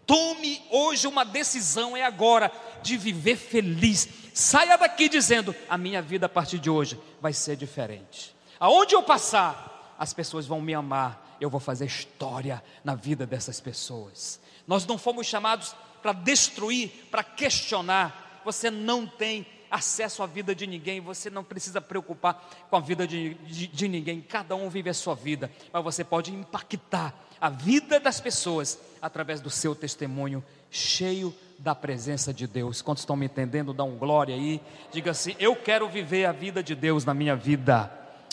Tome 0.07 0.63
hoje 0.71 1.07
uma 1.07 1.25
decisão, 1.25 1.95
é 1.95 2.03
agora, 2.03 2.51
de 2.83 2.97
viver 2.97 3.37
feliz. 3.37 4.09
Saia 4.37 4.77
daqui 4.77 5.09
dizendo: 5.09 5.57
a 5.67 5.79
minha 5.79 6.03
vida 6.03 6.27
a 6.27 6.29
partir 6.29 6.59
de 6.59 6.69
hoje 6.69 7.01
vai 7.23 7.33
ser 7.33 7.57
diferente. 7.57 8.37
Aonde 8.61 8.95
eu 8.95 9.03
passar, 9.03 9.95
as 9.99 10.13
pessoas 10.13 10.47
vão 10.47 10.61
me 10.61 10.75
amar, 10.75 11.39
eu 11.41 11.49
vou 11.49 11.59
fazer 11.59 11.87
história 11.87 12.63
na 12.85 12.95
vida 12.95 13.27
dessas 13.27 13.61
pessoas. 13.61 14.39
Nós 14.67 14.85
não 14.85 14.99
fomos 14.99 15.27
chamados 15.27 15.75
para 16.03 16.13
destruir, 16.13 16.91
para 17.11 17.25
questionar. 17.25 18.43
Você 18.45 18.71
não 18.71 19.07
tem 19.07 19.47
acesso 19.71 20.23
à 20.23 20.27
vida 20.27 20.55
de 20.55 20.67
ninguém, 20.67 21.01
você 21.01 21.31
não 21.31 21.43
precisa 21.43 21.81
preocupar 21.81 22.47
com 22.69 22.77
a 22.77 22.81
vida 22.81 23.07
de, 23.07 23.33
de, 23.37 23.67
de 23.67 23.89
ninguém, 23.89 24.21
cada 24.21 24.55
um 24.55 24.69
vive 24.69 24.91
a 24.91 24.95
sua 24.95 25.15
vida, 25.15 25.51
mas 25.73 25.83
você 25.83 26.05
pode 26.05 26.31
impactar 26.31 27.15
a 27.41 27.49
vida 27.49 27.99
das 27.99 28.21
pessoas 28.21 28.79
através 29.01 29.41
do 29.41 29.49
seu 29.49 29.75
testemunho 29.75 30.45
cheio 30.71 31.35
da 31.59 31.75
presença 31.75 32.33
de 32.33 32.47
Deus. 32.47 32.83
Quantos 32.83 33.03
estão 33.03 33.17
me 33.17 33.27
entendendo? 33.27 33.73
Dá 33.73 33.85
um 33.85 33.97
glória 33.97 34.35
aí. 34.35 34.61
Diga 34.93 35.11
assim: 35.11 35.35
Eu 35.39 35.57
quero 35.57 35.89
viver 35.89 36.25
a 36.27 36.33
vida 36.33 36.63
de 36.63 36.75
Deus 36.75 37.05
na 37.05 37.15
minha 37.15 37.35
vida. 37.35 37.91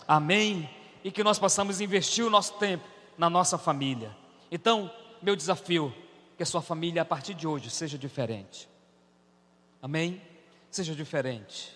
Amém. 0.08 0.70
E 1.04 1.12
que 1.12 1.24
nós 1.24 1.40
possamos 1.40 1.82
investir 1.82 2.26
o 2.26 2.30
nosso 2.30 2.54
tempo 2.54 2.86
na 3.18 3.30
nossa 3.30 3.58
família. 3.58 4.16
Então, 4.52 4.92
meu 5.22 5.36
desafio, 5.36 5.94
que 6.38 6.44
a 6.44 6.46
sua 6.46 6.62
família 6.62 7.02
a 7.02 7.06
partir 7.06 7.34
de 7.34 7.48
hoje 7.48 7.70
seja 7.70 7.98
diferente. 7.98 8.70
Amém? 9.82 10.22
Seja 10.70 10.96
diferente. 10.96 11.72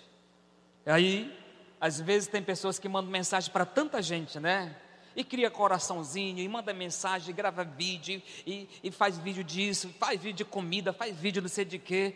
Aí, 0.85 1.37
às 1.79 1.99
vezes 1.99 2.27
tem 2.27 2.41
pessoas 2.41 2.79
que 2.79 2.87
mandam 2.87 3.11
mensagem 3.11 3.51
para 3.51 3.65
tanta 3.65 4.01
gente, 4.01 4.39
né? 4.39 4.75
E 5.17 5.23
cria 5.23 5.49
coraçãozinho, 5.49 6.37
e 6.37 6.47
manda 6.47 6.71
mensagem, 6.71 7.33
grava 7.33 7.63
vídeo, 7.63 8.21
e, 8.45 8.69
e 8.83 8.91
faz 8.91 9.17
vídeo 9.17 9.43
disso, 9.43 9.89
faz 9.97 10.21
vídeo 10.21 10.37
de 10.37 10.45
comida, 10.45 10.93
faz 10.93 11.17
vídeo 11.17 11.41
não 11.41 11.49
sei 11.49 11.65
de 11.65 11.79
quê, 11.79 12.15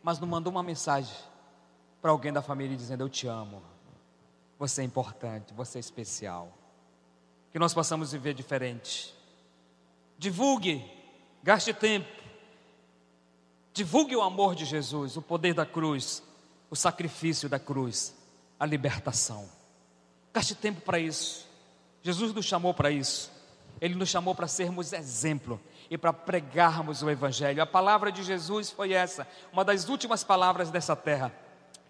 mas 0.00 0.20
não 0.20 0.28
mandou 0.28 0.52
uma 0.52 0.62
mensagem 0.62 1.12
para 2.00 2.12
alguém 2.12 2.32
da 2.32 2.40
família 2.40 2.76
dizendo: 2.76 3.02
Eu 3.02 3.08
te 3.08 3.26
amo, 3.26 3.60
você 4.56 4.82
é 4.82 4.84
importante, 4.84 5.52
você 5.52 5.78
é 5.78 5.80
especial. 5.80 6.56
Que 7.52 7.58
nós 7.58 7.74
possamos 7.74 8.12
viver 8.12 8.32
diferente. 8.32 9.12
Divulgue, 10.16 10.88
gaste 11.42 11.74
tempo, 11.74 12.08
divulgue 13.74 14.14
o 14.14 14.22
amor 14.22 14.54
de 14.54 14.64
Jesus, 14.64 15.16
o 15.16 15.22
poder 15.22 15.52
da 15.52 15.66
cruz, 15.66 16.22
o 16.70 16.76
sacrifício 16.76 17.48
da 17.48 17.58
cruz, 17.58 18.14
a 18.58 18.64
libertação. 18.64 19.50
Gaste 20.32 20.54
tempo 20.54 20.80
para 20.80 21.00
isso. 21.00 21.55
Jesus 22.06 22.32
nos 22.32 22.46
chamou 22.46 22.72
para 22.72 22.88
isso. 22.88 23.32
Ele 23.80 23.96
nos 23.96 24.08
chamou 24.08 24.32
para 24.32 24.46
sermos 24.46 24.92
exemplo 24.92 25.60
e 25.90 25.98
para 25.98 26.12
pregarmos 26.12 27.02
o 27.02 27.10
Evangelho. 27.10 27.60
A 27.60 27.66
palavra 27.66 28.12
de 28.12 28.22
Jesus 28.22 28.70
foi 28.70 28.92
essa, 28.92 29.26
uma 29.52 29.64
das 29.64 29.88
últimas 29.88 30.22
palavras 30.22 30.70
dessa 30.70 30.94
terra: 30.94 31.34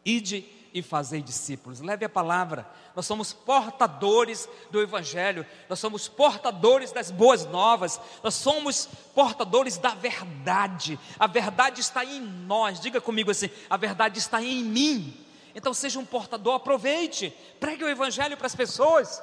Ide 0.07 0.43
e 0.73 0.81
fazei 0.81 1.21
discípulos. 1.21 1.83
Leve 1.83 2.07
a 2.07 2.09
palavra. 2.09 2.67
Nós 2.95 3.05
somos 3.05 3.35
portadores 3.35 4.49
do 4.71 4.81
Evangelho, 4.81 5.45
nós 5.69 5.79
somos 5.79 6.09
portadores 6.09 6.93
das 6.93 7.11
boas 7.11 7.45
novas, 7.45 8.01
nós 8.23 8.33
somos 8.33 8.89
portadores 9.15 9.77
da 9.77 9.95
verdade. 9.95 10.99
A 11.19 11.27
verdade 11.27 11.83
está 11.83 12.03
em 12.03 12.23
nós. 12.23 12.81
Diga 12.81 13.03
comigo 13.03 13.31
assim: 13.31 13.51
a 13.69 13.77
verdade 13.77 14.19
está 14.19 14.43
em 14.43 14.65
mim. 14.65 15.27
Então 15.55 15.75
seja 15.75 15.99
um 15.99 16.07
portador, 16.07 16.55
aproveite, 16.55 17.37
pregue 17.61 17.85
o 17.85 17.89
Evangelho 17.91 18.39
para 18.39 18.47
as 18.47 18.55
pessoas. 18.55 19.23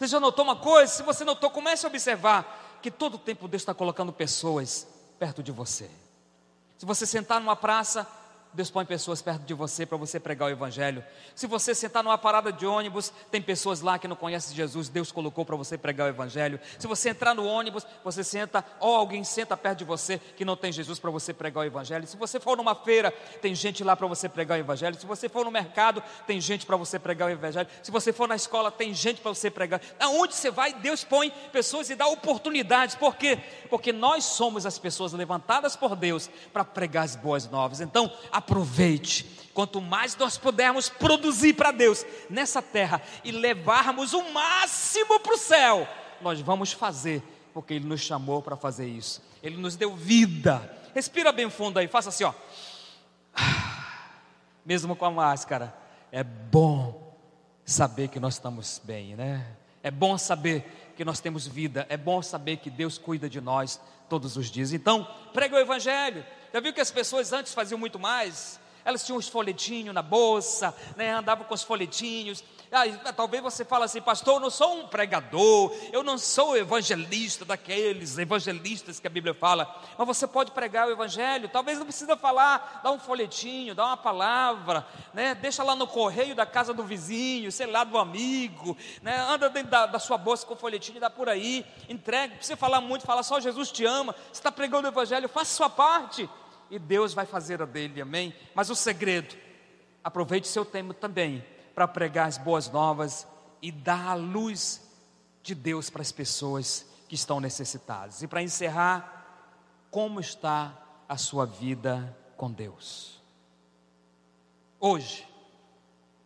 Você 0.00 0.06
já 0.06 0.18
notou 0.18 0.42
uma 0.46 0.56
coisa? 0.56 0.90
Se 0.90 1.02
você 1.02 1.26
notou, 1.26 1.50
comece 1.50 1.84
a 1.84 1.88
observar 1.90 2.78
que 2.80 2.90
todo 2.90 3.16
o 3.16 3.18
tempo 3.18 3.46
Deus 3.46 3.60
está 3.60 3.74
colocando 3.74 4.10
pessoas 4.10 4.86
perto 5.18 5.42
de 5.42 5.52
você. 5.52 5.90
Se 6.78 6.86
você 6.86 7.04
sentar 7.04 7.38
numa 7.38 7.54
praça, 7.54 8.06
Deus 8.52 8.68
põe 8.68 8.84
pessoas 8.84 9.22
perto 9.22 9.42
de 9.42 9.54
você 9.54 9.86
para 9.86 9.96
você 9.96 10.18
pregar 10.18 10.48
o 10.48 10.50
Evangelho. 10.50 11.04
Se 11.36 11.46
você 11.46 11.72
sentar 11.74 12.02
numa 12.02 12.18
parada 12.18 12.52
de 12.52 12.66
ônibus, 12.66 13.12
tem 13.30 13.40
pessoas 13.40 13.80
lá 13.80 13.98
que 13.98 14.08
não 14.08 14.16
conhecem 14.16 14.56
Jesus, 14.56 14.88
Deus 14.88 15.12
colocou 15.12 15.44
para 15.44 15.54
você 15.54 15.78
pregar 15.78 16.08
o 16.08 16.10
Evangelho. 16.10 16.58
Se 16.78 16.86
você 16.88 17.10
entrar 17.10 17.32
no 17.32 17.46
ônibus, 17.46 17.86
você 18.02 18.24
senta, 18.24 18.64
ou 18.80 18.96
alguém 18.96 19.22
senta 19.22 19.56
perto 19.56 19.78
de 19.78 19.84
você 19.84 20.18
que 20.36 20.44
não 20.44 20.56
tem 20.56 20.72
Jesus 20.72 20.98
para 20.98 21.10
você 21.10 21.32
pregar 21.32 21.62
o 21.62 21.66
Evangelho. 21.66 22.06
Se 22.08 22.16
você 22.16 22.40
for 22.40 22.56
numa 22.56 22.74
feira, 22.74 23.12
tem 23.40 23.54
gente 23.54 23.84
lá 23.84 23.94
para 23.94 24.08
você 24.08 24.28
pregar 24.28 24.58
o 24.58 24.60
Evangelho. 24.60 24.98
Se 24.98 25.06
você 25.06 25.28
for 25.28 25.44
no 25.44 25.50
mercado, 25.50 26.02
tem 26.26 26.40
gente 26.40 26.66
para 26.66 26.76
você 26.76 26.98
pregar 26.98 27.28
o 27.28 27.32
Evangelho. 27.32 27.68
Se 27.82 27.90
você 27.90 28.12
for 28.12 28.26
na 28.26 28.34
escola, 28.34 28.72
tem 28.72 28.92
gente 28.92 29.20
para 29.20 29.32
você 29.32 29.48
pregar. 29.48 29.80
Aonde 30.00 30.34
você 30.34 30.50
vai, 30.50 30.72
Deus 30.72 31.04
põe 31.04 31.30
pessoas 31.52 31.88
e 31.88 31.94
dá 31.94 32.08
oportunidades. 32.08 32.96
Por 32.96 33.14
quê? 33.14 33.38
Porque 33.68 33.92
nós 33.92 34.24
somos 34.24 34.66
as 34.66 34.76
pessoas 34.78 35.12
levantadas 35.12 35.76
por 35.76 35.94
Deus 35.94 36.28
para 36.52 36.64
pregar 36.64 37.04
as 37.04 37.14
boas 37.14 37.48
novas. 37.48 37.80
Então, 37.80 38.12
a 38.32 38.39
aproveite. 38.40 39.24
Quanto 39.54 39.80
mais 39.80 40.16
nós 40.16 40.36
pudermos 40.36 40.88
produzir 40.88 41.54
para 41.54 41.70
Deus 41.70 42.04
nessa 42.28 42.60
terra 42.60 43.00
e 43.24 43.30
levarmos 43.30 44.12
o 44.12 44.32
máximo 44.32 45.20
para 45.20 45.34
o 45.34 45.38
céu, 45.38 45.88
nós 46.20 46.40
vamos 46.40 46.72
fazer, 46.72 47.22
porque 47.54 47.74
Ele 47.74 47.86
nos 47.86 48.00
chamou 48.00 48.42
para 48.42 48.56
fazer 48.56 48.86
isso. 48.86 49.22
Ele 49.42 49.56
nos 49.56 49.76
deu 49.76 49.94
vida. 49.94 50.78
Respira 50.94 51.32
bem 51.32 51.48
fundo 51.50 51.78
aí, 51.78 51.88
faça 51.88 52.08
assim, 52.08 52.24
ó. 52.24 52.32
Mesmo 54.64 54.94
com 54.94 55.04
a 55.04 55.10
máscara, 55.10 55.74
é 56.12 56.22
bom 56.22 57.16
saber 57.64 58.08
que 58.08 58.20
nós 58.20 58.34
estamos 58.34 58.80
bem, 58.84 59.16
né? 59.16 59.46
É 59.82 59.90
bom 59.90 60.18
saber 60.18 60.92
que 60.96 61.04
nós 61.04 61.20
temos 61.20 61.46
vida, 61.46 61.86
é 61.88 61.96
bom 61.96 62.20
saber 62.20 62.58
que 62.58 62.68
Deus 62.68 62.98
cuida 62.98 63.28
de 63.28 63.40
nós 63.40 63.80
todos 64.08 64.36
os 64.36 64.50
dias. 64.50 64.72
Então, 64.72 65.08
pregue 65.32 65.54
o 65.54 65.58
Evangelho, 65.58 66.24
já 66.52 66.60
viu 66.60 66.72
que 66.74 66.80
as 66.80 66.90
pessoas 66.90 67.32
antes 67.32 67.54
faziam 67.54 67.78
muito 67.78 67.98
mais? 67.98 68.59
Elas 68.84 69.04
tinham 69.04 69.18
os 69.18 69.28
folhetinhos 69.28 69.94
na 69.94 70.02
bolsa, 70.02 70.74
né, 70.96 71.12
andavam 71.12 71.44
com 71.44 71.54
os 71.54 71.62
folhetinhos. 71.62 72.42
Aí, 72.72 72.96
talvez 73.16 73.42
você 73.42 73.64
fale 73.64 73.84
assim, 73.84 74.00
pastor, 74.00 74.34
eu 74.34 74.40
não 74.40 74.50
sou 74.50 74.78
um 74.78 74.86
pregador, 74.86 75.74
eu 75.92 76.04
não 76.04 76.16
sou 76.16 76.56
evangelista 76.56 77.44
daqueles 77.44 78.16
evangelistas 78.16 79.00
que 79.00 79.08
a 79.08 79.10
Bíblia 79.10 79.34
fala, 79.34 79.82
mas 79.98 80.06
você 80.06 80.24
pode 80.24 80.52
pregar 80.52 80.86
o 80.86 80.92
evangelho. 80.92 81.48
Talvez 81.48 81.78
não 81.78 81.84
precisa 81.84 82.16
falar, 82.16 82.80
dá 82.84 82.92
um 82.92 82.98
folhetinho, 82.98 83.74
dá 83.74 83.86
uma 83.86 83.96
palavra, 83.96 84.86
né, 85.12 85.34
deixa 85.34 85.64
lá 85.64 85.74
no 85.74 85.86
correio 85.86 86.34
da 86.34 86.46
casa 86.46 86.72
do 86.72 86.84
vizinho, 86.84 87.50
sei 87.50 87.66
lá, 87.66 87.82
do 87.82 87.98
amigo, 87.98 88.76
né, 89.02 89.18
anda 89.28 89.50
dentro 89.50 89.70
da, 89.70 89.86
da 89.86 89.98
sua 89.98 90.16
bolsa 90.16 90.46
com 90.46 90.54
o 90.54 90.56
folhetinho 90.56 90.98
e 90.98 91.00
dá 91.00 91.10
por 91.10 91.28
aí, 91.28 91.66
entrega. 91.88 92.28
Não 92.28 92.36
precisa 92.36 92.56
falar 92.56 92.80
muito, 92.80 93.04
fala 93.04 93.24
só 93.24 93.40
Jesus 93.40 93.72
te 93.72 93.84
ama, 93.84 94.14
você 94.26 94.38
está 94.38 94.52
pregando 94.52 94.86
o 94.86 94.90
evangelho, 94.90 95.28
faça 95.28 95.56
sua 95.56 95.68
parte 95.68 96.28
e 96.70 96.78
Deus 96.78 97.12
vai 97.12 97.26
fazer 97.26 97.60
a 97.60 97.66
dele, 97.66 98.00
amém? 98.00 98.34
Mas 98.54 98.70
o 98.70 98.76
segredo, 98.76 99.36
aproveite 100.04 100.46
seu 100.46 100.64
tempo 100.64 100.94
também 100.94 101.44
para 101.74 101.88
pregar 101.88 102.28
as 102.28 102.38
boas 102.38 102.70
novas 102.70 103.26
e 103.60 103.72
dar 103.72 104.06
a 104.06 104.14
luz 104.14 104.80
de 105.42 105.54
Deus 105.54 105.90
para 105.90 106.02
as 106.02 106.12
pessoas 106.12 106.86
que 107.08 107.14
estão 107.14 107.40
necessitadas. 107.40 108.22
E 108.22 108.28
para 108.28 108.42
encerrar, 108.42 109.20
como 109.90 110.20
está 110.20 110.72
a 111.08 111.16
sua 111.16 111.44
vida 111.44 112.16
com 112.36 112.50
Deus? 112.50 113.20
Hoje, 114.78 115.26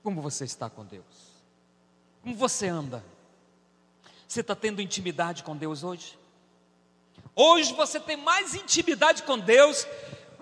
como 0.02 0.20
você 0.20 0.44
está 0.44 0.68
com 0.68 0.84
Deus? 0.84 1.34
Como 2.22 2.36
você 2.36 2.68
anda? 2.68 3.02
Você 4.28 4.40
está 4.40 4.54
tendo 4.54 4.82
intimidade 4.82 5.42
com 5.42 5.56
Deus 5.56 5.82
hoje? 5.82 6.18
Hoje 7.34 7.72
você 7.72 7.98
tem 7.98 8.16
mais 8.16 8.54
intimidade 8.54 9.22
com 9.22 9.38
Deus 9.38 9.86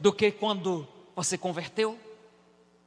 do 0.03 0.13
que 0.13 0.33
quando 0.33 0.87
você 1.15 1.39
converteu. 1.39 1.97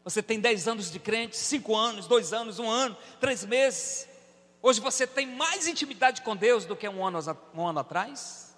Você 0.04 0.22
tem 0.22 0.38
10 0.38 0.68
anos 0.68 0.92
de 0.92 1.00
crente, 1.00 1.38
5 1.38 1.74
anos, 1.74 2.08
2 2.08 2.34
anos, 2.34 2.60
1 2.60 2.70
ano, 2.70 2.98
3 3.22 3.46
meses. 3.46 4.08
Hoje 4.62 4.82
você 4.82 5.08
tem 5.08 5.26
mais 5.26 5.66
intimidade 5.66 6.22
com 6.22 6.36
Deus 6.36 6.66
do 6.66 6.76
que 6.76 6.88
um 6.90 7.06
ano, 7.06 7.20
um 7.56 7.66
ano 7.66 7.80
atrás. 7.80 8.54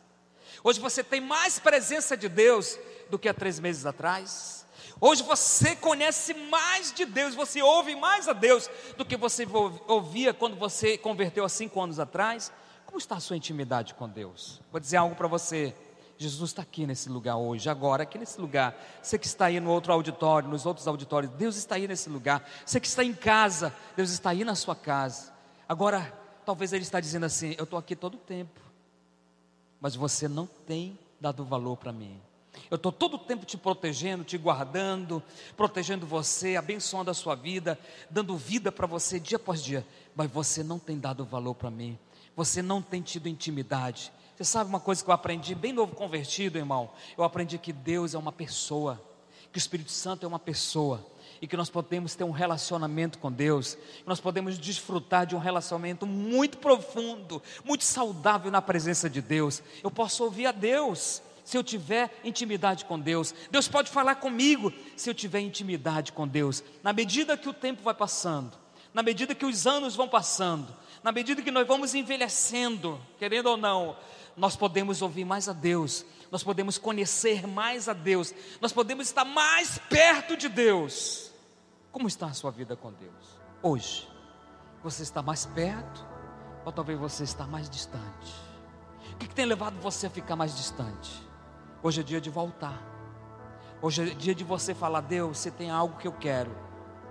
Hoje 0.64 0.80
você 0.80 1.04
tem 1.04 1.22
mais 1.22 1.60
presença 1.60 2.18
de 2.18 2.28
Deus 2.28 2.80
do 3.12 3.20
que 3.20 3.30
há 3.30 3.34
três 3.34 3.60
meses 3.60 3.86
atrás. 3.86 4.66
Hoje 5.00 5.22
você 5.22 5.76
conhece 5.76 6.34
mais 6.34 6.92
de 6.92 7.06
Deus, 7.06 7.36
você 7.36 7.62
ouve 7.62 7.96
mais 7.96 8.28
a 8.28 8.34
Deus 8.34 8.68
do 8.98 9.06
que 9.06 9.16
você 9.16 9.48
ouvia 9.88 10.34
quando 10.34 10.58
você 10.58 10.98
converteu 10.98 11.46
há 11.46 11.50
cinco 11.50 11.80
anos 11.80 12.00
atrás. 12.00 12.52
Como 12.88 12.98
está 12.98 13.18
a 13.18 13.20
sua 13.20 13.38
intimidade 13.38 13.94
com 13.94 14.10
Deus? 14.10 14.60
Vou 14.72 14.80
dizer 14.80 14.98
algo 14.98 15.16
para 15.16 15.28
você. 15.28 15.76
Jesus 16.18 16.50
está 16.50 16.64
aqui 16.64 16.88
nesse 16.88 17.10
lugar 17.10 17.38
hoje, 17.38 17.70
agora, 17.70 18.04
aqui 18.04 18.18
nesse 18.18 18.42
lugar. 18.42 18.76
Você 19.02 19.20
que 19.20 19.28
está 19.28 19.46
aí 19.46 19.60
no 19.60 19.70
outro 19.70 19.94
auditório, 19.94 20.50
nos 20.50 20.66
outros 20.66 20.88
auditórios, 20.88 21.32
Deus 21.34 21.56
está 21.56 21.76
aí 21.76 21.88
nesse 21.88 22.10
lugar. 22.10 22.48
Você 22.66 22.80
que 22.80 22.88
está 22.88 23.04
em 23.04 23.14
casa, 23.14 23.74
Deus 23.96 24.10
está 24.10 24.32
aí 24.32 24.44
na 24.44 24.56
sua 24.56 24.76
casa. 24.76 25.32
Agora, 25.70 26.12
talvez 26.46 26.74
Ele 26.74 26.84
está 26.84 27.00
dizendo 27.00 27.26
assim: 27.26 27.54
Eu 27.58 27.66
estou 27.66 27.78
aqui 27.78 27.96
todo 27.96 28.16
o 28.16 28.20
tempo, 28.20 28.60
mas 29.80 29.96
você 29.96 30.28
não 30.28 30.48
tem 30.48 30.98
dado 31.20 31.46
valor 31.46 31.78
para 31.78 31.92
mim. 31.92 32.20
Eu 32.72 32.76
estou 32.76 32.92
todo 32.92 33.16
o 33.16 33.20
tempo 33.20 33.46
te 33.46 33.56
protegendo, 33.56 34.24
te 34.24 34.38
guardando, 34.38 35.22
protegendo 35.56 36.08
você, 36.08 36.56
abençoando 36.56 37.12
a 37.12 37.14
sua 37.14 37.36
vida, 37.36 37.80
dando 38.10 38.36
vida 38.36 38.72
para 38.72 38.88
você 38.88 39.20
dia 39.20 39.36
após 39.38 39.62
dia, 39.62 39.86
mas 40.16 40.30
você 40.32 40.64
não 40.64 40.80
tem 40.80 40.98
dado 40.98 41.24
valor 41.24 41.54
para 41.54 41.70
mim, 41.70 41.98
você 42.36 42.62
não 42.62 42.82
tem 42.82 43.02
tido 43.02 43.30
intimidade. 43.30 44.12
Você 44.38 44.44
sabe 44.44 44.70
uma 44.70 44.80
coisa 44.80 45.04
que 45.04 45.10
eu 45.10 45.14
aprendi, 45.16 45.56
bem 45.56 45.74
novo 45.74 45.96
convertido, 45.96 46.60
irmão? 46.60 46.92
Eu 47.18 47.24
aprendi 47.24 47.58
que 47.58 47.74
Deus 47.74 48.14
é 48.14 48.20
uma 48.20 48.32
pessoa, 48.32 49.02
que 49.52 49.58
o 49.58 49.60
Espírito 49.60 49.92
Santo 49.92 50.24
é 50.24 50.28
uma 50.28 50.38
pessoa, 50.38 51.04
e 51.42 51.48
que 51.48 51.58
nós 51.58 51.72
podemos 51.72 52.14
ter 52.14 52.24
um 52.24 52.30
relacionamento 52.30 53.18
com 53.18 53.32
Deus, 53.32 53.74
que 53.74 54.04
nós 54.06 54.20
podemos 54.20 54.60
desfrutar 54.60 55.26
de 55.26 55.36
um 55.36 55.40
relacionamento 55.40 56.06
muito 56.06 56.60
profundo, 56.60 57.42
muito 57.66 57.84
saudável 57.84 58.52
na 58.52 58.62
presença 58.62 59.10
de 59.10 59.24
Deus. 59.24 59.64
Eu 59.84 59.90
posso 59.90 60.24
ouvir 60.24 60.46
a 60.46 60.52
Deus, 60.52 61.20
se 61.44 61.58
eu 61.58 61.64
tiver 61.64 62.16
intimidade 62.24 62.86
com 62.86 63.00
Deus. 63.00 63.34
Deus 63.50 63.68
pode 63.68 63.90
falar 63.90 64.18
comigo 64.18 64.72
se 64.96 65.10
eu 65.10 65.16
tiver 65.16 65.40
intimidade 65.40 66.12
com 66.12 66.28
Deus. 66.28 66.64
Na 66.84 66.94
medida 66.94 67.36
que 67.36 67.50
o 67.50 67.54
tempo 67.54 67.82
vai 67.82 67.96
passando, 67.96 68.56
na 68.94 69.02
medida 69.02 69.34
que 69.34 69.48
os 69.48 69.66
anos 69.66 69.96
vão 69.96 70.08
passando, 70.08 70.72
na 71.04 71.12
medida 71.12 71.42
que 71.42 71.52
nós 71.52 71.68
vamos 71.68 71.96
envelhecendo, 71.96 73.00
querendo 73.18 73.48
ou 73.48 73.58
não, 73.58 73.96
nós 74.38 74.56
podemos 74.56 75.02
ouvir 75.02 75.26
mais 75.26 75.50
a 75.50 75.54
Deus, 75.54 76.06
nós 76.32 76.44
podemos 76.44 76.78
conhecer 76.78 77.48
mais 77.48 77.90
a 77.90 77.94
Deus, 77.94 78.34
nós 78.62 78.72
podemos 78.72 79.08
estar 79.08 79.26
mais 79.26 79.80
perto 79.90 80.38
de 80.38 80.48
Deus. 80.48 81.32
Como 81.92 82.08
está 82.08 82.28
a 82.28 82.34
sua 82.34 82.52
vida 82.52 82.76
com 82.76 82.94
Deus? 82.94 83.40
Hoje, 83.64 84.08
você 84.84 85.02
está 85.02 85.24
mais 85.24 85.48
perto 85.48 86.06
ou 86.64 86.72
talvez 86.72 87.00
você 87.00 87.24
está 87.24 87.48
mais 87.48 87.68
distante? 87.68 88.36
O 89.14 89.18
que, 89.18 89.28
que 89.28 89.34
tem 89.34 89.46
levado 89.46 89.80
você 89.82 90.06
a 90.06 90.10
ficar 90.12 90.36
mais 90.36 90.56
distante? 90.56 91.12
Hoje 91.82 92.02
é 92.02 92.04
dia 92.04 92.22
de 92.22 92.30
voltar. 92.30 92.80
Hoje 93.82 94.12
é 94.12 94.14
dia 94.14 94.36
de 94.36 94.44
você 94.44 94.76
falar: 94.76 95.02
Deus, 95.02 95.40
você 95.40 95.50
tem 95.50 95.72
algo 95.72 95.98
que 95.98 96.08
eu 96.08 96.12
quero, 96.12 96.56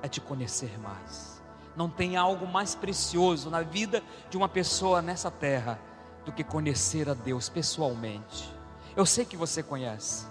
é 0.01 0.09
te 0.09 0.21
conhecer 0.21 0.79
mais. 0.79 1.43
Não 1.75 1.91
tem 1.91 2.17
algo 2.17 2.47
mais 2.47 2.77
precioso 2.77 3.51
na 3.51 3.63
vida 3.63 4.01
de 4.31 4.37
uma 4.37 4.49
pessoa 4.49 5.03
nessa 5.03 5.31
terra 5.31 5.81
do 6.27 6.33
que 6.33 6.43
conhecer 6.43 7.09
a 7.09 7.15
Deus 7.15 7.49
pessoalmente. 7.49 8.53
Eu 8.97 9.07
sei 9.07 9.25
que 9.25 9.37
você 9.37 9.63
conhece, 9.63 10.27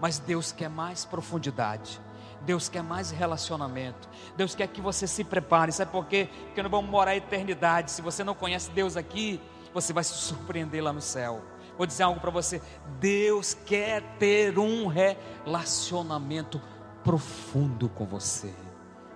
mas 0.00 0.18
Deus 0.18 0.50
quer 0.50 0.70
mais 0.70 1.04
profundidade. 1.04 2.00
Deus 2.40 2.68
quer 2.68 2.82
mais 2.82 3.10
relacionamento. 3.10 4.08
Deus 4.36 4.54
quer 4.54 4.66
que 4.66 4.80
você 4.80 5.06
se 5.06 5.22
prepare. 5.22 5.72
Sabe 5.72 5.90
por 5.90 6.06
quê? 6.06 6.28
Porque 6.46 6.62
nós 6.62 6.70
vamos 6.70 6.90
morar 6.90 7.12
a 7.12 7.16
eternidade. 7.16 7.90
Se 7.90 8.02
você 8.02 8.22
não 8.22 8.34
conhece 8.34 8.70
Deus 8.70 8.96
aqui, 8.96 9.40
você 9.72 9.92
vai 9.92 10.04
se 10.04 10.14
surpreender 10.14 10.82
lá 10.82 10.92
no 10.92 11.00
céu. 11.00 11.42
Vou 11.76 11.86
dizer 11.86 12.02
algo 12.02 12.20
para 12.20 12.30
você: 12.30 12.60
Deus 13.00 13.54
quer 13.54 14.02
ter 14.18 14.58
um 14.58 14.86
relacionamento 14.86 16.60
profundo 17.02 17.88
com 17.88 18.04
você. 18.04 18.52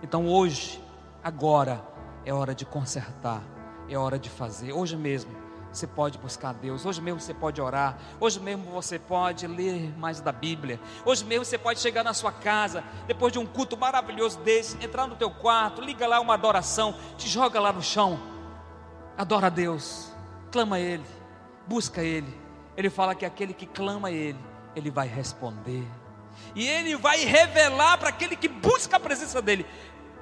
Então 0.02 0.26
hoje, 0.26 0.82
agora, 1.22 1.82
é 2.24 2.32
hora 2.32 2.54
de 2.54 2.64
consertar, 2.64 3.42
é 3.88 3.96
hora 3.96 4.18
de 4.18 4.30
fazer. 4.30 4.72
Hoje 4.72 4.96
mesmo 4.96 5.47
você 5.78 5.86
pode 5.86 6.18
buscar 6.18 6.52
Deus, 6.52 6.84
hoje 6.84 7.00
mesmo 7.00 7.20
você 7.20 7.32
pode 7.32 7.60
orar, 7.60 7.96
hoje 8.18 8.40
mesmo 8.40 8.64
você 8.64 8.98
pode 8.98 9.46
ler 9.46 9.96
mais 9.96 10.20
da 10.20 10.32
Bíblia, 10.32 10.80
hoje 11.04 11.24
mesmo 11.24 11.44
você 11.44 11.56
pode 11.56 11.78
chegar 11.78 12.02
na 12.02 12.12
sua 12.12 12.32
casa, 12.32 12.82
depois 13.06 13.32
de 13.32 13.38
um 13.38 13.46
culto 13.46 13.76
maravilhoso 13.76 14.40
desse, 14.40 14.76
entrar 14.84 15.06
no 15.06 15.14
teu 15.14 15.30
quarto, 15.30 15.80
liga 15.80 16.06
lá 16.06 16.20
uma 16.20 16.34
adoração, 16.34 16.96
te 17.16 17.28
joga 17.28 17.60
lá 17.60 17.72
no 17.72 17.82
chão, 17.82 18.18
adora 19.16 19.46
a 19.46 19.50
Deus, 19.50 20.12
clama 20.50 20.76
a 20.76 20.80
Ele, 20.80 21.04
busca 21.66 22.02
Ele. 22.02 22.36
Ele 22.76 22.90
fala 22.90 23.14
que 23.14 23.24
aquele 23.24 23.54
que 23.54 23.66
clama 23.66 24.08
a 24.08 24.12
Ele, 24.12 24.38
Ele 24.74 24.90
vai 24.90 25.06
responder. 25.06 25.84
E 26.54 26.66
Ele 26.66 26.96
vai 26.96 27.24
revelar 27.24 27.98
para 27.98 28.08
aquele 28.08 28.36
que 28.36 28.48
busca 28.48 28.96
a 28.96 29.00
presença 29.00 29.40
dEle 29.40 29.66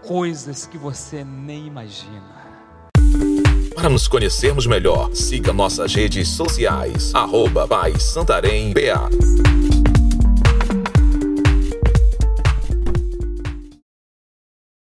coisas 0.03 0.67
que 0.67 0.79
você 0.79 1.25
nem 1.25 1.67
imagina. 1.67 2.46
Para 3.77 3.91
nos 3.91 4.09
conhecermos 4.09 4.67
melhor, 4.67 5.11
siga 5.13 5.53
nossas 5.53 5.95
redes 5.95 6.29
sociais, 6.29 7.15
arroba 7.15 7.69
Pai 7.69 7.93
Santarém 8.01 8.73
BA. 8.73 9.86